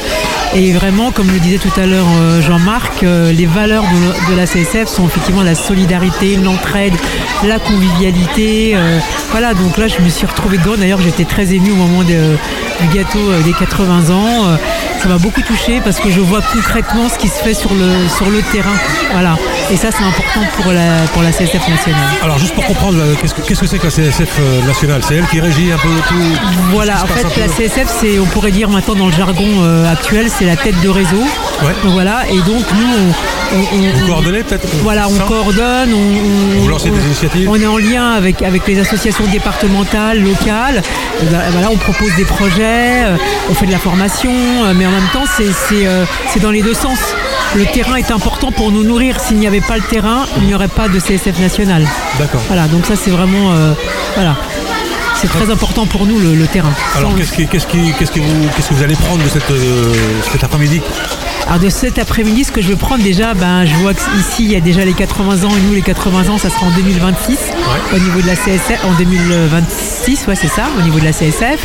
Et 0.54 0.72
vraiment, 0.72 1.12
comme 1.12 1.30
le 1.30 1.38
disait 1.38 1.56
tout 1.56 1.80
à 1.80 1.86
l'heure 1.86 2.06
euh, 2.20 2.42
Jean-Marc, 2.42 3.02
euh, 3.02 3.32
les 3.32 3.46
valeurs 3.46 3.84
de, 4.28 4.36
la 4.36 4.44
CSF 4.44 4.86
sont 4.86 5.06
effectivement 5.06 5.42
la 5.42 5.54
solidarité, 5.54 6.36
l'entraide, 6.36 6.92
la 7.42 7.58
convivialité. 7.58 8.72
euh, 8.74 8.98
voilà, 9.30 9.54
donc 9.54 9.78
là, 9.78 9.88
je 9.88 10.02
me 10.02 10.10
suis 10.10 10.26
retrouvée 10.26 10.58
dedans. 10.58 10.74
D'ailleurs, 10.76 11.00
j'étais 11.00 11.24
très 11.24 11.54
émue 11.54 11.70
au 11.70 11.76
moment 11.76 12.02
du 12.02 12.14
gâteau 12.94 13.32
des 13.44 13.52
80 13.52 14.10
ans. 14.14 14.58
Ça 15.00 15.08
m'a 15.08 15.16
beaucoup 15.16 15.40
touchée 15.40 15.80
parce 15.82 15.98
que 15.98 16.10
je 16.10 16.20
vois 16.20 16.42
concrètement 16.52 17.08
ce 17.08 17.16
qui 17.16 17.28
se 17.28 17.42
fait 17.42 17.54
sur 17.54 17.72
le, 17.72 18.08
sur 18.14 18.28
le 18.28 18.42
terrain. 18.52 18.76
Voilà. 19.12 19.36
Et 19.72 19.76
ça, 19.76 19.88
c'est 19.90 20.04
important 20.04 20.42
pour 20.60 20.70
la, 20.70 20.98
pour 21.14 21.22
la 21.22 21.32
CSF 21.32 21.66
nationale. 21.66 22.00
Alors 22.22 22.38
juste 22.38 22.54
pour 22.54 22.66
comprendre, 22.66 22.98
euh, 23.00 23.14
qu'est-ce 23.18 23.32
que 23.60 23.66
c'est 23.66 23.78
que 23.78 23.84
la 23.84 23.90
CSF 23.90 24.28
euh, 24.38 24.60
nationale? 24.66 25.00
C'est 25.02 25.14
elle 25.14 25.26
qui 25.28 25.40
régit 25.40 25.72
un 25.72 25.78
peu 25.78 25.88
tout 26.08 26.14
Voilà, 26.72 27.02
en 27.02 27.06
fait, 27.06 27.40
la 27.40 27.48
CSF, 27.48 27.88
c'est, 28.00 28.18
on 28.18 28.26
pourrait 28.26 28.50
dire 28.50 28.68
maintenant 28.68 28.94
dans 28.96 29.06
le 29.06 29.12
jargon 29.12 29.46
euh, 29.62 29.90
actuel, 29.90 30.26
c'est 30.28 30.44
la 30.44 30.56
tête 30.56 30.78
de 30.82 30.88
réseau. 30.90 31.22
Ouais. 31.62 31.72
Donc 31.84 31.92
voilà, 31.94 32.28
et 32.28 32.36
donc 32.40 32.64
nous, 32.74 32.86
on, 33.54 33.56
on- 33.56 33.78
on- 33.78 33.98
Vous 34.00 34.06
coordonnez 34.08 34.42
peut-être 34.42 34.66
Voilà, 34.82 35.08
on 35.08 35.18
coordonne, 35.26 35.94
on, 35.94 36.60
Vous 36.60 36.68
lancez 36.68 36.90
des 36.90 37.00
initiatives? 37.06 37.48
On 37.48 37.56
est 37.58 37.66
en 37.66 37.78
lien 37.78 38.10
avec, 38.12 38.42
avec 38.42 38.66
les 38.68 38.78
associations 38.78 39.24
départementales, 39.26 40.20
locales. 40.22 40.82
Ben, 41.30 41.40
voilà, 41.50 41.70
on 41.70 41.76
propose 41.78 42.14
des 42.16 42.24
projets, 42.26 43.04
on 43.50 43.54
fait 43.54 43.66
de 43.66 43.72
la 43.72 43.78
formation, 43.78 44.32
mais 44.74 44.84
en 44.84 44.90
même 44.90 45.08
temps, 45.14 45.24
c'est 45.26 46.40
dans 46.40 46.50
les 46.50 46.60
deux 46.62 46.74
sens. 46.74 46.98
Le 47.54 47.66
terrain 47.66 47.96
est 47.96 48.10
important 48.10 48.50
pour 48.50 48.72
nous 48.72 48.82
nourrir. 48.82 49.20
S'il 49.20 49.36
n'y 49.36 49.46
avait 49.46 49.60
pas 49.60 49.76
le 49.76 49.82
terrain, 49.82 50.24
il 50.38 50.44
n'y 50.44 50.54
aurait 50.54 50.68
pas 50.68 50.88
de 50.88 50.98
CSF 50.98 51.38
national. 51.38 51.86
D'accord. 52.18 52.40
Voilà, 52.46 52.66
donc 52.68 52.86
ça 52.86 52.96
c'est 52.96 53.10
vraiment, 53.10 53.52
euh, 53.52 53.72
voilà, 54.14 54.36
c'est 55.14 55.28
très 55.28 55.50
important 55.50 55.86
pour 55.86 56.06
nous 56.06 56.18
le, 56.18 56.34
le 56.34 56.46
terrain. 56.46 56.72
Alors 56.96 57.14
qu'est-ce 57.14 57.32
que 57.32 57.42
vous 57.42 57.48
qu'est-ce 57.48 58.68
que 58.68 58.74
vous 58.74 58.82
allez 58.82 58.94
prendre 58.96 59.22
de 59.22 59.28
cette, 59.28 59.50
euh, 59.50 59.92
cet 60.32 60.44
après-midi? 60.44 60.80
Alors 61.46 61.58
de 61.58 61.68
cet 61.68 61.98
après-midi, 61.98 62.44
ce 62.44 62.52
que 62.52 62.62
je 62.62 62.68
veux 62.68 62.76
prendre 62.76 63.02
déjà, 63.02 63.34
ben, 63.34 63.64
je 63.66 63.74
vois 63.76 63.92
qu'ici 63.92 64.44
il 64.44 64.52
y 64.52 64.56
a 64.56 64.60
déjà 64.60 64.84
les 64.84 64.94
80 64.94 65.44
ans 65.44 65.50
et 65.54 65.60
nous 65.66 65.74
les 65.74 65.82
80 65.82 66.30
ans, 66.32 66.38
ça 66.38 66.48
sera 66.48 66.66
en 66.66 66.70
2026 66.70 67.36
au 67.94 67.98
niveau 67.98 68.20
de 68.22 68.26
la 68.26 68.36
CSF, 68.36 68.84
en 68.84 68.92
2026, 68.92 70.26
ouais 70.28 70.34
c'est 70.34 70.48
ça, 70.48 70.64
au 70.78 70.82
niveau 70.82 70.98
de 70.98 71.04
la 71.04 71.12
CSF. 71.12 71.58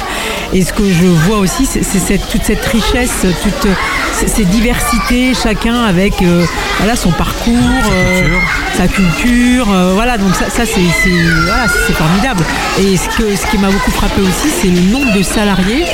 Et 0.53 0.63
ce 0.63 0.73
que 0.73 0.83
je 0.91 1.05
vois 1.05 1.37
aussi, 1.37 1.65
c'est 1.65 1.83
cette- 1.83 2.27
toute 2.29 2.43
cette 2.43 2.65
richesse, 2.65 3.25
toute 3.43 3.65
euh, 3.65 3.73
c- 4.13 4.27
ces 4.27 4.45
diversités, 4.45 5.33
chacun 5.41 5.83
avec 5.83 6.21
euh, 6.21 6.45
voilà, 6.79 6.95
son 6.95 7.11
parcours, 7.11 7.53
euh, 7.91 8.29
sa 8.77 8.87
culture, 8.87 9.71
euh, 9.71 9.93
voilà, 9.93 10.17
donc 10.17 10.33
ça, 10.35 10.45
ça, 10.49 10.63
c'est 10.65 10.81
voilà, 11.45 11.65
c'est 11.85 11.93
formidable. 11.93 12.43
Et 12.79 12.97
ce, 12.97 13.07
que, 13.17 13.35
ce 13.35 13.45
qui 13.51 13.57
m'a 13.57 13.69
beaucoup 13.69 13.91
frappé 13.91 14.21
aussi, 14.21 14.49
c'est 14.61 14.67
le 14.69 14.81
nombre 14.91 15.13
de 15.13 15.21
salariés 15.21 15.85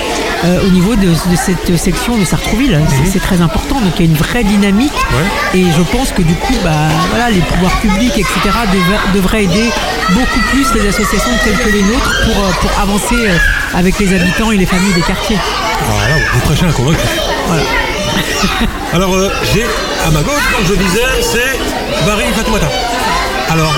euh, 0.43 0.65
au 0.65 0.69
niveau 0.69 0.95
de, 0.95 1.07
de 1.07 1.35
cette 1.35 1.77
section 1.77 2.17
de 2.17 2.25
Sartrouville. 2.25 2.79
C'est- 2.89 3.11
C'est 3.13 3.19
très 3.19 3.41
important, 3.41 3.79
donc 3.81 3.93
il 3.99 4.05
y 4.05 4.07
a 4.07 4.11
une 4.11 4.17
vraie 4.17 4.43
dynamique. 4.43 4.93
Et 5.53 5.63
je 5.71 5.81
pense 5.95 6.11
que 6.11 6.21
du 6.21 6.33
coup, 6.35 6.55
bah, 6.63 6.71
voilà, 7.11 7.29
les 7.29 7.39
pouvoirs 7.41 7.79
publics, 7.79 8.17
etc., 8.17 8.33
dev- 8.73 9.13
devraient 9.15 9.43
aider 9.45 9.69
beaucoup 10.11 10.39
plus 10.51 10.65
les 10.73 10.87
associations 10.89 11.31
telles 11.43 11.57
que 11.57 11.69
les 11.69 11.83
nôtres 11.83 12.13
pour, 12.25 12.37
euh, 12.43 12.49
pour 12.61 12.71
avancer 12.81 13.15
euh, 13.15 13.37
avec 13.75 13.99
les 13.99 14.13
habitants 14.13 14.51
et 14.51 14.57
les 14.57 14.65
familles 14.65 14.93
des 14.93 15.01
quartiers. 15.01 15.37
Alors 15.85 15.99
là, 16.01 16.15
vous 16.33 16.39
prêchez 16.41 16.65
un 16.65 16.71
convaincu. 16.71 16.99
Voilà. 17.47 17.63
Alors 18.93 19.13
euh, 19.15 19.29
j'ai 19.53 19.65
à 20.05 20.11
ma 20.11 20.21
gauche, 20.21 20.43
comme 20.55 20.65
je 20.67 20.73
disais, 20.75 21.01
c'est 21.21 22.05
Barry 22.05 22.25
Fatoumata. 22.35 22.67
Alors, 23.49 23.73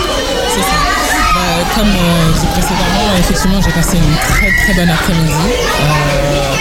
C'est 0.54 0.62
ça. 0.62 0.95
Bah, 1.36 1.42
comme 1.76 1.90
euh, 1.90 2.32
dit 2.40 2.48
précédemment, 2.48 3.12
effectivement, 3.20 3.60
j'ai 3.62 3.72
passé 3.72 3.98
une 3.98 4.16
très 4.16 4.50
très 4.64 4.74
bonne 4.74 4.90
après-midi. 4.90 5.34
Euh, 5.34 6.56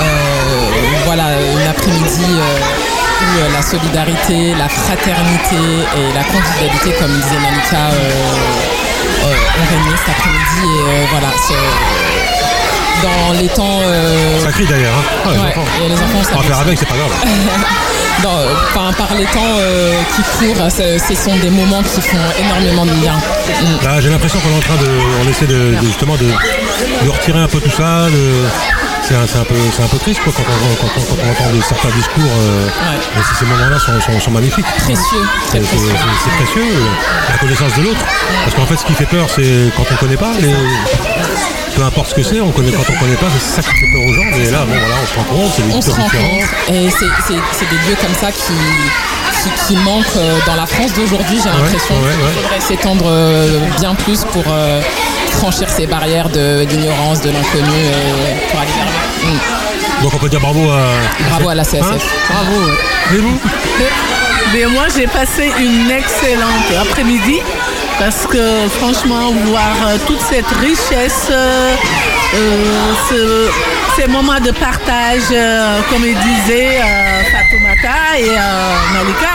euh, 0.00 0.70
voilà, 1.04 1.40
une 1.40 1.68
après-midi 1.68 2.26
euh, 2.26 2.58
où 3.22 3.52
la 3.52 3.62
solidarité, 3.62 4.52
la 4.58 4.68
fraternité 4.68 5.62
et 5.96 6.12
la 6.12 6.24
convivialité, 6.24 6.90
comme 6.98 7.14
disait 7.14 7.36
euh, 7.36 8.02
ont 9.22 9.66
régné 9.70 9.96
cet 9.96 10.08
après-midi. 10.08 10.66
Et 10.74 11.06
voilà, 11.12 11.28
c'est 11.46 13.06
dans 13.06 13.32
les 13.40 13.48
temps. 13.48 13.78
ça 14.42 14.50
crie 14.50 14.66
d'ailleurs. 14.66 14.94
Hein. 14.98 15.04
Ah, 15.24 15.30
les 15.30 15.38
enfants. 15.38 15.64
et 15.84 15.88
les 15.88 15.94
enfants, 15.94 16.22
ça 16.24 16.30
On 16.34 16.40
va 16.40 16.42
faire 16.42 16.58
avec, 16.58 16.78
c'est 16.78 16.88
pas 16.88 16.96
grave. 16.96 17.12
dans- 18.22 18.44
enfin, 18.68 18.92
par 18.96 19.14
les 19.14 19.24
temps 19.26 19.40
euh, 19.58 19.92
qui 20.14 20.22
courent, 20.38 20.70
ce, 20.70 20.98
ce 20.98 21.14
sont 21.14 21.36
des 21.36 21.50
moments 21.50 21.82
qui 21.82 22.00
font 22.00 22.18
énormément 22.38 22.84
de 22.86 22.92
bien. 22.92 23.14
Là, 23.82 24.00
j'ai 24.00 24.08
l'impression 24.10 24.38
qu'on 24.40 24.50
est 24.50 24.56
en 24.56 24.60
train 24.60 24.76
de, 24.82 24.90
on 25.24 25.28
essaie 25.30 25.46
de, 25.46 25.74
de- 25.80 25.86
justement 25.86 26.16
de, 26.16 26.24
de 27.04 27.10
retirer 27.10 27.38
un 27.40 27.48
peu 27.48 27.60
tout 27.60 27.70
ça. 27.70 28.06
c'est 29.02 29.14
un, 29.14 29.22
un 29.22 29.44
peu, 29.44 29.54
un 29.54 29.86
peu 29.88 29.98
triste 29.98 30.20
quoi, 30.24 30.32
quand, 30.36 30.42
on, 30.42 30.74
quand, 30.74 30.90
on- 30.96 31.00
quand 31.14 31.22
on 31.24 31.30
entend 31.30 31.56
de 31.56 31.62
certains 31.62 31.90
discours. 31.96 32.22
euh, 32.40 32.68
ces- 33.38 33.44
moments-là 33.44 33.78
sont, 33.78 34.00
sont- 34.00 34.20
sont 34.20 34.30
magnifiques. 34.30 34.66
Précieux, 34.78 35.66
C'est 36.24 36.44
précieux, 36.44 36.62
euh, 36.62 37.30
la 37.30 37.38
connaissance 37.38 37.74
de 37.76 37.82
l'autre. 37.82 38.00
Parce 38.44 38.54
qu'en 38.56 38.66
fait, 38.66 38.76
ce 38.76 38.84
qui 38.86 38.94
fait 38.94 39.06
peur, 39.06 39.26
c'est 39.34 39.70
quand 39.76 39.84
on 39.92 39.96
connaît 39.96 40.16
pas. 40.16 40.32
Les... 40.40 40.54
Peu 41.76 41.82
importe 41.82 42.08
ce 42.08 42.14
que 42.14 42.22
c'est, 42.22 42.40
on 42.40 42.50
connaît 42.52 42.72
quand 42.72 42.82
on 42.88 42.98
connaît 42.98 43.16
pas, 43.16 43.26
c'est 43.38 43.62
ça 43.62 43.68
qui 43.68 43.76
fait 43.76 43.92
peur 43.92 44.02
aux 44.02 44.12
gens. 44.14 44.22
Et 44.38 44.50
là, 44.50 44.60
bon, 44.64 44.72
voilà, 44.72 44.94
on 45.02 45.06
se 45.06 45.14
rend 45.14 45.24
compte, 45.24 45.52
c'est 45.54 45.62
des 45.62 45.74
On 45.74 45.80
se 45.82 45.88
histoires 45.90 45.98
rend 45.98 46.04
différentes. 46.08 46.40
compte. 46.66 46.74
Et 46.74 46.90
c'est- 46.90 47.66
des 47.66 47.76
lieux 47.90 47.96
comme 48.00 48.14
ça 48.14 48.32
qui, 48.32 48.52
qui, 49.42 49.50
qui 49.66 49.76
manquent 49.82 50.16
euh, 50.16 50.38
dans 50.46 50.54
la 50.54 50.64
France 50.66 50.92
d'aujourd'hui, 50.94 51.38
j'ai 51.42 51.50
l'impression. 51.50 51.94
ouais, 51.96 52.00
ouais. 52.00 52.32
Il 52.34 52.42
faudrait 52.42 52.60
s'étendre 52.60 53.04
euh, 53.08 53.58
bien 53.78 53.94
plus 53.94 54.24
pour 54.24 54.44
euh, 54.48 54.80
franchir 55.32 55.68
ces 55.68 55.86
barrières 55.86 56.30
de 56.30 56.64
l'ignorance, 56.70 57.20
de 57.20 57.30
l'inconnu 57.30 57.82
pour 58.50 58.60
aller 58.60 58.70
vers 58.72 58.86
Mm. 59.26 60.02
Donc 60.02 60.12
on 60.14 60.18
peut 60.18 60.28
dire 60.28 60.40
bravo 60.40 60.70
à. 60.70 60.84
Bravo 61.30 61.48
à 61.48 61.54
la 61.54 61.64
CSF. 61.64 61.82
Hein 61.82 61.96
Bravo. 62.30 62.70
Et 63.14 63.18
vous 63.18 63.38
Mais 64.52 64.64
moi, 64.66 64.84
j'ai 64.94 65.06
passé 65.06 65.50
une 65.58 65.90
excellente 65.90 66.70
après-midi 66.80 67.40
parce 67.98 68.26
que 68.26 68.68
franchement, 68.78 69.32
voir 69.46 69.74
euh, 69.88 69.98
toute 70.06 70.20
cette 70.20 70.50
richesse, 70.60 71.28
euh, 71.30 71.74
euh, 72.34 72.92
ce- 73.08 73.50
ces 74.00 74.06
moments 74.08 74.40
de 74.40 74.50
partage, 74.50 75.28
comme 75.90 76.04
il 76.04 76.16
disait 76.18 76.80
Fatoumata 77.32 78.18
et 78.18 78.28
Malika, 78.92 79.34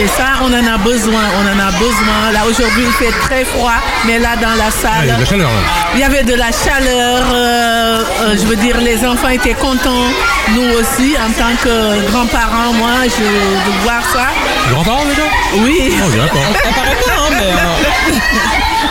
Et 0.00 0.06
ça, 0.06 0.26
on 0.42 0.52
en 0.52 0.74
a 0.74 0.78
besoin, 0.78 1.22
on 1.40 1.44
en 1.54 1.58
a 1.68 1.70
besoin. 1.72 2.30
Là, 2.32 2.40
aujourd'hui, 2.48 2.84
il 2.86 2.92
fait 2.92 3.10
très 3.26 3.44
froid, 3.44 3.78
mais 4.06 4.18
là, 4.20 4.36
dans 4.36 4.54
la 4.54 4.68
Ah, 4.68 4.82
salle, 4.82 5.06
il 5.08 5.08
y 5.08 5.94
il 5.94 6.00
y 6.00 6.04
avait 6.04 6.22
de 6.22 6.34
la 6.34 6.52
chaleur. 6.52 7.22
euh, 7.32 8.04
euh, 8.20 8.36
je 8.38 8.44
veux 8.46 8.54
dire, 8.56 8.76
les 8.80 9.04
enfants 9.04 9.28
étaient 9.30 9.54
contents. 9.54 10.06
Nous 10.54 10.68
aussi, 10.78 11.16
en 11.16 11.30
tant 11.40 11.54
que 11.64 11.74
grands-parents, 12.12 12.72
moi, 12.74 12.90
je, 13.06 13.24
de 13.24 13.82
voir 13.82 14.02
ça. 14.12 14.26
Grands-parents 14.70 15.06
déjà? 15.06 15.26
Oui. 15.64 15.92
Oh, 16.04 16.10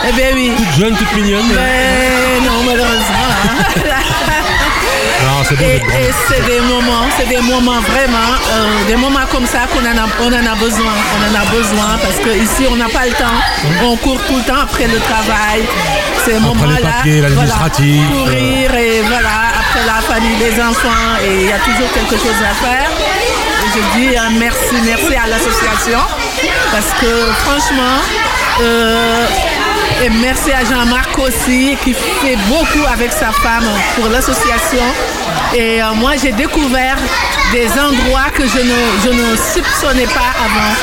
Eh 0.08 0.12
bien 0.14 0.28
oui. 0.34 0.52
Toute 0.56 0.72
jeune, 0.80 0.96
toute 0.96 1.14
mignonne. 1.16 1.48
Mais 1.54 2.40
non, 2.46 2.64
malheureusement. 2.66 3.28
Non, 5.26 5.44
c'est 5.48 5.56
bon 5.56 5.66
Et, 5.66 5.82
c'est 6.28 6.46
des 6.46 6.60
moments, 6.62 7.06
c'est 7.18 7.28
des 7.28 7.42
moments 7.42 7.82
vraiment, 7.82 8.32
euh, 8.52 8.86
des 8.88 8.96
moments 8.96 9.26
comme 9.32 9.46
ça 9.46 9.62
qu'on 9.72 9.82
en 9.82 9.98
a, 9.98 10.08
on 10.22 10.28
en 10.28 10.52
a 10.52 10.56
besoin. 10.56 10.94
On 11.16 11.22
en 11.30 11.42
a 11.42 11.46
besoin 11.46 11.98
parce 12.02 12.18
qu'ici 12.18 12.68
on 12.70 12.76
n'a 12.76 12.90
pas 12.90 13.06
le 13.06 13.14
temps. 13.14 13.38
On 13.84 13.96
court 13.98 14.20
tout 14.28 14.38
le 14.38 14.44
temps 14.44 14.62
après 14.62 14.88
le 14.88 15.00
travail. 15.00 15.68
Ces 16.24 16.34
les 16.34 16.40
moments-là, 16.40 16.78
papiers, 16.98 17.22
l'administratif, 17.22 18.04
euh. 18.12 18.26
courir 18.26 18.76
et 18.76 19.02
voilà, 19.02 19.36
après 19.60 19.86
la 19.86 20.02
famille, 20.02 20.38
les 20.38 20.62
enfants 20.62 21.18
et 21.24 21.44
il 21.44 21.48
y 21.48 21.52
a 21.52 21.60
toujours 21.60 21.92
quelque 21.94 22.18
chose 22.18 22.40
à 22.44 22.54
faire. 22.54 22.90
Et 23.64 23.70
je 23.74 24.00
dis 24.00 24.16
merci, 24.40 24.76
merci 24.86 25.16
à 25.16 25.28
l'association 25.28 26.00
parce 26.72 26.94
que 27.02 27.32
franchement, 27.44 27.98
euh, 28.62 29.26
et 30.04 30.10
merci 30.10 30.52
à 30.52 30.64
Jean-Marc 30.64 31.18
aussi 31.20 31.78
qui 31.84 31.94
fait 31.94 32.38
beaucoup 32.48 32.86
avec 32.92 33.12
sa 33.12 33.32
femme 33.32 33.68
pour 33.96 34.10
l'association. 34.10 34.84
Et 35.56 35.82
euh, 35.82 35.94
moi, 35.96 36.12
j'ai 36.22 36.32
découvert 36.32 36.98
des 37.52 37.68
endroits 37.72 38.30
que 38.34 38.44
je 38.44 38.60
ne, 38.60 38.80
je 39.04 39.10
ne 39.10 39.36
soupçonnais 39.36 40.08
pas 40.08 40.32
avant. 40.46 40.76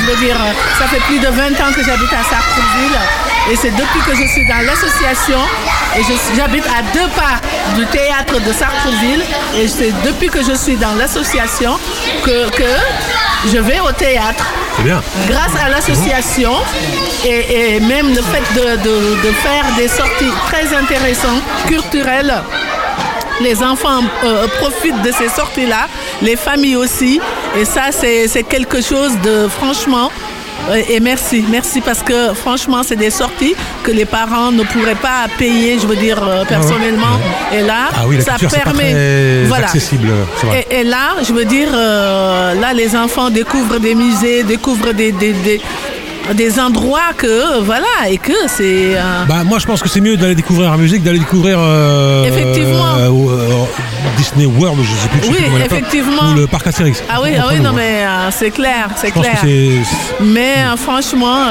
Je 0.00 0.10
veux 0.10 0.16
dire, 0.26 0.36
ça 0.78 0.86
fait 0.86 1.00
plus 1.00 1.18
de 1.18 1.28
20 1.28 1.52
ans 1.60 1.72
que 1.74 1.84
j'habite 1.84 2.12
à 2.12 2.22
Sartrouville. 2.22 2.98
Et 3.50 3.56
c'est 3.56 3.70
depuis 3.70 4.00
que 4.06 4.14
je 4.14 4.26
suis 4.26 4.46
dans 4.46 4.60
l'association. 4.66 5.38
Et 5.96 6.02
j'habite 6.36 6.66
à 6.66 6.82
deux 6.92 7.08
pas 7.08 7.40
du 7.76 7.86
théâtre 7.86 8.40
de 8.40 8.52
Sartrouville. 8.52 9.22
Et 9.56 9.68
c'est 9.68 9.92
depuis 10.02 10.28
que 10.28 10.42
je 10.42 10.54
suis 10.54 10.76
dans 10.76 10.94
l'association 10.94 11.78
que, 12.24 12.46
je 13.46 13.58
vais 13.58 13.80
au 13.80 13.92
théâtre 13.92 14.44
grâce 15.28 15.54
à 15.64 15.68
l'association 15.68 16.52
et, 17.24 17.80
même 17.80 18.08
le 18.08 18.22
fait 18.22 18.44
de, 18.54 19.32
faire 19.32 19.64
des 19.76 19.88
sorties 19.88 20.30
très 20.46 20.74
intéressantes, 20.74 21.42
culturelles, 21.66 22.34
les 23.40 23.62
enfants 23.62 24.00
euh, 24.24 24.46
profitent 24.60 25.02
de 25.02 25.12
ces 25.12 25.28
sorties-là, 25.28 25.86
les 26.22 26.36
familles 26.36 26.76
aussi. 26.76 27.20
Et 27.56 27.64
ça, 27.64 27.92
c'est 27.92 28.42
quelque 28.44 28.80
chose 28.80 29.12
de 29.22 29.48
franchement. 29.48 30.10
Et 30.88 31.00
merci, 31.00 31.44
merci 31.48 31.80
parce 31.80 32.02
que 32.02 32.34
franchement, 32.34 32.82
c'est 32.82 32.96
des 32.96 33.10
sorties 33.10 33.54
que 33.82 33.90
les 33.90 34.04
parents 34.04 34.50
ne 34.52 34.62
pourraient 34.64 34.94
pas 34.94 35.26
payer, 35.38 35.78
je 35.78 35.86
veux 35.86 35.96
dire, 35.96 36.20
euh, 36.22 36.44
personnellement. 36.44 37.18
Et 37.52 37.62
là, 37.62 37.88
Ah 37.96 38.04
oui, 38.06 38.16
la 38.16 38.22
ça 38.22 38.30
culture, 38.32 38.50
c'est 38.50 38.58
pas 38.58 38.64
permet. 38.72 38.92
très 38.92 39.44
voilà. 39.46 39.66
accessible, 39.66 40.08
vrai. 40.42 40.66
Et, 40.70 40.80
et 40.80 40.84
là, 40.84 41.16
je 41.26 41.32
veux 41.32 41.44
dire, 41.44 41.68
euh, 41.72 42.54
là, 42.54 42.72
les 42.74 42.94
enfants 42.96 43.30
découvrent 43.30 43.78
des 43.78 43.94
musées, 43.94 44.42
découvrent 44.42 44.92
des, 44.92 45.12
des, 45.12 45.32
des, 45.32 45.60
des 46.34 46.60
endroits 46.60 47.12
que, 47.16 47.60
voilà, 47.60 47.86
et 48.08 48.18
que 48.18 48.32
c'est. 48.46 48.96
euh, 48.96 49.24
Bah, 49.28 49.44
moi, 49.44 49.58
je 49.58 49.66
pense 49.66 49.80
que 49.82 49.88
c'est 49.88 50.00
mieux 50.00 50.16
d'aller 50.16 50.34
découvrir 50.34 50.70
la 50.70 50.76
musique, 50.76 51.02
d'aller 51.02 51.18
découvrir 51.20 51.58
euh, 51.60 52.24
Effectivement. 52.24 52.96
euh, 52.98 53.64
Disney 54.16 54.46
World, 54.46 54.78
je 54.82 54.94
sais 54.94 55.08
plus. 55.08 55.20
je 55.20 55.26
sais 55.26 55.30
Oui, 55.32 55.50
plus 55.50 55.62
effectivement. 55.64 56.30
Ou 56.32 56.34
le 56.40 56.46
parc 56.46 56.66
Astérix. 56.66 57.02
Ah 57.08 57.20
oui, 57.22 57.30
ah 57.40 57.46
oui, 57.50 57.60
non, 57.60 57.72
mais 57.72 58.04
c'est 58.30 58.50
clair, 58.50 58.88
c'est 58.96 59.10
clair. 59.10 59.38
Mais 60.20 60.56
franchement, 60.76 61.44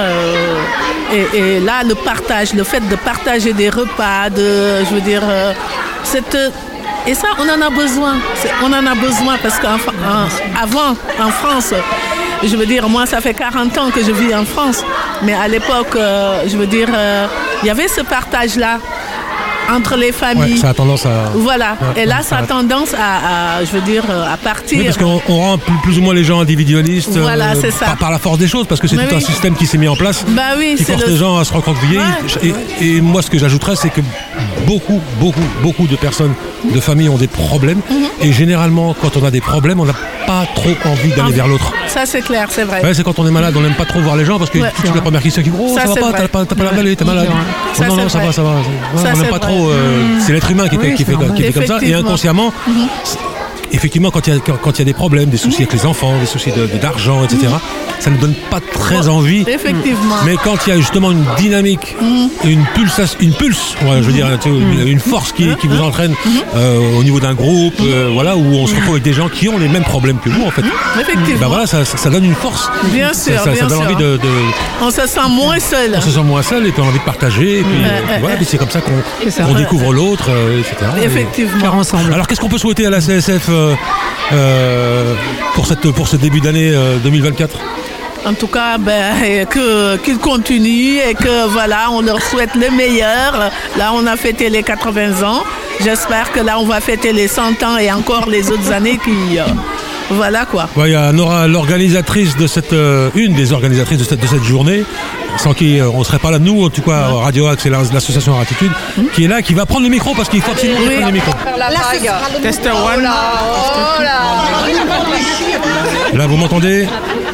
et, 1.13 1.37
et 1.37 1.59
là, 1.59 1.83
le 1.87 1.95
partage, 1.95 2.53
le 2.53 2.63
fait 2.63 2.87
de 2.87 2.95
partager 2.95 3.53
des 3.53 3.69
repas, 3.69 4.29
de, 4.29 4.83
je 4.89 4.93
veux 4.95 5.01
dire, 5.01 5.23
cette, 6.03 6.37
et 7.07 7.13
ça, 7.13 7.27
on 7.39 7.43
en 7.43 7.65
a 7.65 7.69
besoin. 7.69 8.15
On 8.63 8.67
en 8.73 8.85
a 8.85 8.95
besoin 8.95 9.37
parce 9.41 9.57
qu'avant, 9.59 10.95
en 11.19 11.29
France, 11.29 11.73
je 12.43 12.55
veux 12.55 12.65
dire, 12.65 12.87
moi, 12.89 13.05
ça 13.05 13.21
fait 13.21 13.33
40 13.33 13.77
ans 13.77 13.89
que 13.89 14.03
je 14.03 14.11
vis 14.11 14.33
en 14.35 14.45
France, 14.45 14.83
mais 15.23 15.33
à 15.33 15.47
l'époque, 15.47 15.95
euh, 15.95 16.43
je 16.47 16.57
veux 16.57 16.67
dire, 16.67 16.87
euh, 16.93 17.27
il 17.63 17.67
y 17.67 17.69
avait 17.69 17.87
ce 17.87 18.01
partage-là 18.01 18.79
entre 19.69 19.97
les 19.97 20.13
familles. 20.13 20.53
Ouais, 20.53 20.59
ça 20.59 20.69
a 20.69 20.73
tendance 20.73 21.05
à. 21.05 21.31
Voilà. 21.35 21.75
Ouais, 21.81 22.03
Et 22.03 22.05
là, 22.05 22.21
ça 22.21 22.37
a 22.37 22.43
tendance 22.43 22.93
à, 22.93 23.57
à, 23.57 23.65
je 23.65 23.71
veux 23.71 23.81
dire, 23.81 24.03
euh, 24.09 24.31
à 24.33 24.37
partir. 24.37 24.77
Oui, 24.79 24.85
parce 24.85 24.97
qu'on 24.97 25.21
on 25.27 25.37
rend 25.41 25.57
plus, 25.57 25.73
plus 25.83 25.97
ou 25.97 26.01
moins 26.01 26.13
les 26.13 26.23
gens 26.23 26.39
individualistes 26.39 27.17
Voilà, 27.17 27.53
c'est 27.55 27.71
ça. 27.71 27.85
Par, 27.87 27.97
par 27.97 28.11
la 28.11 28.19
force 28.19 28.37
des 28.37 28.47
choses, 28.47 28.65
parce 28.65 28.79
que 28.79 28.87
c'est 28.87 28.95
tout 28.95 29.15
un 29.15 29.19
système 29.19 29.55
qui 29.55 29.67
s'est 29.67 29.77
mis 29.77 29.89
en 29.89 29.95
place, 29.97 30.23
Bah 30.29 30.41
oui, 30.57 30.75
qui 30.77 30.85
force 30.85 31.03
le- 31.05 31.11
les 31.11 31.17
gens 31.17 31.37
à 31.37 31.43
se 31.43 31.51
recroqueviller. 31.51 31.97
Ouais. 31.97 32.53
Et, 32.79 32.95
et 32.97 33.01
moi, 33.01 33.21
ce 33.21 33.29
que 33.29 33.37
j'ajouterais, 33.37 33.75
c'est 33.75 33.89
que 33.89 33.99
beaucoup, 34.65 34.99
beaucoup, 35.19 35.39
beaucoup 35.61 35.87
de 35.87 35.95
personnes, 35.95 36.33
de 36.73 36.79
familles 36.79 37.09
ont 37.09 37.17
des 37.17 37.27
problèmes. 37.27 37.81
Mhm. 37.89 37.97
Et 38.21 38.31
généralement, 38.31 38.95
quand 39.01 39.15
on 39.17 39.25
a 39.25 39.31
des 39.31 39.41
problèmes, 39.41 39.79
on 39.79 39.85
n'a 39.85 39.93
pas 40.25 40.45
trop 40.55 40.69
envie 40.85 41.09
d'aller 41.09 41.21
Envie. 41.21 41.33
vers 41.33 41.47
l'autre. 41.47 41.71
Ça, 41.87 42.05
c'est 42.05 42.21
clair, 42.21 42.47
c'est 42.51 42.63
vrai. 42.63 42.81
Ouais, 42.83 42.93
c'est 42.93 43.03
quand 43.03 43.17
on 43.19 43.27
est 43.27 43.31
malade, 43.31 43.53
on 43.57 43.61
n'aime 43.61 43.73
pas 43.75 43.85
trop 43.85 43.99
voir 44.01 44.15
les 44.17 44.25
gens 44.25 44.37
parce 44.37 44.49
que 44.49 44.59
Ouais. 44.59 44.71
c'est 44.83 44.93
la 44.93 45.01
première 45.01 45.21
question 45.21 45.41
qui 45.43 45.51
Oh, 45.57 45.75
Ça, 45.75 45.81
ça, 45.87 45.87
va 45.87 46.11
pas, 46.11 46.13
t'as 46.13 46.27
pas, 46.27 46.45
pas 46.45 46.63
la 46.63 46.71
maladie, 46.71 46.95
t'es 46.95 47.05
malade. 47.05 47.27
Ça, 47.73 47.85
Oh, 47.87 47.89
non, 47.95 48.03
non, 48.03 48.09
ça 48.09 48.19
va, 48.19 48.31
ça 48.31 48.43
va. 48.43 48.55
Ça, 48.95 49.01
on 49.13 49.17
n'aime 49.17 49.29
pas 49.29 49.37
vrai. 49.37 49.39
trop. 49.39 49.69
euh, 49.69 49.97
Mm. 50.17 50.21
C'est 50.25 50.33
l'être 50.33 50.51
humain 50.51 50.67
qui, 50.67 50.77
fait, 50.77 50.93
qui, 50.95 51.03
fait, 51.05 51.13
c'est 51.13 51.33
qui 51.35 51.43
fait 51.43 51.53
comme 51.53 51.65
ça. 51.79 51.85
Et 51.85 51.93
inconsciemment, 51.93 52.51
Mhm. 52.67 52.87
Effectivement, 53.71 54.11
quand 54.11 54.27
il 54.27 54.33
y, 54.33 54.37
a- 54.37 54.39
quand- 54.39 54.77
y 54.79 54.81
a 54.81 54.85
des 54.85 54.93
problèmes, 54.93 55.29
des 55.29 55.37
soucis 55.37 55.63
avec 55.63 55.73
les 55.73 55.85
enfants, 55.85 56.13
des 56.19 56.25
soucis 56.25 56.51
de- 56.51 56.67
de- 56.67 56.77
d'argent, 56.79 57.23
etc., 57.23 57.47
ça 57.99 58.09
ne 58.09 58.17
donne 58.17 58.33
pas 58.51 58.59
très 58.59 59.07
envie. 59.07 59.43
Effectivement. 59.47 60.15
Mais 60.25 60.35
quand 60.43 60.55
il 60.65 60.69
y 60.69 60.73
a 60.73 60.77
justement 60.77 61.11
une 61.11 61.23
dynamique, 61.37 61.95
une 62.43 62.63
pulsation, 62.75 63.17
une 63.21 63.33
pulse, 63.33 63.75
ouais, 63.83 63.97
je 63.97 64.03
veux 64.03 64.13
dire, 64.13 64.27
sais, 64.41 64.49
une, 64.49 64.87
une 64.87 64.99
force 64.99 65.31
qui, 65.31 65.47
qui 65.55 65.67
vous 65.67 65.81
entraîne 65.81 66.13
euh, 66.55 66.97
au 66.99 67.03
niveau 67.03 67.19
d'un 67.19 67.33
groupe, 67.33 67.73
euh, 67.81 68.09
voilà, 68.13 68.35
où 68.37 68.45
on 68.55 68.67
se 68.67 68.75
retrouve 68.75 68.91
avec 68.91 69.03
des 69.03 69.13
gens 69.13 69.29
qui 69.29 69.49
ont 69.49 69.57
les 69.57 69.67
mêmes 69.67 69.83
problèmes 69.83 70.19
que 70.19 70.29
vous, 70.29 70.43
en 70.45 70.51
fait. 70.51 70.61
Effectivement. 71.01 71.39
Ben 71.41 71.47
voilà, 71.47 71.65
ça, 71.67 71.83
ça- 71.85 72.09
donne 72.09 72.23
une 72.25 72.35
force. 72.35 72.69
Bien 72.93 73.13
Ça- 73.13 73.31
sûr, 73.31 73.43
ça, 73.43 73.53
donne 73.53 73.69
sûr. 73.69 73.81
envie 73.81 73.95
de, 73.95 74.17
de- 74.17 74.19
On 74.81 74.89
se 74.91 75.05
sent 75.07 75.19
moins 75.29 75.59
seul. 75.59 75.91
on 75.97 76.01
se 76.01 76.11
sent 76.11 76.23
moins 76.23 76.41
seul 76.41 76.65
et 76.67 76.71
puis 76.71 76.81
on 76.81 76.85
a 76.85 76.89
envie 76.89 76.99
de 76.99 77.03
partager. 77.03 77.59
Et 77.59 77.63
puis, 77.63 77.83
euh, 77.83 78.17
voilà, 78.21 78.35
puis 78.37 78.45
c'est 78.45 78.57
comme 78.57 78.69
ça 78.69 78.79
qu'on 78.81 79.53
découvre 79.53 79.91
l'autre, 79.93 80.29
etc. 80.59 80.75
Effectivement. 81.03 81.59
Faire 81.59 81.75
ensemble. 81.75 82.13
Alors 82.13 82.27
qu'est-ce 82.27 82.39
qu'on 82.39 82.47
peut 82.49 82.57
souhaiter 82.57 82.85
à 82.85 82.89
la 82.89 83.01
CSF 83.01 83.49
pour, 85.55 85.65
cette, 85.65 85.91
pour 85.91 86.07
ce 86.07 86.15
début 86.17 86.41
d'année 86.41 86.71
euh, 86.73 86.97
2024 86.97 87.57
En 88.25 88.33
tout 88.33 88.47
cas, 88.47 88.77
ben, 88.77 89.45
qu'ils 90.03 90.17
continuent 90.19 90.99
et 91.07 91.13
que 91.13 91.47
voilà, 91.47 91.89
on 91.91 92.01
leur 92.01 92.21
souhaite 92.21 92.55
le 92.55 92.69
meilleur. 92.71 93.51
Là, 93.77 93.91
on 93.93 94.05
a 94.05 94.15
fêté 94.17 94.49
les 94.49 94.63
80 94.63 95.23
ans. 95.23 95.43
J'espère 95.83 96.31
que 96.31 96.39
là, 96.39 96.59
on 96.59 96.65
va 96.65 96.79
fêter 96.81 97.13
les 97.13 97.27
100 97.27 97.63
ans 97.63 97.77
et 97.77 97.91
encore 97.91 98.27
les 98.29 98.49
autres 98.51 98.71
années 98.71 98.99
qui. 99.03 99.39
Voilà 100.09 100.45
quoi. 100.45 100.69
Ouais, 100.75 100.89
Il 100.89 100.93
y 100.93 100.95
a 100.95 101.11
Nora, 101.11 101.47
l'organisatrice 101.47 102.35
de 102.37 102.47
cette, 102.47 102.73
euh, 102.73 103.09
une 103.15 103.33
des 103.33 103.51
organisatrices 103.53 103.99
de 103.99 104.03
cette, 104.03 104.19
de 104.21 104.27
cette 104.27 104.43
journée, 104.43 104.83
sans 105.37 105.53
qui 105.53 105.79
euh, 105.79 105.89
on 105.93 105.99
ne 105.99 106.03
serait 106.03 106.19
pas 106.19 106.31
là, 106.31 106.39
nous, 106.39 106.65
en 106.65 106.69
tout 106.69 106.81
cas, 106.81 107.07
Radio 107.21 107.47
Axe 107.47 107.65
et 107.65 107.69
la- 107.69 107.79
l'association 107.93 108.35
Ratitude, 108.35 108.71
qui 109.13 109.25
est 109.25 109.27
là, 109.27 109.41
qui 109.41 109.53
va 109.53 109.65
prendre 109.65 109.83
le 109.83 109.89
micro 109.89 110.13
parce 110.15 110.29
qu'il 110.29 110.41
faut 110.41 110.51
absolument 110.51 110.79
Oui. 110.81 110.95
prenne 110.95 111.05
le 111.07 111.11
micro. 111.13 111.31
Test 112.41 112.65
one. 112.65 113.03
Là, 116.13 116.27
vous 116.27 116.37
m'entendez 116.37 116.87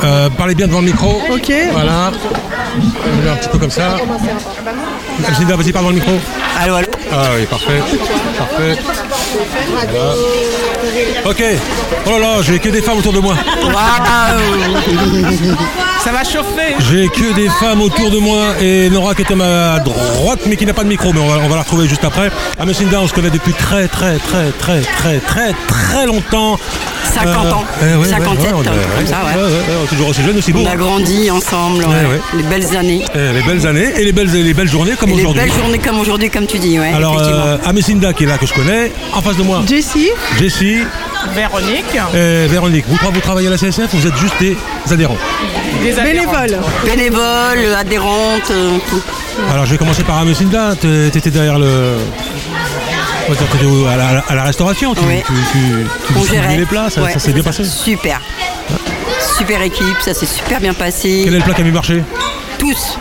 Euh, 0.04 0.30
Parlez 0.38 0.54
bien 0.56 0.68
devant 0.68 0.82
le 0.82 0.88
micro. 0.88 1.22
Ok. 1.32 1.52
Voilà. 1.72 2.12
Je 2.76 3.22
vais 3.22 3.30
un 3.30 3.36
petit 3.36 3.48
peu 3.50 3.58
comme 3.58 3.72
ça. 3.72 3.96
Vas-y, 5.20 5.72
parle 5.72 5.86
dans 5.86 5.90
le 5.92 5.96
micro. 5.96 6.12
Allô, 6.60 6.76
allô 6.76 6.88
Ah 7.12 7.16
oui, 7.38 7.46
parfait. 7.46 7.80
Parfait. 8.38 8.76
Voilà. 9.92 10.14
Ok. 11.26 11.44
Oh 12.06 12.12
là 12.12 12.20
là, 12.20 12.28
j'ai 12.42 12.60
que 12.60 12.70
des 12.70 12.82
femmes 12.82 12.98
autour 12.98 13.14
de 13.14 13.20
moi. 13.20 13.36
Ça 16.04 16.12
va 16.12 16.24
chauffer 16.24 16.76
J'ai 16.80 17.08
que 17.08 17.34
des 17.34 17.48
femmes 17.60 17.82
autour 17.82 18.12
de 18.12 18.18
moi 18.18 18.56
et 18.62 18.90
Nora 18.90 19.16
qui 19.16 19.22
est 19.22 19.32
à 19.32 19.36
ma 19.36 19.80
droite 19.80 20.42
mais 20.46 20.56
qui 20.58 20.66
n'a 20.66 20.74
pas 20.74 20.84
de 20.84 20.90
micro, 20.90 21.14
mais 21.14 21.20
on 21.22 21.28
va, 21.28 21.40
on 21.44 21.48
va 21.48 21.56
la 21.56 21.62
retrouver 21.62 21.88
juste 21.88 22.04
après. 22.04 22.30
Amesinda, 22.60 23.00
on 23.00 23.08
se 23.08 23.14
connaît 23.14 23.30
depuis 23.30 23.54
très 23.54 23.88
très 23.88 24.18
très 24.18 24.52
très 24.52 24.82
très 24.82 25.20
très 25.20 25.54
très 25.68 26.06
longtemps. 26.06 26.60
50 27.14 27.54
ans. 27.54 27.64
eh 27.82 27.96
ouais, 27.96 28.08
57, 28.08 28.40
ouais, 28.40 28.48
ouais, 28.48 28.54
on 28.58 28.62
est- 28.64 28.66
comme 28.98 29.06
ça, 29.08 29.18
ouais. 29.24 29.36
ouais, 29.36 29.48
ouais, 29.48 29.60
on 29.80 29.84
est 29.84 29.88
toujours 29.88 30.08
aussi 30.10 30.24
jeune, 30.24 30.36
aussi 30.38 30.52
beau. 30.52 30.62
On 30.64 30.66
a 30.66 30.76
grandi 30.76 31.30
ensemble, 31.30 31.84
ouais. 31.84 31.90
Ouais, 31.90 32.06
ouais. 32.08 32.20
les 32.38 32.44
belles 32.44 32.76
années. 32.76 33.06
Eh, 33.14 33.34
les 33.34 33.42
belles 33.44 33.68
années 33.68 33.94
et 33.98 34.04
les 34.04 34.12
belles, 34.12 34.32
les 34.32 34.54
belles 34.54 34.68
journées 34.70 34.94
comme 35.00 35.10
Et 35.12 35.14
les 35.14 35.20
aujourd'hui. 35.20 35.42
belles 35.44 35.54
journées 35.54 35.78
comme 35.78 36.00
aujourd'hui, 36.00 36.30
comme 36.32 36.48
tu 36.48 36.58
dis, 36.58 36.80
ouais. 36.80 36.92
Alors, 36.92 37.20
euh, 37.22 37.58
Amesinda 37.66 38.14
qui 38.14 38.24
est 38.24 38.28
là, 38.28 38.38
que 38.40 38.48
je 38.48 38.54
connais, 38.54 38.92
en 39.14 39.22
face 39.22 39.38
de 39.38 39.44
moi. 39.44 39.62
Jessie. 39.68 40.10
Jessie 40.40 40.80
Véronique. 41.36 41.86
et 42.14 42.48
Véronique. 42.48 42.86
Vous 42.88 42.98
vous 43.12 43.20
travaillez 43.22 43.48
à 43.48 43.52
la 43.52 43.58
CSF 43.58 43.94
ou 43.94 43.98
vous 43.98 44.08
êtes 44.08 44.18
juste 44.18 44.36
des 44.40 44.56
adhérents 44.92 45.18
Bénévoles. 45.82 46.60
Bénévole, 46.86 47.74
adhérente, 47.78 48.52
euh, 48.52 48.78
tout. 48.90 49.02
Alors, 49.52 49.66
je 49.66 49.72
vais 49.72 49.78
commencer 49.78 50.04
par 50.04 50.18
Amesinda. 50.20 50.76
T'é- 50.76 51.10
T'étais 51.12 51.32
derrière 51.32 51.60
le. 51.60 51.96
à 53.30 53.96
la, 53.98 54.24
à 54.30 54.36
la 54.36 54.44
restauration, 54.44 54.94
tu, 54.94 55.02
Oui. 55.08 55.24
tu, 55.26 55.34
tu- 55.52 56.14
tu 56.22 56.30
gérait. 56.34 56.58
les 56.58 56.66
plats, 56.66 56.90
ça, 56.90 57.02
Ouais, 57.02 57.12
ça 57.14 57.20
s'est 57.20 57.32
bien 57.34 57.42
c'est 57.44 57.50
passé 57.64 57.64
Super. 57.66 58.22
super 59.38 59.62
équipe, 59.62 59.98
ça 60.02 60.14
s'est 60.14 60.26
super 60.26 60.60
bien 60.60 60.74
passé. 60.74 61.22
Quel 61.24 61.34
est 61.34 61.38
le 61.38 61.44
plat 61.44 61.54
qui 61.54 61.62
a 61.62 61.64
mieux 61.64 61.72
marché? 61.72 62.04
Tous. 62.58 62.98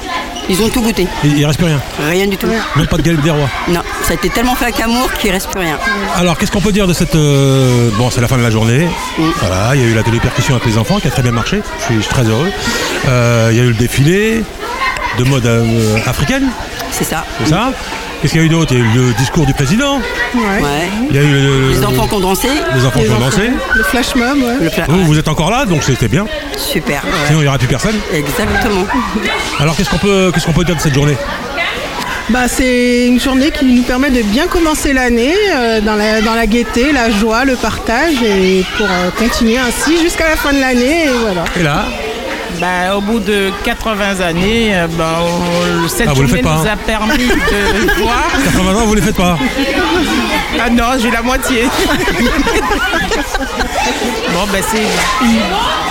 Ils 0.48 0.60
ont 0.62 0.68
tout 0.68 0.82
goûté. 0.82 1.06
Il, 1.24 1.38
il 1.38 1.46
reste 1.46 1.58
plus 1.58 1.66
rien. 1.66 1.80
Rien 2.08 2.26
du 2.26 2.36
tout. 2.36 2.48
Même 2.76 2.86
pas 2.86 2.96
de 2.96 3.02
galette 3.02 3.22
des 3.22 3.30
rois. 3.30 3.48
Non, 3.68 3.80
ça 4.02 4.12
a 4.12 4.14
été 4.14 4.28
tellement 4.28 4.54
fait 4.54 4.64
avec 4.66 4.80
amour 4.80 5.10
qu'il 5.14 5.30
reste 5.30 5.48
plus 5.50 5.60
rien. 5.60 5.78
Alors, 6.16 6.36
qu'est-ce 6.36 6.50
qu'on 6.52 6.60
peut 6.60 6.72
dire 6.72 6.86
de 6.86 6.92
cette. 6.92 7.14
euh, 7.14 7.90
Bon, 7.96 8.10
c'est 8.10 8.20
la 8.20 8.28
fin 8.28 8.36
de 8.38 8.42
la 8.42 8.50
journée. 8.50 8.88
Voilà, 9.40 9.74
il 9.74 9.80
y 9.80 9.84
a 9.84 9.86
eu 9.86 9.94
la 9.94 10.02
télépercussion 10.02 10.54
avec 10.56 10.66
les 10.66 10.78
enfants 10.78 10.98
qui 11.00 11.08
a 11.08 11.10
très 11.10 11.22
bien 11.22 11.32
marché. 11.32 11.60
Je 11.78 11.84
suis, 11.84 11.94
je 11.96 12.00
suis 12.00 12.10
très 12.10 12.24
heureux. 12.24 12.50
Euh, 13.08 13.48
il 13.52 13.56
y 13.56 13.60
a 13.60 13.64
eu 13.64 13.68
le 13.68 13.74
défilé 13.74 14.42
de 15.18 15.24
mode 15.24 15.46
euh, 15.46 15.96
africaine. 16.06 16.48
C'est 16.90 17.04
ça. 17.04 17.24
C'est 17.42 17.50
ça 17.50 17.72
Qu'est-ce 18.22 18.32
qu'il 18.34 18.40
y 18.40 18.44
a 18.44 18.46
eu 18.46 18.50
d'autre? 18.50 18.72
Il 18.72 18.78
y 18.78 18.82
a 18.82 18.84
eu 18.84 19.06
le 19.08 19.12
discours 19.14 19.44
du 19.46 19.52
président. 19.52 19.96
Ouais. 20.34 20.88
Il 21.10 21.16
y 21.16 21.18
a 21.18 21.22
eu 21.22 21.32
le- 21.32 21.70
Les 21.70 21.84
enfants 21.84 22.06
qui 22.06 22.14
ont 22.14 22.20
dansé. 22.20 22.48
Les 22.74 22.84
enfants 22.86 23.00
qui 23.00 23.10
ont 23.10 23.18
dansé. 23.18 23.50
Le 23.74 23.82
flash 23.82 24.14
mob, 24.14 24.38
ouais. 24.38 24.54
Le 24.60 24.68
fla- 24.70 24.84
Vous, 24.88 25.04
vous 25.04 25.18
êtes 25.18 25.26
encore 25.28 25.50
là, 25.50 25.64
donc 25.64 25.82
c'était 25.82 26.06
bien. 26.08 26.26
Super. 26.56 27.02
ouais. 27.04 27.10
Sinon, 27.26 27.40
il 27.40 27.42
n'y 27.42 27.48
aura 27.48 27.58
plus 27.58 27.66
personne. 27.66 27.96
Exactement. 28.14 28.86
Alors, 29.58 29.74
qu'est-ce 29.76 29.90
qu'on 29.90 29.98
peut, 29.98 30.30
qu'est-ce 30.32 30.46
qu'on 30.46 30.52
peut 30.52 30.64
dire 30.64 30.76
de 30.76 30.80
cette 30.80 30.94
journée? 30.94 31.16
Bah, 32.30 32.46
c'est 32.46 33.06
une 33.08 33.18
journée 33.20 33.50
qui 33.50 33.64
nous 33.64 33.82
permet 33.82 34.08
de 34.10 34.22
bien 34.22 34.46
commencer 34.46 34.92
l'année 34.92 35.34
euh, 35.56 35.80
dans, 35.80 35.96
la, 35.96 36.20
dans 36.20 36.34
la 36.34 36.46
gaieté, 36.46 36.92
la 36.92 37.10
joie, 37.10 37.44
le 37.44 37.56
partage 37.56 38.22
et 38.22 38.64
pour 38.78 38.86
euh, 38.86 39.10
continuer 39.18 39.58
ainsi 39.58 40.00
jusqu'à 40.00 40.28
la 40.28 40.36
fin 40.36 40.52
de 40.52 40.60
l'année. 40.60 41.06
Et 41.06 41.08
voilà. 41.08 41.44
Et 41.58 41.62
là? 41.64 41.86
Ben, 42.60 42.92
au 42.96 43.00
bout 43.00 43.18
de 43.18 43.50
80 43.64 44.20
années, 44.20 44.70
euh, 44.74 44.86
ben, 44.88 45.04
on- 45.20 45.88
cette 45.88 46.06
Ah, 46.08 46.12
vous 46.14 46.22
le 46.22 46.28
journée 46.28 46.42
faites 46.42 46.52
pas, 46.52 46.58
nous 46.62 46.68
hein. 46.68 46.72
a 46.72 46.76
permis 46.76 47.26
de 47.26 47.92
voir. 48.02 48.28
80 48.44 48.74
ans, 48.80 48.86
vous 48.86 48.94
les 48.94 49.02
faites 49.02 49.16
pas 49.16 49.36
Ah 50.64 50.70
non, 50.70 50.84
j'ai 51.00 51.10
la 51.10 51.22
moitié. 51.22 51.64
bon, 54.32 54.46
ben 54.52 54.62
c'est 54.70 55.24
une- 55.24 55.40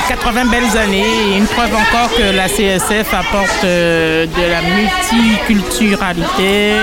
80 0.07 0.45
belles 0.45 0.77
années 0.77 1.05
et 1.33 1.37
une 1.37 1.45
preuve 1.45 1.73
encore 1.73 2.09
que 2.15 2.35
la 2.35 2.47
CSF 2.47 3.13
apporte 3.13 3.63
euh, 3.63 4.25
de 4.25 4.41
la 4.49 4.61
multiculturalité, 4.61 6.73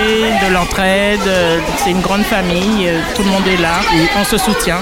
de 0.47 0.53
l'entraide. 0.53 1.19
euh, 1.27 1.59
C'est 1.83 1.91
une 1.91 2.01
grande 2.01 2.23
famille, 2.23 2.87
euh, 2.87 2.99
tout 3.15 3.23
le 3.23 3.29
monde 3.29 3.47
est 3.47 3.61
là, 3.61 3.79
on 4.19 4.23
se 4.25 4.37
soutient. 4.37 4.79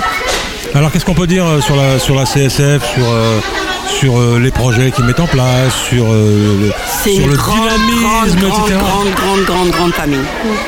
Alors, 0.76 0.92
qu'est-ce 0.92 1.06
qu'on 1.06 1.14
peut 1.14 1.28
dire 1.28 1.46
euh, 1.46 1.62
sur 1.62 1.76
la, 1.76 1.98
sur 2.00 2.16
la 2.16 2.26
CSF, 2.26 2.84
sur, 2.94 3.06
euh, 3.10 3.40
sur 3.88 4.20
euh, 4.20 4.40
les 4.40 4.52
projets 4.52 4.92
qu'ils 4.92 5.06
mettent 5.06 5.20
en 5.20 5.28
place, 5.28 5.74
sur, 5.90 6.06
euh, 6.12 6.58
le, 6.62 6.72
C'est 7.04 7.12
sur 7.16 7.24
une 7.26 7.32
le 7.32 7.38
grande, 7.38 7.60
grande, 7.60 7.80
dynamisme, 8.28 8.40
grande, 8.50 8.68
etc. 8.70 8.80
grande, 8.80 9.10
grande, 9.16 9.46
grande, 9.46 9.70
grande 9.72 9.94
famille. 9.94 10.20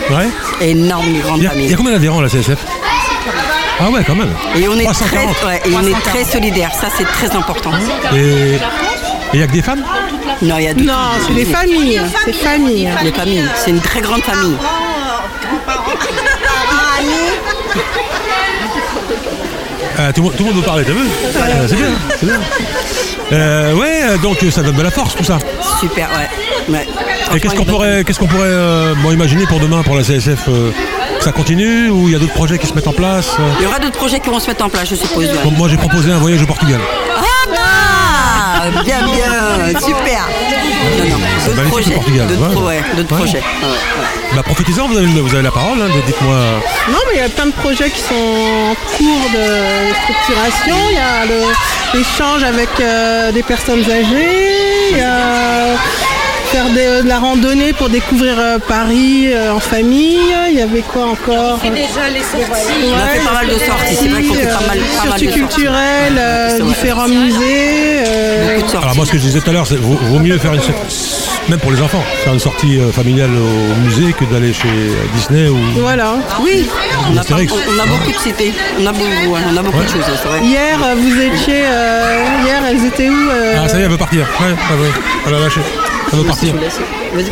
Ouais 0.09 0.29
Énorme, 0.61 1.13
grande 1.21 1.37
Il 1.39 1.43
y, 1.43 1.47
a, 1.47 1.49
il 1.49 1.53
famille. 1.53 1.67
y 1.69 1.73
a 1.73 1.77
combien 1.77 1.91
d'adhérents 1.93 2.19
à 2.19 2.23
la 2.23 2.29
CSF 2.29 2.57
Ah 3.79 3.89
ouais, 3.89 4.03
quand 4.05 4.15
même. 4.15 4.33
Et 4.55 4.67
on 4.67 4.73
est, 4.79 4.85
très, 4.85 4.93
340. 4.93 5.35
ouais, 5.45 5.61
et 5.65 5.75
on 5.75 5.83
est 5.85 6.01
très 6.01 6.23
solidaires, 6.23 6.71
ça 6.79 6.87
c'est 6.97 7.05
très 7.05 7.35
important. 7.35 7.71
Et 8.15 8.57
il 9.33 9.37
n'y 9.37 9.43
a 9.43 9.47
que 9.47 9.53
des 9.53 9.61
femmes? 9.61 9.83
Non, 10.41 10.57
il 10.57 10.63
y 10.63 10.67
a 10.67 10.73
Non, 10.73 10.93
c'est 11.27 11.33
des 11.35 11.45
familles. 11.45 12.01
C'est 12.25 12.33
famille. 12.33 12.89
Les 13.03 13.11
familles, 13.11 13.43
c'est 13.55 13.71
une 13.71 13.81
très 13.81 14.01
grande 14.01 14.21
famille. 14.23 14.55
Ah, 20.01 20.13
tout, 20.13 20.21
le 20.21 20.27
monde- 20.27 20.35
tout 20.37 20.43
le 20.43 20.49
monde 20.49 20.59
veut 20.61 20.65
parler, 20.65 20.85
t'as 20.85 20.93
vu? 20.93 20.99
Euh, 21.01 21.67
C'est 21.67 21.75
bien, 21.75 21.87
c'est 22.17 22.25
bien. 22.25 22.39
Euh, 23.31 23.73
ouais, 23.75 24.01
euh, 24.03 24.17
donc 24.17 24.43
ça 24.51 24.61
donne 24.63 24.75
de 24.75 24.81
la 24.81 24.91
force 24.91 25.15
tout 25.15 25.23
ça. 25.23 25.37
Super, 25.79 26.09
ouais. 26.09 26.73
ouais. 26.75 26.87
Et 27.35 27.39
qu'est-ce 27.39 27.55
qu'on 27.55 27.65
pourrait, 27.65 28.03
qu'est-ce 28.03 28.19
qu'on 28.19 28.27
pourrait 28.27 28.47
euh, 28.47 28.95
bon, 29.03 29.11
imaginer 29.11 29.45
pour 29.45 29.59
demain 29.59 29.83
pour 29.83 29.95
la 29.95 30.03
CSF 30.03 30.47
euh, 30.47 30.71
Ça 31.19 31.31
continue 31.31 31.89
ou 31.89 32.07
il 32.07 32.13
y 32.13 32.15
a 32.15 32.19
d'autres 32.19 32.33
projets 32.33 32.57
qui 32.57 32.65
se 32.67 32.73
mettent 32.73 32.87
en 32.87 32.93
place 32.93 33.35
Il 33.59 33.63
y 33.63 33.67
aura 33.67 33.79
d'autres 33.79 33.97
projets 33.97 34.19
qui 34.19 34.29
vont 34.29 34.39
se 34.39 34.47
mettre 34.47 34.65
en 34.65 34.69
place, 34.69 34.89
je 34.89 34.95
suppose. 34.95 35.25
ouais. 35.25 35.33
Bon, 35.43 35.51
Moi 35.51 35.67
j'ai 35.69 35.77
proposé 35.77 36.11
un 36.11 36.17
voyage 36.17 36.41
au 36.41 36.47
Portugal. 36.47 36.79
Ah, 37.61 38.63
bien, 38.83 38.99
bien, 39.05 39.79
super. 39.79 40.27
Non, 40.69 41.17
non, 41.17 41.25
C'est 41.39 41.55
d'autres 41.55 41.69
projets. 41.69 41.91
D'autres 41.95 42.65
ouais. 42.65 42.81
pro- 43.07 43.15
projets. 43.15 43.37
Ouais, 43.37 43.39
ouais. 43.39 44.35
Bah 44.35 44.43
profitez-en, 44.43 44.87
vous 44.87 44.97
avez, 44.97 45.07
vous 45.07 45.33
avez 45.33 45.43
la 45.43 45.51
parole, 45.51 45.79
hein, 45.81 45.87
dites-moi. 46.05 46.35
Non, 46.91 46.99
mais 47.07 47.15
il 47.15 47.21
y 47.21 47.25
a 47.25 47.29
plein 47.29 47.47
de 47.47 47.51
projets 47.51 47.89
qui 47.89 48.01
sont 48.01 48.13
en 48.13 48.75
cours 48.95 49.29
de 49.33 49.93
structuration. 50.03 50.75
Il 50.91 50.95
y 50.95 50.99
a 50.99 51.25
l'échange 51.95 52.43
avec 52.43 52.69
euh, 52.79 53.31
des 53.31 53.41
personnes 53.43 53.83
âgées. 53.89 54.91
Il 54.91 54.97
y 54.97 55.01
a 55.01 55.75
faire 56.51 56.65
des- 56.69 57.03
de 57.03 57.07
la 57.07 57.19
randonnée 57.19 57.73
pour 57.73 57.89
découvrir 57.89 58.35
euh, 58.37 58.57
Paris 58.59 59.27
euh, 59.31 59.53
en 59.53 59.59
famille. 59.59 60.19
Il 60.51 60.57
y 60.57 60.61
avait 60.61 60.81
quoi 60.81 61.05
encore 61.07 61.59
déjà 61.63 62.09
les 62.13 62.21
sorties. 62.21 62.45
Ouais, 62.45 62.91
On 62.93 62.97
a 62.97 63.07
fait 63.07 63.19
pas 63.25 63.33
mal 63.33 63.47
de 63.47 63.51
sorties, 63.59 63.95
c'est 63.95 64.07
vrai 64.07 64.21
qu'on 64.23 64.33
fait 64.33 64.45
pas 64.47 64.53
mal, 64.53 64.61
pas 64.61 64.67
mal 64.69 64.77
de 64.79 64.83
Sorties 64.83 65.25
sorties. 65.25 65.39
culturelles, 65.39 66.17
euh, 66.17 66.59
différents 66.61 67.07
musées. 67.07 68.03
euh, 68.07 68.59
Alors 68.81 68.95
moi 68.95 69.05
ce 69.05 69.11
que 69.11 69.17
je 69.17 69.23
disais 69.23 69.39
tout 69.41 69.49
à 69.49 69.53
l'heure, 69.53 69.67
c'est 69.67 69.75
vaut, 69.79 69.97
vaut 70.01 70.19
mieux 70.19 70.37
faire 70.37 70.53
une 70.53 70.59
même 71.49 71.59
pour 71.59 71.71
les 71.71 71.81
enfants, 71.81 72.03
faire 72.23 72.33
une 72.33 72.39
sortie 72.39 72.77
euh, 72.79 72.91
familiale 72.91 73.31
au 73.31 73.75
musée 73.87 74.13
que 74.13 74.23
d'aller 74.25 74.53
chez 74.53 74.67
Disney 75.15 75.47
ou. 75.47 75.57
Voilà. 75.77 76.15
Oui, 76.41 76.67
on 77.11 77.17
a, 77.17 77.23
pas- 77.23 77.35
on- 77.35 77.75
on 77.75 77.79
a 77.79 77.85
beaucoup 77.87 78.11
de 78.11 78.17
cités. 78.19 78.53
On 78.79 78.85
a 78.85 78.91
beaucoup, 78.91 79.33
ouais, 79.33 79.39
on 79.51 79.57
a 79.57 79.61
beaucoup 79.63 79.81
de 79.83 79.87
choses, 79.89 80.03
c'est 80.21 80.27
vrai. 80.27 80.41
Hier, 80.43 80.77
euh, 80.83 80.95
vous 80.95 81.19
étiez. 81.19 81.63
euh, 81.65 82.17
hier, 82.45 82.61
elles 82.69 82.85
étaient 82.85 83.09
où 83.09 83.29
euh, 83.31 83.55
Ah 83.63 83.67
ça 83.67 83.77
y 83.77 83.81
est, 83.81 83.85
elle 83.85 83.91
veut 83.91 83.97
partir. 83.97 84.27
Ouais, 84.39 84.45
ouais, 84.47 84.81
ouais. 84.83 84.91
Elle 85.27 85.33
a 85.35 85.39
lâché. 85.39 85.61
Elle 86.11 86.19
veut 86.19 86.25
partir. 86.25 86.53
Vas-y, 86.55 87.29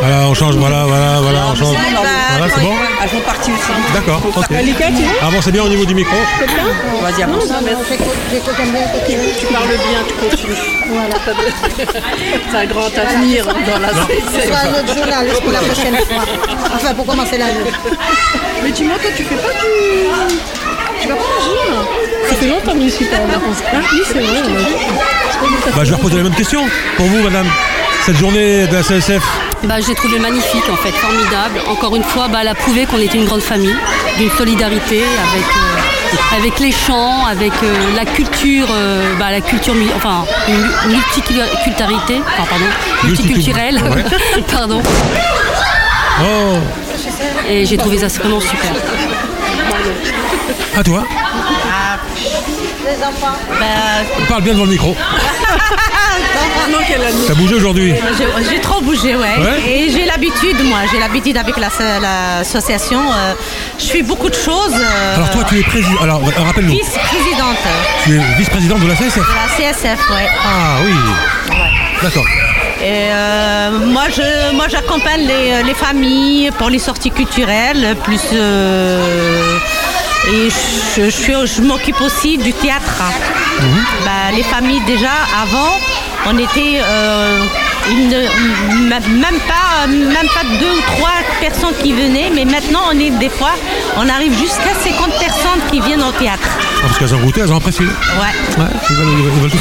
Voilà, 0.00 0.28
on 0.28 0.34
change, 0.34 0.56
voilà, 0.56 0.84
voilà, 0.84 1.20
voilà, 1.20 1.46
on 1.50 1.54
change. 1.54 1.76
Voilà, 1.76 2.52
c'est 2.54 2.60
bon 2.60 2.74
Elles 3.02 3.08
font 3.08 3.20
partie 3.20 3.50
aussi. 3.52 3.72
D'accord, 3.94 4.20
ok. 4.36 4.50
Malika, 4.50 4.86
tu 4.88 5.02
veux 5.02 5.22
Avancez 5.22 5.52
bien 5.52 5.62
au 5.64 5.68
niveau 5.68 5.84
du 5.84 5.94
micro. 5.94 6.16
Vas-y, 7.02 7.22
avance. 7.22 7.44
Tu 7.44 7.48
parles 9.46 9.68
bien, 9.68 10.02
tu 10.06 10.14
continues. 10.14 10.56
Voilà, 10.88 11.16
t'as 12.52 12.58
un 12.58 12.66
grand 12.66 12.98
avenir 12.98 13.44
dans 13.46 13.78
la. 13.78 13.88
Soit 13.92 14.58
un 14.64 14.80
autre 14.80 14.94
journaliste 14.94 15.42
pour 15.42 15.52
la 15.52 15.60
prochaine 15.60 15.96
fois. 15.96 16.24
Enfin, 16.74 16.94
pour 16.94 17.06
commencer 17.06 17.38
l'année. 17.38 17.70
Mais 18.62 18.70
dis-moi, 18.70 18.96
toi, 19.00 19.10
tu 19.16 19.24
fais 19.24 19.36
pas 19.36 19.52
du. 19.52 20.65
Tu 21.06 21.12
vas 21.12 21.16
pas 21.18 21.22
au 21.22 21.40
gym 21.42 22.28
Ça 22.28 22.34
fait 22.34 22.46
longtemps 22.48 22.72
que 22.72 22.82
je 22.82 22.88
suis 22.88 23.04
pas 23.04 23.16
là. 23.18 23.38
Ah 23.72 23.76
oui, 23.92 24.00
c'est 24.06 24.18
vrai. 24.20 24.42
Bah, 25.76 25.84
je 25.84 25.90
vais 25.90 25.96
reposer 25.96 26.16
la 26.16 26.22
même 26.24 26.34
question. 26.34 26.64
Pour 26.96 27.06
vous, 27.06 27.22
madame, 27.22 27.46
cette 28.04 28.16
journée 28.16 28.66
de 28.66 28.72
la 28.74 28.82
CSF, 28.82 29.22
Bah, 29.64 29.76
j'ai 29.86 29.94
trouvé 29.94 30.18
magnifique 30.18 30.68
en 30.70 30.76
fait, 30.76 30.90
formidable. 30.92 31.60
Encore 31.68 31.94
une 31.96 32.02
fois, 32.02 32.26
bah, 32.28 32.38
elle 32.42 32.48
a 32.48 32.54
prouvé 32.54 32.86
qu'on 32.86 32.98
était 32.98 33.18
une 33.18 33.24
grande 33.26 33.42
famille, 33.42 33.74
d'une 34.18 34.30
solidarité 34.30 35.02
avec, 35.02 35.44
euh, 35.44 36.36
avec 36.36 36.58
les 36.60 36.72
chants, 36.72 37.26
avec 37.26 37.52
euh, 37.62 37.74
la 37.96 38.04
culture, 38.04 38.66
euh, 38.70 39.14
bah, 39.18 39.30
la 39.30 39.40
culture, 39.40 39.74
enfin 39.96 40.24
une 40.48 40.90
multiculturalité, 40.92 42.20
enfin 42.26 42.44
pardon, 42.48 42.64
multiculturelle, 43.04 43.80
Ouais. 43.94 44.04
pardon. 44.50 44.82
oh, 46.22 46.56
Et 47.48 47.64
j'ai 47.66 47.76
trouvé 47.76 47.98
ça 47.98 48.08
vraiment 48.08 48.40
super. 48.40 48.72
À 50.76 50.82
toi. 50.82 51.04
Les 52.84 53.02
enfants. 53.04 53.36
Parle 54.28 54.42
bien 54.42 54.52
devant 54.54 54.64
le 54.64 54.70
micro. 54.70 54.94
T'as 57.26 57.34
bougé 57.34 57.54
aujourd'hui 57.56 57.94
J'ai 58.18 58.50
j'ai 58.50 58.60
trop 58.60 58.80
bougé, 58.80 59.16
ouais. 59.16 59.36
Ouais. 59.38 59.60
Et 59.70 59.90
j'ai 59.90 60.04
l'habitude, 60.04 60.62
moi, 60.64 60.78
j'ai 60.90 60.98
l'habitude 60.98 61.36
avec 61.36 61.56
la- 61.56 61.68
l'association. 62.00 63.00
euh, 63.00 63.34
je 63.78 63.86
fais 63.86 64.02
beaucoup 64.02 64.28
de 64.28 64.34
choses. 64.34 64.74
euh, 64.74 65.16
Alors 65.16 65.30
toi, 65.30 65.44
tu 65.48 65.58
es 65.58 65.62
président. 65.62 66.00
Alors, 66.02 66.20
rappelle-nous. 66.46 66.72
Vice-présidente 66.72 67.56
Tu 68.04 68.16
es 68.16 68.20
vice-présidente 68.38 68.80
de 68.80 68.88
la 68.88 68.94
CSF. 68.96 69.16
de 69.16 69.20
la 69.20 69.56
CSF, 69.72 70.10
ouais. 70.10 70.28
Ah 70.44 70.76
oui. 70.84 70.94
D'accord. 72.02 72.24
Et 72.82 73.08
euh, 73.10 73.70
moi, 73.86 74.04
je, 74.14 74.54
moi, 74.54 74.66
j'accompagne 74.68 75.22
les, 75.26 75.62
les 75.64 75.74
familles 75.74 76.50
pour 76.58 76.68
les 76.70 76.78
sorties 76.78 77.10
culturelles, 77.10 77.96
plus. 78.04 78.20
Et 80.28 80.48
je, 80.50 81.46
je, 81.46 81.62
m'occupe 81.62 82.00
aussi 82.00 82.36
du 82.38 82.52
théâtre. 82.52 83.02
Bah, 84.04 84.32
les 84.34 84.42
familles, 84.42 84.82
déjà, 84.86 85.10
avant, 85.40 85.72
on 86.26 86.36
était 86.38 86.80
euh, 86.82 87.42
une- 87.90 88.88
même, 88.88 89.38
pas, 89.46 89.86
même 89.86 90.28
pas 90.34 90.44
deux 90.60 90.70
ou 90.70 90.80
trois 90.96 91.10
personnes 91.40 91.74
qui 91.82 91.92
venaient, 91.92 92.30
mais 92.34 92.44
maintenant, 92.44 92.82
on 92.92 92.98
est 92.98 93.10
des 93.10 93.28
fois, 93.28 93.52
on 93.96 94.08
arrive 94.08 94.36
jusqu'à 94.36 94.74
50 94.82 95.18
personnes 95.18 95.60
qui 95.70 95.80
viennent 95.80 96.02
au 96.02 96.12
théâtre. 96.12 96.48
Ah, 96.58 96.80
parce 96.82 96.98
qu'elles 96.98 97.14
ont 97.14 97.20
goûté, 97.20 97.40
elles 97.42 97.52
ont 97.52 97.56
apprécié. 97.58 97.86
Ouais. 97.86 98.62
Ouais, 98.62 98.70
ils 98.90 98.96
veulent, 98.96 99.06
ils 99.18 99.40
veulent 99.40 99.50
tout. 99.50 99.58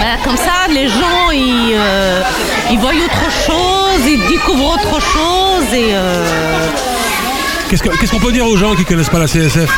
Ben, 0.00 0.18
comme 0.24 0.36
ça, 0.36 0.66
les 0.70 0.88
gens, 0.88 1.30
ils, 1.32 1.74
euh, 1.76 2.22
ils 2.70 2.78
voient 2.78 2.90
autre 2.90 3.30
chose, 3.46 4.00
ils 4.06 4.26
découvrent 4.26 4.72
autre 4.74 5.00
chose 5.00 5.72
et 5.74 5.90
euh, 5.92 6.26
Qu'est-ce 7.72 7.82
que- 7.84 7.88
qu'est-ce 7.96 8.10
qu'on 8.12 8.18
peut 8.18 8.32
dire 8.32 8.46
aux 8.46 8.56
gens 8.58 8.74
qui 8.74 8.84
connaissent 8.84 9.08
pas 9.08 9.18
la 9.18 9.26
CSF 9.26 9.70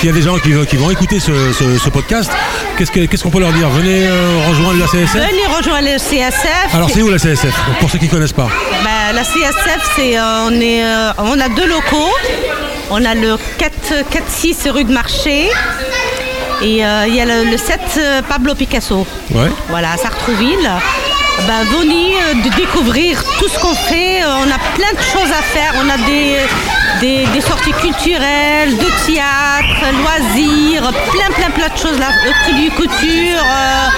S'il 0.00 0.08
y 0.08 0.12
a 0.12 0.14
des 0.14 0.22
gens 0.22 0.38
qui, 0.38 0.50
qui 0.66 0.76
vont 0.76 0.90
écouter 0.90 1.20
ce, 1.20 1.52
ce- 1.52 1.76
ce 1.78 1.90
podcast, 1.90 2.30
qu'est-ce 2.78 2.90
que- 2.90 3.04
qu'est-ce 3.04 3.22
qu'on 3.22 3.28
peut 3.30 3.38
leur 3.40 3.52
dire? 3.52 3.68
Venez 3.68 4.06
euh, 4.06 4.48
rejoindre 4.48 4.80
la 4.80 4.86
CSF 4.86 5.12
venez 5.12 5.46
rejoindre 5.54 5.86
le 5.92 5.98
CSF. 5.98 6.74
Alors 6.74 6.88
c'est 6.88 7.02
où 7.02 7.10
la 7.10 7.18
CSF 7.18 7.54
Pour 7.80 7.90
ceux 7.90 7.98
qui 7.98 8.08
connaissent 8.08 8.32
pas? 8.32 8.48
Ben, 8.82 9.14
La 9.14 9.22
CSF, 9.24 9.90
c'est, 9.94 10.16
euh, 10.18 10.46
on, 10.48 10.58
est, 10.58 10.84
euh, 10.84 11.10
on 11.18 11.38
a 11.38 11.50
deux 11.50 11.66
locaux. 11.68 12.10
On 12.90 13.04
a 13.04 13.14
le 13.14 13.36
4 13.58 13.74
4-6 14.10 14.70
rue 14.70 14.84
de 14.84 14.92
Marché. 14.92 15.50
Et 16.62 16.78
il 16.78 17.14
y 17.14 17.20
a 17.20 17.24
le, 17.26 17.50
le 17.50 17.58
7 17.58 17.78
euh, 17.98 18.22
Pablo 18.26 18.54
Picasso. 18.54 19.06
Ouais. 19.32 19.50
Voilà, 19.68 19.92
à 19.92 19.96
Sartrouville. 19.98 20.70
Ben, 21.46 21.66
euh, 21.66 22.34
de 22.42 22.48
découvrir 22.56 23.22
tout 23.38 23.48
ce 23.48 23.58
qu'on 23.58 23.74
fait. 23.74 24.22
Euh, 24.22 24.42
On 24.42 24.50
a 24.50 24.58
plein 24.76 24.92
de 24.92 25.02
choses 25.02 25.30
à 25.30 25.42
faire. 25.42 25.72
On 25.82 25.88
a 25.90 25.98
des, 25.98 26.38
des, 27.00 27.40
sorties 27.40 27.72
culturelles, 27.72 28.76
de 28.78 28.88
théâtre, 29.04 29.84
loisirs, 30.00 30.90
plein, 31.12 31.30
plein, 31.36 31.50
plein 31.50 31.68
de 31.68 31.78
choses 31.78 31.98
là. 31.98 32.08
Euh, 32.26 32.32
Tribu 32.44 32.70
couture. 32.70 33.42
euh, 33.44 33.88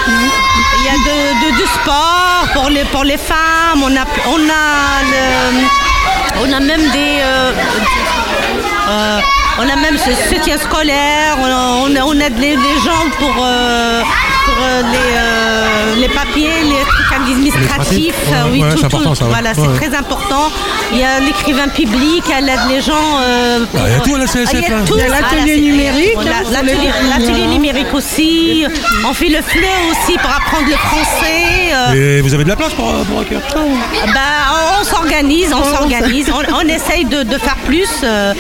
Il 0.79 0.85
y 0.85 0.89
a 0.89 0.99
de, 1.09 1.51
de- 1.53 1.57
du 1.61 1.67
sport 1.81 2.47
pour 2.55 2.69
les, 2.71 2.85
pour 2.87 3.05
les 3.05 3.19
femmes. 3.19 3.83
On 3.83 3.95
a, 3.95 4.05
on 4.29 4.41
a, 4.49 6.43
on 6.43 6.53
a 6.53 6.61
même 6.61 6.91
des. 6.91 7.19
euh, 7.21 7.53
euh, 8.89 9.21
on 9.59 9.69
a 9.69 9.77
même 9.77 9.97
ce 9.97 10.13
soutien 10.29 10.59
scolaire, 10.59 11.37
on, 11.41 12.21
aide 12.21 12.39
les, 12.39 12.57
gens 12.85 13.07
pour, 13.19 13.35
euh, 13.43 14.03
pour 14.47 14.55
euh, 14.63 14.83
les, 14.93 14.99
euh, 15.17 15.95
les 16.01 16.09
papiers, 16.09 16.51
les 16.63 16.85
trucs 16.87 17.13
administratifs. 17.21 18.15
Ouais, 18.31 18.37
oui, 18.53 18.63
ouais, 18.63 18.71
tout, 18.71 18.79
c'est 18.79 18.85
important, 18.87 19.11
tout. 19.11 19.15
ça, 19.17 19.25
ouais. 19.25 19.31
Voilà, 19.31 19.55
c'est 19.55 19.75
très 19.87 19.97
important. 19.97 20.51
Il 20.93 20.99
y 20.99 21.05
a 21.05 21.19
l'écrivain 21.21 21.69
public, 21.69 22.25
elle 22.37 22.49
aide 22.49 22.61
les 22.69 22.81
gens. 22.81 22.93
euh, 23.21 23.65
pour- 23.71 23.81
Ah, 23.83 23.89
il 23.89 23.93
y 23.93 23.97
a 23.97 24.01
tout 24.01 24.15
à 24.15 24.19
la 24.19 24.27
CSF, 24.27 24.49
Ah, 24.49 24.57
il 24.57 24.63
y 24.63 24.67
a 24.67 24.69
là. 24.79 24.85
tout. 24.87 24.95
Il 24.97 25.01
y 25.01 25.03
a 25.03 25.07
Ah, 25.07 25.21
l'atelier 25.21 25.41
la 25.41 25.55
C- 25.55 25.61
numérique, 25.61 26.17
hein, 26.17 26.43
l'atelier- 27.19 27.47
numérique 27.47 27.95
aussi. 27.95 28.65
On 29.09 29.13
fait 29.15 29.29
le 29.29 29.41
FLE 29.43 29.65
aussi 29.91 30.17
pour 30.19 30.31
apprendre 30.31 30.67
le 30.69 30.77
français. 30.77 31.73
euh, 31.73 32.19
Et 32.19 32.21
vous 32.21 32.33
avez 32.35 32.45
de 32.45 32.49
la 32.49 32.57
place 32.57 32.73
pour, 32.75 32.93
pour 33.05 33.21
accueillir 33.21 33.43
tout 33.47 33.53
ça 33.53 33.61
ou- 33.65 34.13
bah, 34.13 34.21
on 34.81 34.85
s'organise, 34.85 35.53
on 35.53 35.65
s'organise, 35.65 36.31
on, 36.31 36.55
on 36.57 36.69
essaye 36.69 37.05
de, 37.05 37.23
de 37.23 37.39
faire 37.39 37.57
plus, 37.67 37.89
euh, 38.05 38.33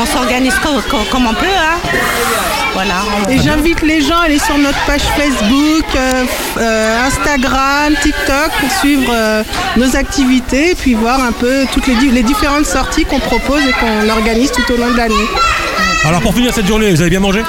on 0.00 0.06
s'organise 0.06 0.54
co- 0.62 0.80
co- 0.90 1.04
comme 1.10 1.26
on 1.26 1.34
peut. 1.34 1.46
hein. 1.46 1.78
Voilà. 2.74 2.94
on- 3.26 3.30
Et 3.30 3.38
j'invite 3.38 3.82
les 3.82 4.00
gens 4.00 4.18
à 4.18 4.24
aller 4.24 4.38
sur 4.38 4.58
notre 4.58 4.78
page 4.86 5.02
Facebook, 5.16 5.53
euh, 5.58 6.24
f- 6.24 6.58
euh, 6.58 7.06
Instagram, 7.06 7.94
TikTok 8.02 8.50
pour 8.60 8.70
suivre 8.70 9.10
euh, 9.12 9.42
nos 9.76 9.96
activités 9.96 10.70
et 10.72 10.74
puis 10.74 10.94
voir 10.94 11.22
un 11.22 11.32
peu 11.32 11.64
toutes 11.72 11.86
les 11.86 12.22
différentes 12.22 12.66
sorties 12.66 13.04
qu'on 13.04 13.20
propose 13.20 13.62
et 13.62 13.72
qu'on 13.72 14.08
organise 14.10 14.50
tout 14.52 14.72
au 14.72 14.76
long 14.76 14.90
de 14.90 14.96
l'année. 14.96 15.14
Alors 16.06 16.20
pour 16.20 16.34
finir 16.34 16.52
cette 16.52 16.66
journée, 16.66 16.90
vous 16.90 17.00
avez 17.00 17.10
bien 17.10 17.20
mangé? 17.20 17.42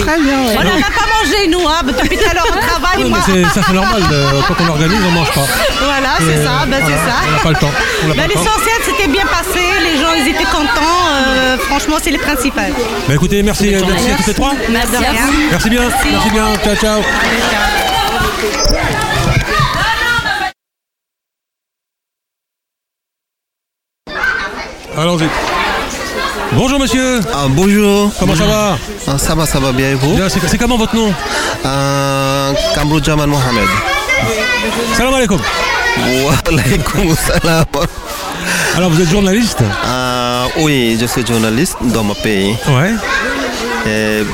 Très 0.00 0.20
bien. 0.20 0.38
ouais. 0.46 0.56
On 0.58 0.78
n'a 0.78 0.90
pas 0.90 1.06
mangé, 1.16 1.48
nous, 1.48 1.66
hein, 1.68 1.80
depuis 1.86 2.16
tout 2.16 2.24
à 2.30 2.34
l'heure 2.34 2.46
on 2.52 2.60
travaille. 2.66 2.98
Oui, 3.04 3.08
moi. 3.10 3.18
mais 3.26 3.34
c'est- 3.44 3.54
ça 3.54 3.60
c'est 3.66 3.72
normal, 3.72 4.02
de- 4.02 4.42
quand 4.48 4.54
on 4.64 4.68
organise, 4.70 4.98
on 5.06 5.10
mange 5.12 5.30
pas. 5.32 5.46
Voilà, 5.82 6.14
Et, 6.20 6.24
c'est 6.24 6.44
ça, 6.44 6.64
voilà, 6.66 6.86
c'est 6.86 6.92
ça. 7.10 7.16
On 7.28 7.30
n'a 7.32 7.38
pas 7.38 7.48
le 7.50 7.56
temps. 7.56 7.70
On 8.04 8.08
n'a 8.08 8.14
pas 8.14 8.20
Bah, 8.22 8.26
le 8.28 8.34
temps. 8.34 8.40
L'essentiel, 8.40 8.76
c'était 8.84 9.08
bien 9.08 9.26
passé, 9.26 9.60
les 9.82 9.98
gens, 9.98 10.12
ils 10.16 10.28
étaient 10.28 10.44
contents. 10.44 11.06
euh, 11.28 11.56
franchement, 11.58 11.96
c'est 12.02 12.10
le 12.10 12.18
principal. 12.18 12.72
Bah 13.08 13.14
écoutez, 13.14 13.42
merci, 13.42 13.70
merci 13.70 14.10
à 14.10 14.16
toutes 14.16 14.26
les 14.26 14.34
trois. 14.34 14.52
Merci 14.68 14.96
à 14.96 15.00
vous. 15.12 15.32
Merci 15.50 15.70
bien, 15.70 15.82
merci 16.10 16.30
bien, 16.30 16.44
ciao 16.64 16.76
ciao. 16.76 17.00
Allons-y. 24.96 25.65
Bonjour 26.56 26.78
monsieur. 26.78 27.20
Ah, 27.32 27.46
bonjour. 27.48 28.10
Comment 28.18 28.34
ça 28.34 28.46
va 28.46 28.78
Ah, 29.06 29.18
Ça 29.18 29.34
va, 29.34 29.46
ça 29.46 29.58
va 29.60 29.72
bien 29.72 29.90
et 29.90 29.94
vous 29.94 30.14
Bien, 30.16 30.28
c'est 30.28 30.58
comment 30.58 30.76
votre 30.78 30.94
nom 30.96 31.12
euh, 31.64 32.52
Kamrujaman 32.74 33.26
Mohamed. 33.28 33.68
Salam 34.94 35.14
alaikum. 35.14 35.38
Wa 36.24 36.32
alaikum 36.48 37.14
salam. 37.14 37.64
Alors 38.76 38.90
vous 38.90 39.00
êtes 39.00 39.10
journaliste 39.10 39.58
Euh, 39.86 40.44
Oui, 40.58 40.96
je 41.00 41.06
suis 41.06 41.26
journaliste 41.26 41.76
dans 41.82 42.02
mon 42.04 42.14
pays. 42.14 42.56
Ouais. 42.68 42.92
Euh, 43.86 44.24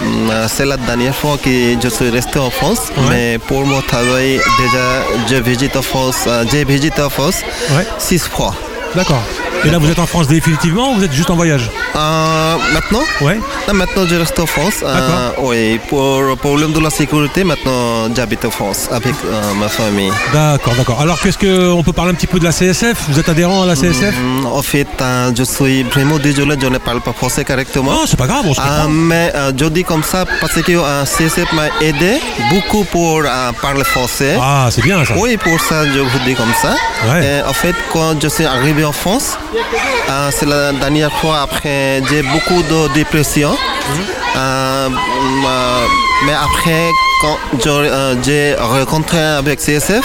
C'est 0.48 0.64
la 0.66 0.76
dernière 0.76 1.14
fois 1.14 1.36
que 1.42 1.50
je 1.82 1.88
suis 1.88 2.10
resté 2.10 2.38
en 2.38 2.50
France, 2.50 2.90
Ouais. 2.96 3.02
mais 3.10 3.38
pour 3.38 3.66
mon 3.66 3.80
travail, 3.82 4.40
déjà, 4.58 4.86
je 5.28 5.36
visite 5.36 5.76
en 5.76 5.82
France, 5.82 6.24
euh, 6.26 6.44
j'ai 6.50 6.64
visité 6.64 7.02
en 7.02 7.10
France 7.10 7.42
Ouais. 7.70 7.86
six 7.98 8.18
fois. 8.18 8.54
D'accord. 8.94 9.22
Et 9.64 9.70
là 9.70 9.78
vous 9.78 9.88
êtes 9.88 9.98
en 10.00 10.06
France 10.06 10.26
définitivement 10.26 10.90
ou 10.90 10.96
vous 10.96 11.04
êtes 11.04 11.12
juste 11.12 11.30
en 11.30 11.36
voyage 11.36 11.70
Euh, 11.94 12.56
maintenant 12.74 13.02
Ouais. 13.20 13.38
Non, 13.68 13.74
maintenant 13.74 14.04
je 14.08 14.16
reste 14.16 14.38
en 14.40 14.46
France. 14.46 14.78
Euh, 14.82 15.30
oui, 15.38 15.78
pour 15.88 16.20
le 16.22 16.34
problème 16.34 16.72
de 16.72 16.80
la 16.80 16.90
sécurité, 16.90 17.44
maintenant 17.44 18.12
j'habite 18.14 18.44
en 18.44 18.50
France 18.50 18.88
avec 18.90 19.14
euh, 19.24 19.40
ma 19.60 19.68
famille. 19.68 20.10
D'accord, 20.32 20.74
d'accord. 20.74 21.00
Alors 21.00 21.20
qu'est-ce 21.20 21.38
que 21.38 21.70
on 21.70 21.84
peut 21.84 21.92
parler 21.92 22.10
un 22.10 22.14
petit 22.14 22.26
peu 22.26 22.40
de 22.40 22.44
la 22.44 22.50
CSF 22.50 22.96
Vous 23.08 23.20
êtes 23.20 23.28
adhérent 23.28 23.62
à 23.62 23.66
la 23.66 23.76
CSF 23.76 24.12
Mm, 24.16 24.46
En 24.46 24.62
fait, 24.62 24.88
je 25.38 25.44
suis 25.44 25.84
vraiment 25.84 26.18
désolé, 26.18 26.56
je 26.60 26.66
ne 26.66 26.78
parle 26.78 27.00
pas 27.00 27.12
français 27.12 27.44
correctement. 27.44 27.92
Non, 27.92 28.04
c'est 28.06 28.18
pas 28.18 28.26
grave, 28.26 28.44
on 28.44 28.54
se 28.54 28.60
mais 28.88 29.32
je 29.56 29.66
dis 29.66 29.84
comme 29.84 30.02
ça 30.02 30.24
parce 30.40 30.60
que 30.60 30.72
euh, 30.72 31.04
CSF 31.04 31.52
m'a 31.52 31.68
aidé 31.80 32.14
beaucoup 32.50 32.82
pour 32.84 33.22
parler 33.60 33.84
français. 33.84 34.36
Ah, 34.40 34.68
c'est 34.72 34.82
bien 34.82 35.04
ça. 35.04 35.14
Oui, 35.16 35.36
pour 35.36 35.60
ça, 35.60 35.84
je 35.86 36.00
vous 36.00 36.18
dis 36.26 36.34
comme 36.34 36.52
ça. 36.60 36.74
Ouais. 37.08 37.24
Et 37.24 37.42
en 37.48 37.52
fait, 37.52 37.76
quand 37.92 38.20
je 38.20 38.26
suis 38.28 38.44
arrivé 38.44 38.81
en 38.84 38.92
France, 38.92 39.36
euh, 40.10 40.30
c'est 40.30 40.46
la 40.46 40.72
dernière 40.72 41.12
fois 41.12 41.42
après, 41.42 42.02
j'ai 42.08 42.22
beaucoup 42.22 42.62
de 42.62 42.92
dépression. 42.94 43.50
Euh, 44.36 44.88
euh, 44.88 45.86
mais 46.26 46.32
après, 46.32 46.88
quand 47.20 47.38
j'ai 48.24 48.54
rencontré 48.58 49.18
avec 49.18 49.60
CSF, 49.60 50.04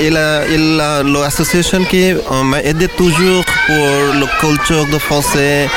il 0.00 0.16
a, 0.16 0.46
il 0.48 0.76
l'association 1.12 1.84
qui 1.84 2.14
m'a 2.44 2.62
aidé 2.62 2.88
toujours 2.88 3.44
pour 3.66 3.86
la 4.20 4.26
culture 4.40 4.86
de 4.86 4.98
français, 4.98 5.68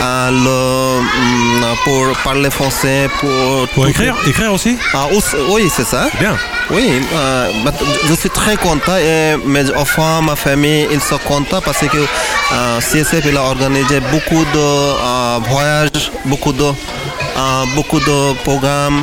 le, 0.00 0.98
hum, 0.98 1.64
pour 1.84 2.16
parler 2.24 2.50
français, 2.50 3.08
pour... 3.20 3.68
Pour 3.74 3.86
écrire 3.88 4.14
Écrire 4.26 4.52
aussi? 4.52 4.76
Ah, 4.94 5.06
aussi- 5.12 5.36
oui, 5.50 5.70
c'est 5.74 5.84
ça. 5.86 6.08
Bien. 6.18 6.36
Oui, 6.70 7.00
euh, 7.14 7.50
bah, 7.64 7.72
je 8.08 8.14
suis 8.14 8.28
très 8.30 8.56
content 8.56 8.96
et 8.96 9.36
mes 9.44 9.70
enfants, 9.74 10.20
ma 10.22 10.36
famille, 10.36 10.86
ils 10.90 11.00
sont 11.00 11.18
contents 11.18 11.60
parce 11.64 11.78
que 11.78 11.96
euh, 11.98 12.80
CSF 12.80 13.24
il 13.26 13.36
a 13.36 13.42
organisé 13.42 14.00
beaucoup 14.00 14.44
de 14.44 14.58
euh, 14.58 15.38
voyages, 15.48 16.10
beaucoup 16.24 16.52
de, 16.52 16.64
euh, 16.64 17.64
beaucoup 17.74 18.00
de 18.00 18.34
programmes. 18.42 19.02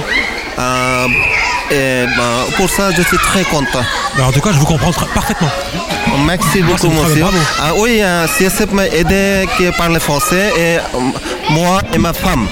et 1.71 2.05
bah, 2.17 2.45
pour 2.57 2.69
ça, 2.69 2.91
je 2.91 3.01
suis 3.01 3.17
très 3.17 3.43
content. 3.45 3.83
Alors, 4.15 4.27
en 4.27 4.31
tout 4.31 4.41
cas, 4.41 4.51
je 4.51 4.59
vous 4.59 4.65
comprends 4.65 4.91
parfaitement. 5.13 5.49
Merci 6.25 6.61
beaucoup, 6.61 6.77
c'est 6.77 6.89
très 6.89 7.09
monsieur. 7.09 7.21
bravo. 7.21 7.37
Ah, 7.59 7.71
oui, 7.77 7.99
euh, 8.01 8.27
CSF 8.27 8.71
m'a 8.71 8.87
aidé 8.87 9.47
qui 9.57 9.65
parle 9.77 9.99
français 9.99 10.51
et 10.57 10.77
euh, 10.77 10.99
moi 11.49 11.81
et 11.93 11.97
ma 11.97 12.13
femme. 12.13 12.47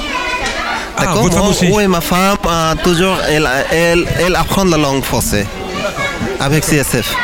Ah, 0.97 1.05
D'accord? 1.05 1.31
femme 1.31 1.39
Moi, 1.39 1.49
aussi 1.49 1.69
Oui, 1.71 1.87
ma 1.87 2.01
femme, 2.01 2.37
euh, 2.45 2.75
toujours, 2.83 3.17
elle, 3.27 3.49
elle, 3.71 4.05
elle 4.19 4.35
apprend 4.35 4.65
la 4.65 4.77
langue 4.77 5.03
française 5.03 5.45
avec 6.39 6.63
CSF. 6.65 7.15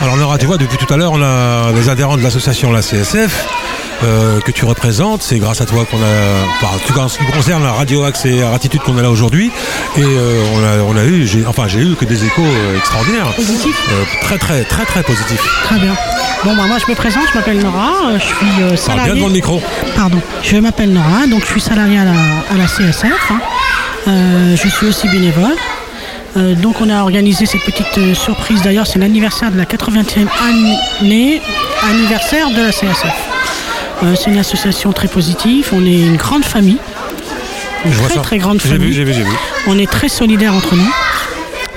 Alors 0.00 0.16
Laura, 0.16 0.38
tu 0.38 0.46
vois, 0.46 0.56
depuis 0.56 0.78
tout 0.78 0.92
à 0.92 0.96
l'heure, 0.96 1.12
on 1.12 1.22
a 1.22 1.72
les 1.72 1.88
adhérents 1.88 2.16
de 2.16 2.22
l'association 2.22 2.72
la 2.72 2.80
CSF 2.82 3.46
euh, 4.02 4.40
que 4.40 4.50
tu 4.50 4.64
représentes. 4.64 5.22
C'est 5.22 5.38
grâce 5.38 5.60
à 5.60 5.66
toi 5.66 5.84
qu'on 5.84 5.98
a, 5.98 6.62
enfin, 6.62 6.76
en 6.76 6.78
tout 6.86 6.92
cas 6.92 7.00
en 7.02 7.08
ce 7.08 7.18
qui 7.18 7.24
concerne 7.26 7.62
la 7.62 7.72
radio 7.72 8.04
axe 8.04 8.24
et 8.24 8.36
la 8.40 8.52
attitude 8.52 8.80
qu'on 8.82 8.96
a 8.98 9.02
là 9.02 9.10
aujourd'hui. 9.10 9.50
Et 9.96 10.02
euh, 10.02 10.42
on, 10.54 10.64
a, 10.64 10.82
on 10.84 10.96
a 10.96 11.04
eu, 11.04 11.26
j'ai, 11.26 11.44
enfin 11.46 11.68
j'ai 11.68 11.80
eu 11.80 11.94
que 11.94 12.04
des 12.04 12.24
échos 12.24 12.42
euh, 12.42 12.76
extraordinaires. 12.78 13.32
Positifs 13.34 13.88
Très 14.22 14.38
très 14.38 14.64
très 14.64 14.84
très 14.84 15.02
positifs. 15.02 15.42
Très 15.64 15.78
bien. 15.78 15.94
Bon, 16.44 16.56
bah, 16.56 16.62
moi, 16.66 16.78
je 16.84 16.90
me 16.90 16.96
présente, 16.96 17.24
je 17.32 17.36
m'appelle 17.38 17.58
Nora, 17.58 17.92
je 18.14 18.24
suis 18.24 18.78
salariée. 18.78 19.04
bien 19.06 19.14
devant 19.16 19.26
le 19.28 19.32
micro. 19.34 19.60
Pardon, 19.94 20.18
je 20.42 20.56
m'appelle 20.56 20.90
Nora, 20.92 21.26
donc 21.28 21.40
je 21.42 21.46
suis 21.50 21.60
salariée 21.60 21.98
à 21.98 22.04
la, 22.04 22.12
à 22.12 22.56
la 22.56 22.66
CSF. 22.66 23.30
hein. 23.30 23.40
Je 24.06 24.68
suis 24.68 24.86
aussi 24.86 25.06
bénévole. 25.08 25.54
Euh, 26.36 26.54
donc 26.54 26.80
on 26.80 26.88
a 26.88 27.02
organisé 27.02 27.44
cette 27.44 27.62
petite 27.64 27.98
euh, 27.98 28.14
surprise. 28.14 28.62
D'ailleurs, 28.62 28.86
c'est 28.86 28.98
l'anniversaire 29.00 29.50
de 29.50 29.58
la 29.58 29.64
80e 29.64 30.28
année 31.02 31.42
anniversaire 31.82 32.50
de 32.50 32.62
la 32.62 32.70
CSF. 32.70 33.29
Euh, 34.02 34.14
c'est 34.16 34.30
une 34.30 34.38
association 34.38 34.92
très 34.92 35.08
positive. 35.08 35.68
On 35.72 35.84
est 35.84 35.98
une 36.00 36.16
grande 36.16 36.44
famille. 36.44 36.78
Une 37.84 37.92
Je 37.92 37.96
vois 37.98 38.06
très 38.08 38.14
ça. 38.16 38.20
très 38.22 38.38
grande 38.38 38.60
J'ai 38.62 38.70
famille. 38.70 38.88
vu, 38.88 38.92
j'ai 38.92 39.04
vu, 39.04 39.12
j'ai 39.14 39.22
vu. 39.22 39.30
On 39.66 39.78
est 39.78 39.90
très 39.90 40.08
solidaires 40.08 40.54
entre 40.54 40.74
nous. 40.74 40.90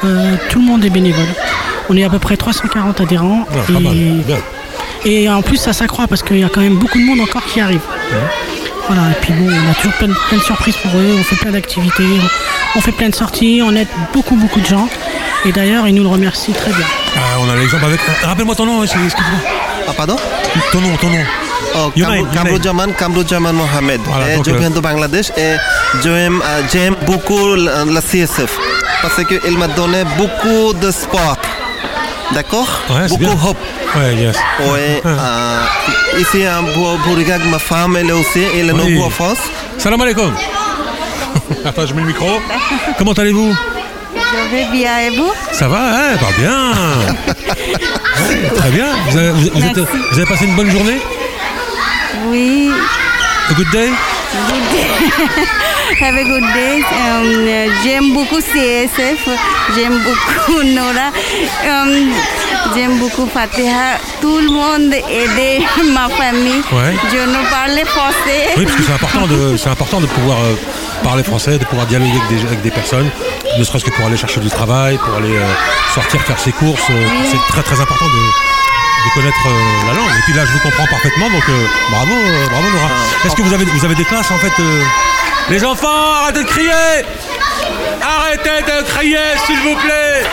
Euh, 0.06 0.36
tout 0.50 0.60
le 0.60 0.66
monde 0.66 0.84
est 0.86 0.90
bénévole. 0.90 1.28
On 1.90 1.98
est 1.98 2.04
à 2.04 2.10
peu 2.10 2.20
près 2.20 2.38
340 2.38 3.02
adhérents. 3.02 3.46
Ah. 3.54 4.36
Et 5.06 5.30
en 5.30 5.42
plus, 5.42 5.58
ça 5.58 5.74
s'accroît 5.74 6.08
parce 6.08 6.24
qu'il 6.24 6.40
y 6.40 6.44
a 6.44 6.50
quand 6.50 6.62
même 6.62 6.76
beaucoup 6.76 6.98
de 6.98 7.04
monde 7.04 7.20
encore 7.20 7.44
qui 7.46 7.60
arrive. 7.60 7.82
Voilà, 8.88 9.12
et 9.12 9.16
puis 9.22 9.32
bon, 9.34 9.48
on 9.50 9.72
a 9.72 9.74
toujours 9.76 9.94
plein, 9.94 10.08
de- 10.10 10.14
plein 10.28 10.38
de 10.38 10.44
surprises 10.44 10.76
pour 10.76 10.92
eux, 11.00 11.16
on 11.18 11.24
fait 11.24 11.38
plein 11.38 11.52
d'activités, 11.52 12.04
on, 12.04 12.80
on 12.80 12.82
fait 12.82 12.92
plein 12.92 13.08
de 13.08 13.16
sorties, 13.16 13.62
on 13.64 13.74
aide 13.76 13.88
beaucoup, 14.14 14.36
beaucoup 14.36 14.60
de 14.60 14.66
gens. 14.66 14.90
Et 15.46 15.54
d'ailleurs, 15.54 15.88
ils 15.88 15.96
nous 15.96 16.04
le 16.04 16.10
remercient 16.10 16.52
très 16.52 16.72
bien. 16.72 16.86
Ah, 17.16 17.38
on 17.40 17.50
a 17.50 17.56
l'exemple 17.56 17.86
avec. 17.86 18.02
euh, 18.02 18.28
Rappelle-moi 18.28 18.56
ton 18.56 18.66
nom, 18.66 18.82
hein, 18.82 18.84
excuse-moi. 18.84 19.40
Ah, 19.88 19.94
pardon? 19.96 20.16
Ton 20.72 20.82
nom, 20.82 20.96
ton 20.98 21.10
nom. 21.10 21.24
Oh, 21.76 21.92
Kamrujaman 22.98 23.54
Mohamed. 23.56 24.02
Donc, 24.36 24.46
je 24.46 24.52
viens 24.52 24.70
de 24.70 24.80
Bangladesh 24.80 25.32
et 25.38 25.56
j'aime 26.04 26.42
euh, 26.44 26.92
beaucoup 27.06 27.56
la, 27.56 28.02
CSF 28.02 28.58
parce 29.02 29.24
qu'il 29.26 29.58
m'a 29.58 29.68
donné 29.68 30.04
beaucoup 30.18 30.74
de 30.74 30.92
sport. 30.92 31.38
D'accord? 32.34 32.68
Ouais, 32.90 33.08
c'est 33.08 33.20
Beaucoup 33.20 33.50
hop. 33.50 33.58
Ouais, 33.96 34.16
yes. 34.16 34.36
Oui. 34.62 34.80
euh, 35.06 35.60
ici, 36.20 36.44
pour, 36.74 36.98
pour 37.00 37.16
regarder 37.16 37.46
ma 37.46 37.60
femme, 37.60 37.96
elle 37.98 38.10
est 38.10 38.14
aussi, 38.14 38.42
elle 38.56 38.70
est 38.70 38.74
Oui. 38.74 39.02
en 39.04 39.10
France. 39.10 39.38
Salam 39.78 40.02
alaikum. 40.02 40.34
Attends, 41.66 41.86
je 41.86 41.94
mets 41.94 42.02
le 42.02 42.08
micro. 42.08 42.28
Comment 42.98 43.14
allez-vous? 43.14 43.54
Je 44.34 44.56
vais 44.56 44.66
bien 44.72 44.98
et 45.00 45.10
vous 45.12 45.32
Ça 45.52 45.68
va, 45.68 45.78
hein 45.80 46.16
Bah 46.20 46.28
bien. 46.38 46.72
Très 48.56 48.70
bien. 48.72 48.88
Vous 49.10 49.18
avez, 49.18 49.30
vous- 49.32 49.50
vous 49.54 49.66
êtes- 49.66 49.78
Merci. 49.78 49.98
vous 50.12 50.18
avez 50.20 50.26
passé 50.28 50.46
une 50.46 50.56
bonne 50.56 50.72
journée 50.72 51.00
Oui. 52.28 52.72
A 53.50 53.54
good 53.54 53.70
day 53.72 53.90
Good 54.50 54.64
day. 54.72 54.88
Have 56.02 56.16
a 56.18 56.24
good 56.24 56.44
day. 56.56 56.82
Um, 56.82 57.48
j'aime 57.84 58.14
beaucoup 58.14 58.40
CSF. 58.42 59.28
J'aime 59.76 60.00
beaucoup 60.04 60.64
Nora. 60.66 61.12
Um, 61.68 62.12
j'aime 62.76 62.98
beaucoup 62.98 63.28
Fatiha. 63.32 64.00
Tout 64.20 64.40
le 64.40 64.48
monde 64.50 64.92
aide 64.94 65.62
ma 65.94 66.10
famille. 66.10 66.64
Ouais. 66.72 66.96
Je 67.12 67.18
ne 67.18 67.50
parle 67.52 67.86
français. 67.86 68.48
Oui, 68.58 68.66
parce 68.66 68.78
que 68.78 68.84
c'est 68.84 68.94
important 68.94 69.28
de, 69.28 69.56
c'est 69.58 69.70
important 69.70 70.02
de 70.02 70.08
pouvoir 70.08 70.40
euh, 70.40 70.56
parler 71.04 71.22
français, 71.24 71.60
de 71.60 71.66
pouvoir 71.66 71.86
dialoguer 71.86 72.12
avec 72.26 72.40
des, 72.42 72.48
avec 72.48 72.62
des 72.64 72.72
personnes, 72.72 73.10
ne 73.58 73.64
serait-ce 73.64 73.86
que 73.86 73.92
pour 73.92 74.06
aller 74.06 74.18
chercher 74.18 74.40
du 74.40 74.50
travail, 74.50 74.98
pour 74.98 75.14
aller 75.16 75.36
euh, 75.36 75.46
sortir 75.94 76.22
faire 76.22 76.40
ses 76.40 76.52
courses. 76.52 76.82
euh, 76.90 77.08
C'est 77.30 77.38
très 77.54 77.62
très 77.64 77.80
important 77.80 78.06
de, 78.06 78.12
de 78.12 79.14
connaître 79.14 79.46
euh, 79.48 79.88
la 79.88 79.94
langue. 79.94 80.10
Et 80.18 80.22
puis 80.26 80.34
là, 80.34 80.44
je 80.46 80.52
vous 80.54 80.60
comprends 80.60 80.86
parfaitement, 80.88 81.30
donc 81.30 81.44
euh, 81.50 81.66
bravo, 81.92 82.14
euh, 82.14 82.48
bravo 82.50 82.70
Nora. 82.72 82.90
Est-ce 83.26 83.36
que 83.36 83.42
vous 83.42 83.54
avez, 83.54 83.66
vous 83.66 83.86
avez 83.86 83.96
des 83.96 84.06
classes 84.06 84.32
en 84.32 84.38
fait 84.38 84.54
Les 85.50 85.64
enfants, 85.64 86.14
arrêtez 86.24 86.44
de 86.44 86.48
crier 86.48 87.06
Arrêtez 88.02 88.62
de 88.64 88.84
crier, 88.90 89.18
s'il 89.46 89.60
vous 89.60 89.76
plaît 89.76 90.24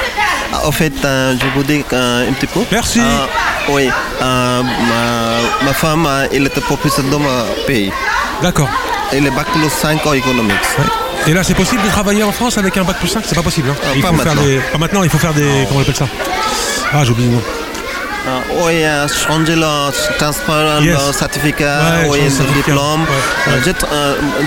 Ah, 0.53 0.66
En 0.66 0.73
fait, 0.73 0.93
euh, 1.05 1.35
je 1.41 1.47
vous 1.55 1.62
dis 1.62 1.85
euh, 1.93 2.29
un 2.29 2.33
petit 2.33 2.47
peu. 2.47 2.61
Merci. 2.73 3.01
Euh, 3.01 3.27
oui, 3.68 3.89
euh, 4.23 4.62
ma, 4.62 5.66
ma 5.66 5.73
femme, 5.75 6.09
elle 6.33 6.47
était 6.47 6.61
professeure 6.61 7.05
dans 7.05 7.18
mon 7.21 7.45
pays. 7.66 7.93
D'accord. 8.43 8.68
Elle 9.12 9.27
est 9.27 9.31
bac 9.31 9.47
plus 9.53 9.68
5 9.68 10.05
en 10.07 10.12
économics. 10.14 10.55
Et 11.27 11.33
là, 11.35 11.43
c'est 11.45 11.55
possible 11.55 11.83
de 11.83 11.89
travailler 11.89 12.23
en 12.23 12.33
France 12.33 12.59
avec 12.59 12.77
un 12.77 12.85
bac 12.85 12.99
plus 12.99 13.09
5 13.09 13.23
C'est 13.27 13.35
pas 13.35 13.43
possible. 13.43 13.71
hein 13.71 13.77
Ah, 13.85 13.89
il 13.95 14.03
pas 14.03 14.09
faut 14.09 14.16
faire 14.16 14.27
maintenant. 14.35 14.43
des, 14.43 14.61
pas 14.73 14.79
maintenant, 14.79 15.03
il 15.03 15.11
faut 15.11 15.18
faire 15.18 15.35
des. 15.35 15.64
Comment 15.68 15.81
on 15.81 15.83
appelle 15.83 15.95
ça? 15.97 16.09
Ah, 16.93 17.05
j'ai 17.05 17.11
oublié 17.12 17.29
le 17.29 17.35
nom. 17.37 17.43
Euh, 18.27 18.41
oui, 18.66 18.85
euh, 18.85 19.09
changer 19.09 19.57
le 19.57 19.91
transfert, 20.18 20.83
Yes. 20.83 20.99
le 21.07 21.12
certificat, 21.12 21.79
Ouais, 22.03 22.09
oui, 22.11 22.18
le 22.25 22.55
diplôme. 22.55 23.01
Ouais, 23.03 23.61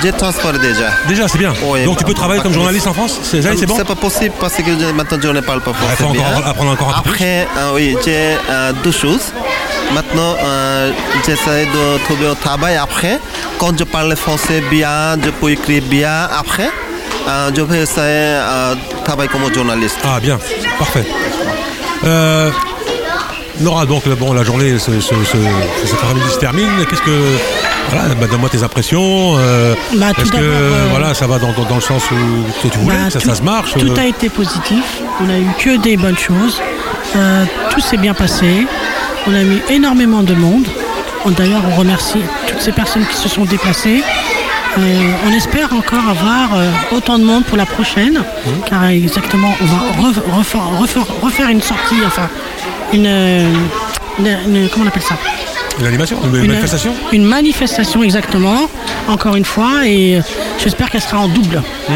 J'ai 0.01 0.09
euh, 0.09 0.11
transféré 0.17 0.59
déjà. 0.59 0.89
Déjà, 1.07 1.27
c'est 1.27 1.39
bien. 1.39 1.53
Oui, 1.63 1.83
Donc 1.83 1.97
tu 1.97 2.03
peux 2.03 2.13
travailler 2.13 2.41
comme 2.41 2.53
journaliste 2.53 2.85
en 2.87 2.93
France? 2.93 3.19
C'est 3.23 3.41
bon? 3.65 3.75
C'est 3.75 3.83
pas 3.87 3.95
possible 3.95 4.35
parce 4.39 4.53
que 4.53 4.91
maintenant 4.91 5.17
je 5.21 5.27
ne 5.27 5.41
parle 5.41 5.61
pas 5.61 5.73
français. 5.73 6.03
encore 6.03 6.13
bien. 6.13 6.43
apprendre 6.45 6.71
encore 6.71 6.89
un 6.89 7.01
peu 7.01 7.09
Après, 7.09 7.47
oui, 7.73 7.97
j'ai 8.05 8.37
deux 8.83 8.91
choses. 8.91 9.33
Maintenant, 9.93 10.35
euh, 10.43 10.91
j'essaie 11.25 11.65
de 11.65 12.03
trouver 12.05 12.27
un 12.27 12.35
travail 12.35 12.75
après. 12.77 13.19
Quand 13.57 13.77
je 13.77 13.83
parle 13.83 14.15
français 14.15 14.61
bien, 14.69 15.15
je 15.23 15.29
peux 15.31 15.51
écrire 15.51 15.83
bien 15.83 16.27
après. 16.37 16.69
euh, 17.27 17.51
je 17.55 17.61
vais 17.61 17.79
essayer 17.81 18.37
de 18.75 19.03
travailler 19.03 19.29
comme 19.29 19.51
journaliste. 19.53 19.97
Ah, 20.03 20.19
bien, 20.19 20.37
parfait. 20.77 21.05
Nora, 23.59 23.85
donc 23.85 24.07
bon, 24.17 24.33
la 24.33 24.43
journée, 24.43 24.77
ce, 24.79 24.99
ce, 24.99 25.13
ce, 25.23 25.37
cet 25.85 25.93
après-midi 26.01 26.29
se 26.31 26.39
termine. 26.39 26.67
Qu'est-ce 26.89 27.01
que. 27.01 27.19
Voilà, 27.89 28.15
bah, 28.15 28.27
donne-moi 28.27 28.49
tes 28.49 28.63
impressions. 28.63 29.35
euh, 29.37 29.75
Bah, 29.95 30.07
Est-ce 30.17 30.31
que 30.31 30.37
euh, 30.39 30.87
voilà, 30.89 31.13
ça 31.13 31.27
va 31.27 31.37
dans, 31.37 31.51
dans- 31.51 31.65
dans 31.65 31.75
le 31.75 31.81
sens 31.81 32.01
où 32.11 32.67
tu 32.69 32.77
voulais, 32.79 32.95
Bah, 32.95 33.05
que 33.07 33.13
ça, 33.13 33.19
tout, 33.19 33.27
ça 33.29 33.35
se 33.35 33.43
marche 33.43 33.73
Tout 33.73 33.85
euh, 33.91 33.95
a 33.99 34.05
été 34.05 34.29
positif. 34.29 34.83
On 35.21 35.29
a 35.29 35.37
eu 35.37 35.47
que 35.59 35.77
des 35.77 35.97
bonnes 35.97 36.17
choses. 36.17 36.59
Euh, 37.15 37.43
tout 37.69 37.79
s'est 37.81 37.97
bien 37.97 38.13
passé. 38.13 38.65
On 39.27 39.33
a 39.35 39.41
eu 39.43 39.61
énormément 39.69 40.23
de 40.23 40.33
monde. 40.33 40.67
On- 41.25 41.31
D'ailleurs, 41.31 41.61
on 41.71 41.75
remercie 41.75 42.19
toutes 42.47 42.61
ces 42.61 42.71
personnes 42.71 43.05
qui 43.05 43.17
se 43.17 43.29
sont 43.29 43.45
déplacées. 43.45 44.01
Euh, 44.79 44.81
on 45.27 45.31
espère 45.31 45.71
encore 45.73 46.07
avoir 46.09 46.55
euh, 46.55 46.67
autant 46.91 47.19
de 47.19 47.23
monde 47.23 47.43
pour 47.43 47.57
la 47.57 47.65
prochaine, 47.67 48.13
Mmh. 48.45 48.49
car 48.65 48.85
exactement, 48.87 49.53
on 49.61 49.65
va 49.65 50.09
re- 50.09 50.37
refaire, 50.37 50.61
refaire- 50.79 51.05
refaire 51.21 51.49
une 51.49 51.61
sortie, 51.61 51.97
enfin, 52.07 52.27
une, 52.93 53.05
euh, 53.07 53.47
une- 54.19 54.55
une- 54.55 54.69
comment 54.69 54.85
on 54.85 54.87
appelle 54.87 55.01
ça? 55.03 55.15
Une 55.79 55.87
animation 55.87 56.17
Une, 56.23 56.35
Une- 56.35 56.47
manifestation? 56.47 56.93
Une 57.11 57.25
manifestation, 57.25 58.03
exactement, 58.03 58.69
encore 59.07 59.35
une 59.35 59.45
fois, 59.45 59.85
et 59.87 60.17
euh, 60.17 60.21
j'espère 60.63 60.89
qu'elle 60.91 61.01
sera 61.01 61.19
en 61.19 61.27
double. 61.27 61.61
Mmh. 61.89 61.93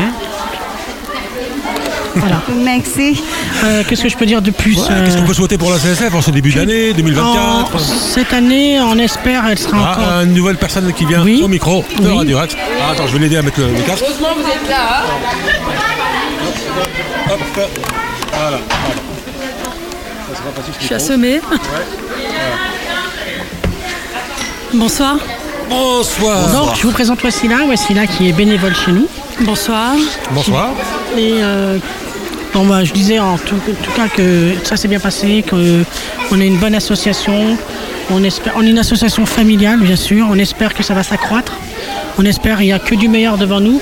Voilà. 2.15 2.41
Merci. 2.63 3.21
Euh, 3.63 3.83
Qu'est-ce 3.87 4.01
que 4.01 4.09
je 4.09 4.17
peux 4.17 4.25
dire 4.25 4.41
de 4.41 4.49
plus 4.49 4.75
Ouais, 4.75 4.83
Qu'est-ce 5.05 5.17
qu'on 5.17 5.25
peut 5.25 5.33
souhaiter 5.35 5.59
pour 5.59 5.69
la 5.69 5.77
CSF 5.77 6.11
en 6.15 6.21
ce 6.23 6.31
début 6.31 6.51
d'année 6.51 6.93
2024 6.93 7.75
En- 7.75 7.77
Cette 7.79 8.33
année, 8.33 8.79
on 8.81 8.97
espère, 8.97 9.45
elle 9.47 9.59
sera 9.59 9.77
Ah, 9.77 9.91
encore. 9.91 10.21
une 10.23 10.33
nouvelle 10.33 10.57
personne 10.57 10.91
qui 10.93 11.05
vient 11.05 11.21
au 11.21 11.47
micro 11.47 11.85
de 12.01 12.07
Oui. 12.09 12.17
Radio 12.17 12.37
Axe. 12.39 12.55
Ah, 12.81 12.93
attends, 12.93 13.05
je 13.05 13.13
vais 13.13 13.19
l'aider 13.19 13.37
à 13.37 13.43
mettre 13.43 13.59
le, 13.59 13.67
le 13.67 13.81
casque. 13.83 14.03
Heureusement, 14.03 14.29
vous 14.35 14.41
êtes 14.49 14.67
là. 14.67 15.03
Hop, 17.29 17.39
voilà. 18.33 18.57
Ça 18.57 19.16
sera 20.37 20.51
facile, 20.51 20.73
ce 20.73 20.79
Je 20.79 20.85
suis 20.85 20.95
assommée. 20.95 21.35
Ouais. 21.35 21.77
Bonsoir. 24.73 25.17
Bonsoir. 25.69 26.51
Donc, 26.51 26.75
je 26.75 26.83
vous 26.83 26.91
présente 26.91 27.23
Wassila, 27.23 27.65
Wassila 27.67 28.07
qui 28.07 28.29
est 28.29 28.33
bénévole 28.33 28.75
chez 28.75 28.91
nous. 28.91 29.07
Bonsoir. 29.41 29.93
Bonsoir. 30.31 30.69
Et 31.17 31.35
euh, 31.41 31.77
bon, 32.53 32.65
bah, 32.65 32.83
je 32.83 32.93
disais 32.93 33.19
en 33.19 33.37
tout, 33.37 33.55
cas 33.95 34.07
que 34.07 34.53
ça 34.63 34.77
s'est 34.77 34.87
bien 34.87 34.99
passé, 34.99 35.43
qu'on 35.49 36.39
est 36.39 36.47
une 36.47 36.57
bonne 36.57 36.75
association. 36.75 37.57
On, 38.09 38.23
espère, 38.23 38.53
on 38.55 38.61
est 38.63 38.69
une 38.69 38.79
association 38.79 39.25
familiale, 39.25 39.79
bien 39.79 39.95
sûr. 39.95 40.27
On 40.29 40.37
espère 40.37 40.73
que 40.73 40.83
ça 40.83 40.93
va 40.93 41.03
s'accroître. 41.03 41.53
On 42.17 42.25
espère 42.25 42.57
qu'il 42.57 42.67
n'y 42.67 42.73
a 42.73 42.79
que 42.79 42.95
du 42.95 43.09
meilleur 43.09 43.37
devant 43.37 43.59
nous. 43.59 43.81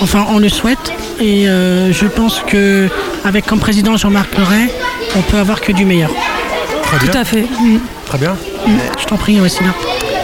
Enfin, 0.00 0.26
on 0.30 0.38
le 0.38 0.48
souhaite. 0.48 0.92
Et 1.20 1.48
euh, 1.48 1.92
je 1.92 2.06
pense 2.06 2.40
que 2.46 2.88
avec 3.24 3.46
comme 3.46 3.60
président 3.60 3.96
Jean-Marc 3.96 4.36
Leray, 4.36 4.70
on 5.16 5.22
peut 5.22 5.38
avoir 5.38 5.60
que 5.60 5.72
du 5.72 5.84
meilleur. 5.84 6.10
Très 6.82 6.98
Tout 6.98 7.06
bien. 7.12 7.20
à 7.20 7.24
fait. 7.24 7.42
Mm. 7.42 7.78
Très 8.06 8.18
bien. 8.18 8.36
Je 9.00 9.04
t'en 9.06 9.16
prie, 9.16 9.40
Wassila. 9.40 9.70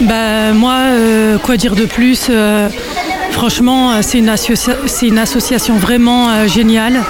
Bah, 0.02 0.52
moi, 0.52 0.74
euh, 0.90 1.38
quoi 1.38 1.56
dire 1.56 1.74
de 1.74 1.84
plus 1.84 2.26
euh, 2.30 2.68
Franchement, 3.32 3.92
euh, 3.92 3.98
c'est 4.02 4.18
une, 4.18 4.28
associa- 4.28 4.76
c'est 4.86 5.08
une 5.08 5.18
association 5.18 5.76
vraiment 5.76 6.30
euh, 6.30 6.46
géniale. 6.46 7.00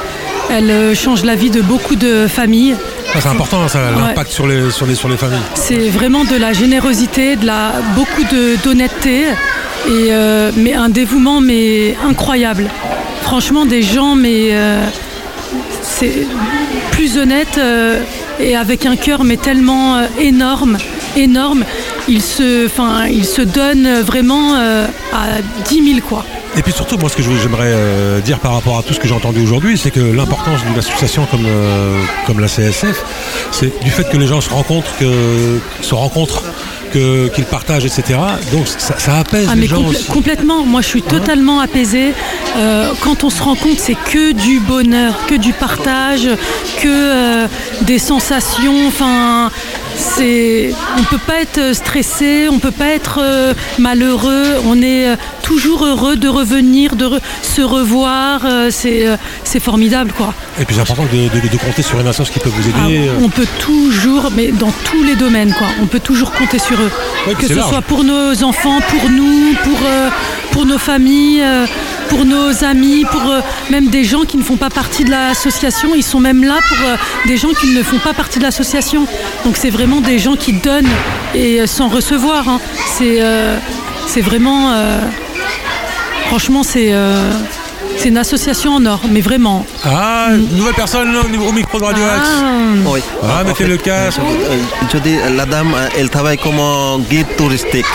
Elle 0.50 0.94
change 0.96 1.24
la 1.24 1.34
vie 1.34 1.50
de 1.50 1.60
beaucoup 1.62 1.94
de 1.96 2.26
familles. 2.26 2.74
Ça, 3.12 3.20
c'est 3.20 3.28
important, 3.28 3.68
ça, 3.68 3.78
Ouais. 3.92 3.98
l'impact 4.08 4.30
sur 4.30 4.46
les, 4.46 4.70
sur, 4.70 4.86
les, 4.86 4.94
sur 4.94 5.08
les 5.08 5.16
familles. 5.16 5.38
C'est 5.54 5.88
vraiment 5.88 6.24
de 6.24 6.36
la 6.36 6.52
générosité, 6.52 7.36
de 7.36 7.46
la, 7.46 7.72
beaucoup 7.94 8.22
d'honnêteté, 8.64 9.24
et, 9.88 10.10
mais 10.56 10.74
un 10.74 10.88
dévouement 10.88 11.40
mais 11.40 11.94
incroyable. 12.06 12.68
Franchement, 13.22 13.64
des 13.66 13.82
gens, 13.82 14.14
mais 14.14 14.50
c'est 15.82 16.26
plus 16.92 17.18
honnête 17.18 17.58
euh, 17.58 18.02
et 18.40 18.56
avec 18.56 18.86
un 18.86 18.96
cœur 18.96 19.24
mais 19.24 19.36
tellement 19.36 19.96
euh, 19.96 20.06
énorme, 20.18 20.78
énorme. 21.16 21.64
Ils 22.08 22.22
se, 22.22 23.42
donnent 23.42 24.00
vraiment 24.00 24.54
euh, 24.56 24.86
à 25.12 25.40
10 25.68 25.94
000 25.94 26.06
quoi. 26.06 26.24
Et 26.56 26.62
puis 26.62 26.72
surtout, 26.72 26.98
moi, 26.98 27.08
ce 27.08 27.16
que 27.16 27.22
j'aimerais 27.22 27.74
dire 28.22 28.38
par 28.38 28.52
rapport 28.52 28.76
à 28.76 28.82
tout 28.82 28.92
ce 28.92 29.00
que 29.00 29.08
j'ai 29.08 29.14
entendu 29.14 29.40
aujourd'hui, 29.40 29.78
c'est 29.78 29.90
que 29.90 30.00
l'importance 30.00 30.62
d'une 30.62 30.78
association 30.78 31.26
comme, 31.30 31.46
comme 32.26 32.40
la 32.40 32.46
CSF, 32.46 33.02
c'est 33.50 33.82
du 33.82 33.90
fait 33.90 34.06
que 34.10 34.18
les 34.18 34.26
gens 34.26 34.42
se 34.42 34.50
rencontrent, 34.50 34.94
que, 34.98 35.58
se 35.80 35.94
rencontrent, 35.94 36.42
qu'ils 36.92 37.44
partagent, 37.44 37.84
etc. 37.84 38.18
Donc 38.52 38.66
ça, 38.68 38.98
ça 38.98 39.18
apaise 39.18 39.48
Ah, 39.50 39.54
les 39.54 39.62
mais 39.62 39.66
gens 39.66 39.84
aussi. 39.84 40.06
Hein 40.08 40.12
complètement, 40.12 40.64
moi 40.64 40.80
je 40.80 40.86
suis 40.88 41.02
totalement 41.02 41.60
apaisée. 41.60 42.12
Euh, 42.56 42.92
quand 43.00 43.24
on 43.24 43.30
se 43.30 43.42
rend 43.42 43.54
compte, 43.54 43.78
c'est 43.78 43.94
que 43.94 44.32
du 44.32 44.60
bonheur, 44.60 45.14
que 45.26 45.34
du 45.34 45.52
partage, 45.52 46.28
que 46.80 46.88
euh, 46.88 47.46
des 47.82 47.98
sensations. 47.98 48.86
Enfin, 48.86 49.50
c'est, 49.96 50.72
on 50.98 51.02
peut 51.04 51.18
pas 51.26 51.40
être 51.40 51.74
stressé, 51.74 52.48
on 52.50 52.58
peut 52.58 52.70
pas 52.70 52.88
être 52.88 53.18
euh, 53.22 53.54
malheureux. 53.78 54.44
On 54.66 54.80
est 54.82 55.08
euh, 55.08 55.16
toujours 55.42 55.84
heureux 55.84 56.16
de 56.16 56.28
revenir, 56.28 56.96
de 56.96 57.06
re- 57.06 57.20
se 57.42 57.62
revoir. 57.62 58.40
euh, 58.44 58.68
c'est, 58.70 59.06
euh, 59.06 59.16
c'est 59.44 59.60
formidable, 59.60 60.12
quoi. 60.16 60.34
Et 60.60 60.64
puis 60.64 60.74
c'est 60.74 60.82
important 60.82 61.04
de, 61.12 61.28
de- 61.40 61.48
de 61.48 61.56
compter 61.58 61.82
sur 61.82 62.00
une 62.00 62.06
association 62.06 62.32
qui 62.34 62.40
peut 62.40 62.50
vous 62.54 62.70
Ah, 62.76 62.88
aider. 62.88 63.08
euh. 63.08 63.12
on 63.22 63.28
peut 63.28 63.46
toujours, 63.60 64.30
mais 64.34 64.48
dans 64.52 64.72
tous 64.84 65.02
les 65.02 65.16
domaines, 65.16 65.52
quoi. 65.58 65.68
On 65.82 65.86
peut 65.86 66.00
toujours 66.00 66.32
compter 66.32 66.58
sur 66.58 66.80
eux. 66.80 66.90
Ouais, 67.26 67.34
que 67.34 67.46
ce 67.46 67.54
large. 67.54 67.70
soit 67.70 67.82
pour 67.82 68.04
nos 68.04 68.42
enfants, 68.42 68.78
pour 68.88 69.10
nous, 69.10 69.54
pour, 69.64 69.78
euh, 69.86 70.08
pour 70.52 70.66
nos 70.66 70.78
familles, 70.78 71.42
euh, 71.42 71.66
pour 72.12 72.26
nos 72.26 72.62
amis, 72.62 73.06
pour 73.10 73.22
euh, 73.22 73.40
même 73.70 73.88
des 73.88 74.04
gens 74.04 74.24
qui 74.24 74.36
ne 74.36 74.42
font 74.42 74.58
pas 74.58 74.68
partie 74.68 75.02
de 75.02 75.10
l'association. 75.10 75.94
Ils 75.96 76.02
sont 76.02 76.20
même 76.20 76.44
là 76.44 76.58
pour 76.68 76.86
euh, 76.86 76.96
des 77.26 77.38
gens 77.38 77.48
qui 77.58 77.68
ne 77.74 77.82
font 77.82 77.98
pas 77.98 78.12
partie 78.12 78.38
de 78.38 78.44
l'association. 78.44 79.06
Donc 79.46 79.56
c'est 79.56 79.70
vraiment 79.70 80.02
des 80.02 80.18
gens 80.18 80.36
qui 80.36 80.52
donnent 80.52 80.90
et 81.34 81.62
euh, 81.62 81.66
sans 81.66 81.88
recevoir. 81.88 82.46
hein. 82.48 82.60
C'est 84.06 84.20
vraiment. 84.20 84.74
franchement, 86.26 86.62
c'est. 86.62 86.92
C'est 88.02 88.08
une 88.08 88.18
association 88.18 88.72
en 88.72 88.86
or, 88.86 89.00
mais 89.10 89.20
vraiment. 89.20 89.64
Ah, 89.84 90.26
nouvelle 90.56 90.74
personne 90.74 91.12
là, 91.12 91.20
au 91.48 91.52
micro 91.52 91.78
de 91.78 91.84
Radio 91.84 92.02
Axe. 92.02 92.28
Oui. 92.84 93.00
Ah, 93.22 93.44
mettez 93.44 93.64
le 93.64 93.76
casque. 93.76 94.18
Euh, 94.18 94.56
Je 94.92 94.98
dis, 94.98 95.16
la 95.36 95.46
dame, 95.46 95.72
euh, 95.72 95.86
elle 95.96 96.10
travaille 96.10 96.36
comme 96.36 96.58
un 96.58 96.98
guide 97.08 97.28
touristique. 97.36 97.86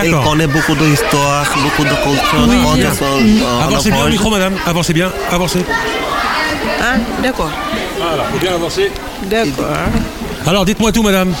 Elle 0.00 0.12
connaît 0.22 0.46
beaucoup 0.46 0.74
d'histoires, 0.76 1.46
beaucoup 1.64 1.82
de 1.82 1.94
cultures. 1.94 2.46
Oui, 2.48 2.56
en- 2.64 3.64
en 3.64 3.66
Avancez 3.66 3.90
bien 3.90 4.04
au 4.04 4.08
micro, 4.08 4.30
madame. 4.30 4.52
Avancez 4.66 4.92
bien. 4.92 5.10
Avancez. 5.32 5.64
Ah, 6.80 6.98
d'accord. 7.22 7.50
Voilà, 7.98 8.24
faut 8.32 8.38
bien 8.38 8.54
avancer. 8.54 8.92
D'accord. 9.24 9.66
Alors, 10.46 10.64
dites-moi 10.64 10.92
tout, 10.92 11.02
madame. 11.02 11.32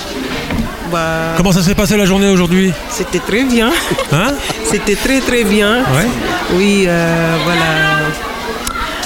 Bah, 0.90 1.34
Comment 1.36 1.52
ça 1.52 1.62
s'est 1.62 1.74
passé 1.74 1.96
la 1.96 2.06
journée 2.06 2.28
aujourd'hui? 2.28 2.72
C'était 2.90 3.18
très 3.18 3.42
bien. 3.44 3.70
Hein? 4.12 4.32
C'était 4.70 4.96
très 4.96 5.20
très 5.20 5.44
bien. 5.44 5.78
Ouais. 5.94 6.08
Oui, 6.54 6.84
euh, 6.86 7.36
voilà. 7.44 8.10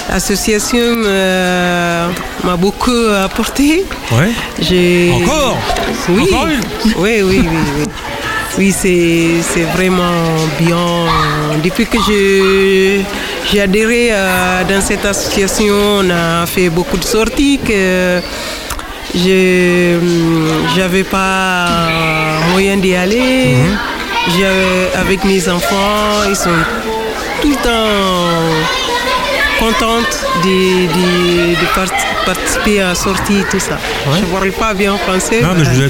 L'association 0.09 0.77
euh, 1.05 2.07
m'a 2.43 2.57
beaucoup 2.57 2.91
apporté. 3.23 3.85
Ouais. 4.11 4.31
J'ai... 4.59 5.11
Encore 5.13 5.57
Oui. 6.09 6.23
Encore 6.23 6.47
une 6.47 6.59
Oui, 6.97 7.21
oui, 7.23 7.39
oui. 7.41 7.47
Oui, 7.77 7.87
oui 8.57 8.75
c'est, 8.77 9.41
c'est 9.41 9.67
vraiment 9.75 10.25
bien. 10.59 11.07
Depuis 11.63 11.85
que 11.85 11.97
je, 12.07 13.01
j'ai 13.51 13.61
adhéré 13.61 14.09
euh, 14.11 14.63
dans 14.67 14.81
cette 14.81 15.05
association, 15.05 15.75
on 15.99 16.09
a 16.09 16.45
fait 16.45 16.69
beaucoup 16.69 16.97
de 16.97 17.05
sorties 17.05 17.59
que 17.65 18.19
je 19.15 19.97
n'avais 20.77 21.03
pas 21.03 21.87
moyen 22.51 22.77
d'y 22.77 22.95
aller. 22.95 23.55
J'ai- 23.55 23.90
avec 24.95 25.23
mes 25.23 25.47
enfants, 25.49 26.23
ils 26.29 26.35
sont 26.35 26.49
tout 27.41 27.49
le 27.49 27.55
temps 27.55 27.89
contentes 29.59 30.25
de, 30.43 30.87
de- 30.87 31.59
de 31.59 31.65
part- 31.75 31.85
participer 32.25 32.81
à 32.81 32.87
la 32.89 32.95
sortie, 32.95 33.43
tout 33.49 33.59
ça. 33.59 33.77
Je 34.15 34.19
ne 34.21 34.25
parle 34.25 34.51
pas 34.51 34.73
bien 34.73 34.95
français. 34.97 35.41
Non, 35.41 35.49
mais 35.55 35.65
je 35.65 35.69
vous 35.71 35.81
ai 35.81 35.85
euh, 35.85 35.89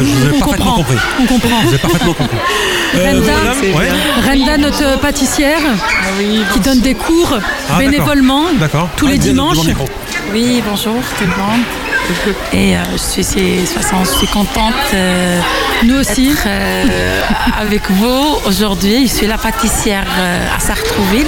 je 0.00 0.04
vous 0.04 0.26
ai 0.26 0.30
On 0.34 0.38
parfaitement 0.38 0.48
comprend. 0.48 0.74
compris. 0.76 0.96
On 1.20 1.26
comprend. 1.26 1.60
Je 1.62 1.66
vous 1.68 1.74
ai 1.74 1.78
parfaitement 1.78 2.14
compris. 2.14 2.36
Euh, 2.92 3.06
Renda, 3.12 3.32
madame, 3.44 3.60
ouais. 3.76 3.88
Renda, 4.26 4.58
notre 4.58 4.98
pâtissière, 4.98 5.60
qui 6.52 6.58
donne 6.58 6.80
des 6.80 6.94
cours 6.94 7.38
Ah, 7.72 7.78
bénévolement 7.78 8.46
d'accord. 8.58 8.88
tous 8.96 9.06
Ah, 9.06 9.12
les 9.12 9.18
dimanches. 9.18 9.58
Oui, 10.32 10.60
bonjour 10.68 10.96
tout 11.16 11.22
le 11.24 11.36
monde. 11.40 11.60
Et 12.52 12.76
euh, 12.76 12.80
je, 12.92 13.22
suis, 13.22 13.60
je 13.60 14.10
suis 14.18 14.26
contente 14.26 14.74
euh, 14.94 15.40
Nous 15.84 15.96
aussi. 15.96 16.34
euh, 16.46 17.20
avec 17.60 17.90
vous 17.90 18.38
aujourd'hui. 18.46 19.06
Je 19.06 19.12
suis 19.14 19.26
la 19.26 19.38
pâtissière 19.38 20.04
euh, 20.18 20.56
à 20.56 20.60
Sartrouville. 20.60 21.26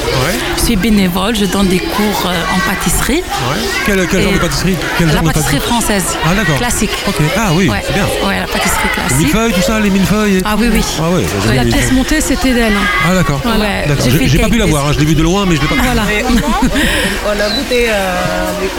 Je 0.56 0.62
suis 0.62 0.76
bénévole, 0.76 1.34
je 1.36 1.44
donne 1.46 1.68
des 1.68 1.78
cours 1.78 2.26
euh, 2.26 2.54
en 2.54 2.58
pâtisserie. 2.68 3.22
Ouais. 3.22 3.58
Quel, 3.86 4.06
quel 4.08 4.22
genre 4.22 4.32
de 4.32 4.38
pâtisserie? 4.38 4.76
Quel 4.98 5.06
La 5.08 5.12
genre 5.14 5.22
de 5.22 5.28
pâtisserie 5.28 5.60
française. 5.60 6.04
Ah, 6.24 6.34
d'accord. 6.34 6.56
Classique. 6.56 6.90
Ah 7.36 7.50
oui, 7.54 7.68
Ouais. 7.68 7.82
c'est 7.86 7.94
bien. 7.94 8.06
Ouais, 8.26 8.40
la 8.40 8.46
pâtisserie 8.46 8.78
Les 8.84 8.90
classique. 9.02 9.18
millefeuilles, 9.18 9.52
tout 9.52 9.62
ça, 9.62 9.80
les 9.80 9.90
millefeuilles 9.90 10.36
et 10.38 10.42
Ah 10.44 10.54
oui, 10.58 10.68
oui. 10.72 10.82
Ah 11.00 11.10
ouais, 11.10 11.54
La 11.54 11.64
pièce 11.64 11.92
montée, 11.92 12.20
c'était 12.20 12.52
d'elle. 12.52 12.72
Ah 13.08 13.14
d'accord. 13.14 13.40
Ouais. 13.44 13.84
D'accord. 13.86 14.06
J'ai 14.24 14.38
pas 14.38 14.48
pu 14.48 14.58
la 14.58 14.66
voir, 14.66 14.86
hein, 14.88 14.92
je 14.92 14.98
l'ai 14.98 15.06
vu 15.06 15.14
de 15.14 15.22
loin, 15.22 15.46
mais 15.46 15.56
je 15.56 15.60
l'ai 15.62 15.68
pas. 15.68 15.74
Voilà. 15.82 16.02
On 17.26 17.30
a 17.30 17.50
goûté 17.56 17.86
euh, 17.88 17.92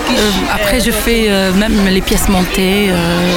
Euh, 0.10 0.30
après, 0.54 0.80
je 0.80 0.92
fais 0.92 1.26
euh, 1.28 1.52
même 1.54 1.88
les 1.94 2.02
pièces 2.02 2.28
montées, 2.30 2.88
euh, 2.90 3.32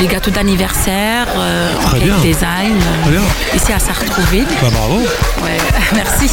les 0.00 0.06
gâteaux 0.06 0.30
d'anniversaire, 0.30 1.26
euh, 1.36 1.74
en 1.76 1.88
Très 1.88 1.98
cake 1.98 2.04
bien. 2.08 2.18
design, 2.18 2.78
Très 3.02 3.10
bien. 3.12 3.20
euh, 3.20 3.56
ici 3.56 3.72
à 3.72 3.78
Sartrouville. 3.78 4.46
Bah 4.62 4.68
bravo. 4.72 4.98
Ouais, 5.42 5.58
merci. 5.94 6.30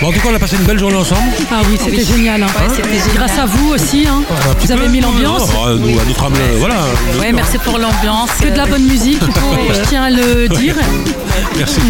Bon, 0.00 0.08
en 0.08 0.12
tout 0.12 0.20
cas, 0.20 0.28
on 0.30 0.34
a 0.34 0.38
passé 0.38 0.56
une 0.56 0.64
belle 0.64 0.78
journée 0.78 0.96
ensemble. 0.96 1.22
Ah 1.50 1.60
oui, 1.68 1.78
c'était 1.82 2.04
génial. 2.04 2.42
hein. 2.42 2.46
Ouais, 2.46 2.74
c'était 2.74 2.88
génial. 2.98 3.14
Grâce 3.14 3.38
à 3.38 3.46
vous 3.46 3.70
aussi. 3.74 4.06
hein. 4.06 4.22
Vous 4.60 4.72
avez 4.72 4.82
peu. 4.82 4.88
mis 4.88 5.00
l'ambiance. 5.00 5.48
Ah, 5.52 5.70
nous, 5.78 5.88
euh, 5.88 6.56
voilà. 6.58 6.76
Ouais, 7.18 7.32
merci 7.32 7.58
pour 7.58 7.78
l'ambiance. 7.78 8.30
Que 8.40 8.48
de 8.48 8.56
la 8.56 8.66
bonne 8.66 8.84
musique, 8.84 9.20
il 9.26 9.32
faut- 9.32 9.72
je 9.74 9.88
tiens 9.88 10.04
à 10.04 10.10
le 10.10 10.48
dire. 10.58 10.76
Merci. 11.56 11.80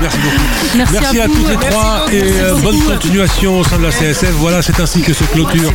Merci 0.00 0.18
beaucoup. 0.18 0.88
Merci 0.92 1.20
à 1.20 1.26
toutes 1.26 1.48
les 1.48 1.56
trois 1.56 2.06
et 2.12 2.22
euh, 2.22 2.54
bonne 2.62 2.80
continuation 2.84 3.58
au 3.60 3.64
sein 3.64 3.78
de 3.78 3.84
la 3.84 3.90
CSF. 3.90 4.30
Voilà, 4.38 4.62
c'est 4.62 4.78
ainsi 4.80 5.00
que 5.02 5.12
se 5.12 5.24
clôture 5.24 5.72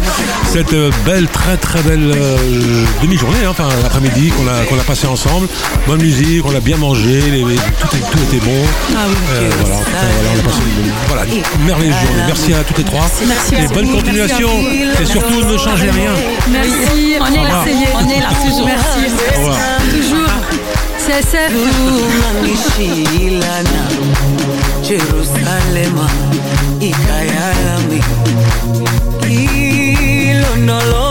cette 0.51 0.73
euh, 0.73 0.91
belle, 1.05 1.27
très 1.27 1.57
très 1.57 1.81
belle 1.81 2.11
euh, 2.15 2.85
demi-journée, 3.01 3.39
hein, 3.45 3.49
enfin 3.51 3.67
l'après-midi 3.81 4.29
qu'on 4.31 4.47
a, 4.47 4.63
qu'on 4.65 4.79
a 4.79 4.83
passé 4.83 5.07
ensemble. 5.07 5.47
Bonne 5.87 6.01
musique, 6.01 6.45
on 6.45 6.55
a 6.55 6.59
bien 6.59 6.77
mangé, 6.77 7.21
les- 7.31 7.43
tout, 7.43 8.17
était 8.33 8.45
bon. 8.45 8.63
Ah 8.95 8.99
oui. 9.07 9.15
Euh, 9.33 9.49
voilà, 9.61 9.75
en 9.75 9.79
tout 9.79 9.91
cas, 9.91 9.97
voilà, 10.15 10.29
on 10.35 10.39
a 10.39 10.43
passé 10.43 10.59
une, 10.83 10.91
voilà, 11.07 11.23
une 11.59 11.65
merveilleuse 11.65 11.95
journée. 11.95 12.23
Merci 12.27 12.53
à 12.53 12.63
toutes 12.63 12.77
les 12.77 12.83
trois. 12.85 13.09
Merci 13.27 13.55
et 13.55 13.67
bonne 13.73 13.91
continuation. 13.91 14.49
Et 15.01 15.05
surtout, 15.05 15.41
ne 15.43 15.57
changez 15.57 15.89
rien. 15.89 16.11
Merci, 16.49 17.15
on 17.19 17.25
est 17.25 17.43
là, 17.49 17.65
on 17.95 18.09
est 18.09 18.19
là 18.19 18.29
toujours. 18.45 18.65
Merci. 18.65 19.11
Au 19.35 19.39
revoir. 19.39 19.57
Toujours. 19.91 20.62
se 21.05 21.23
seruma 21.31 22.29
nishilana 22.43 23.83
Jerusalema 24.87 26.09
ikayalami 26.79 28.03
hilo 29.27 30.55
nolo 30.55 31.02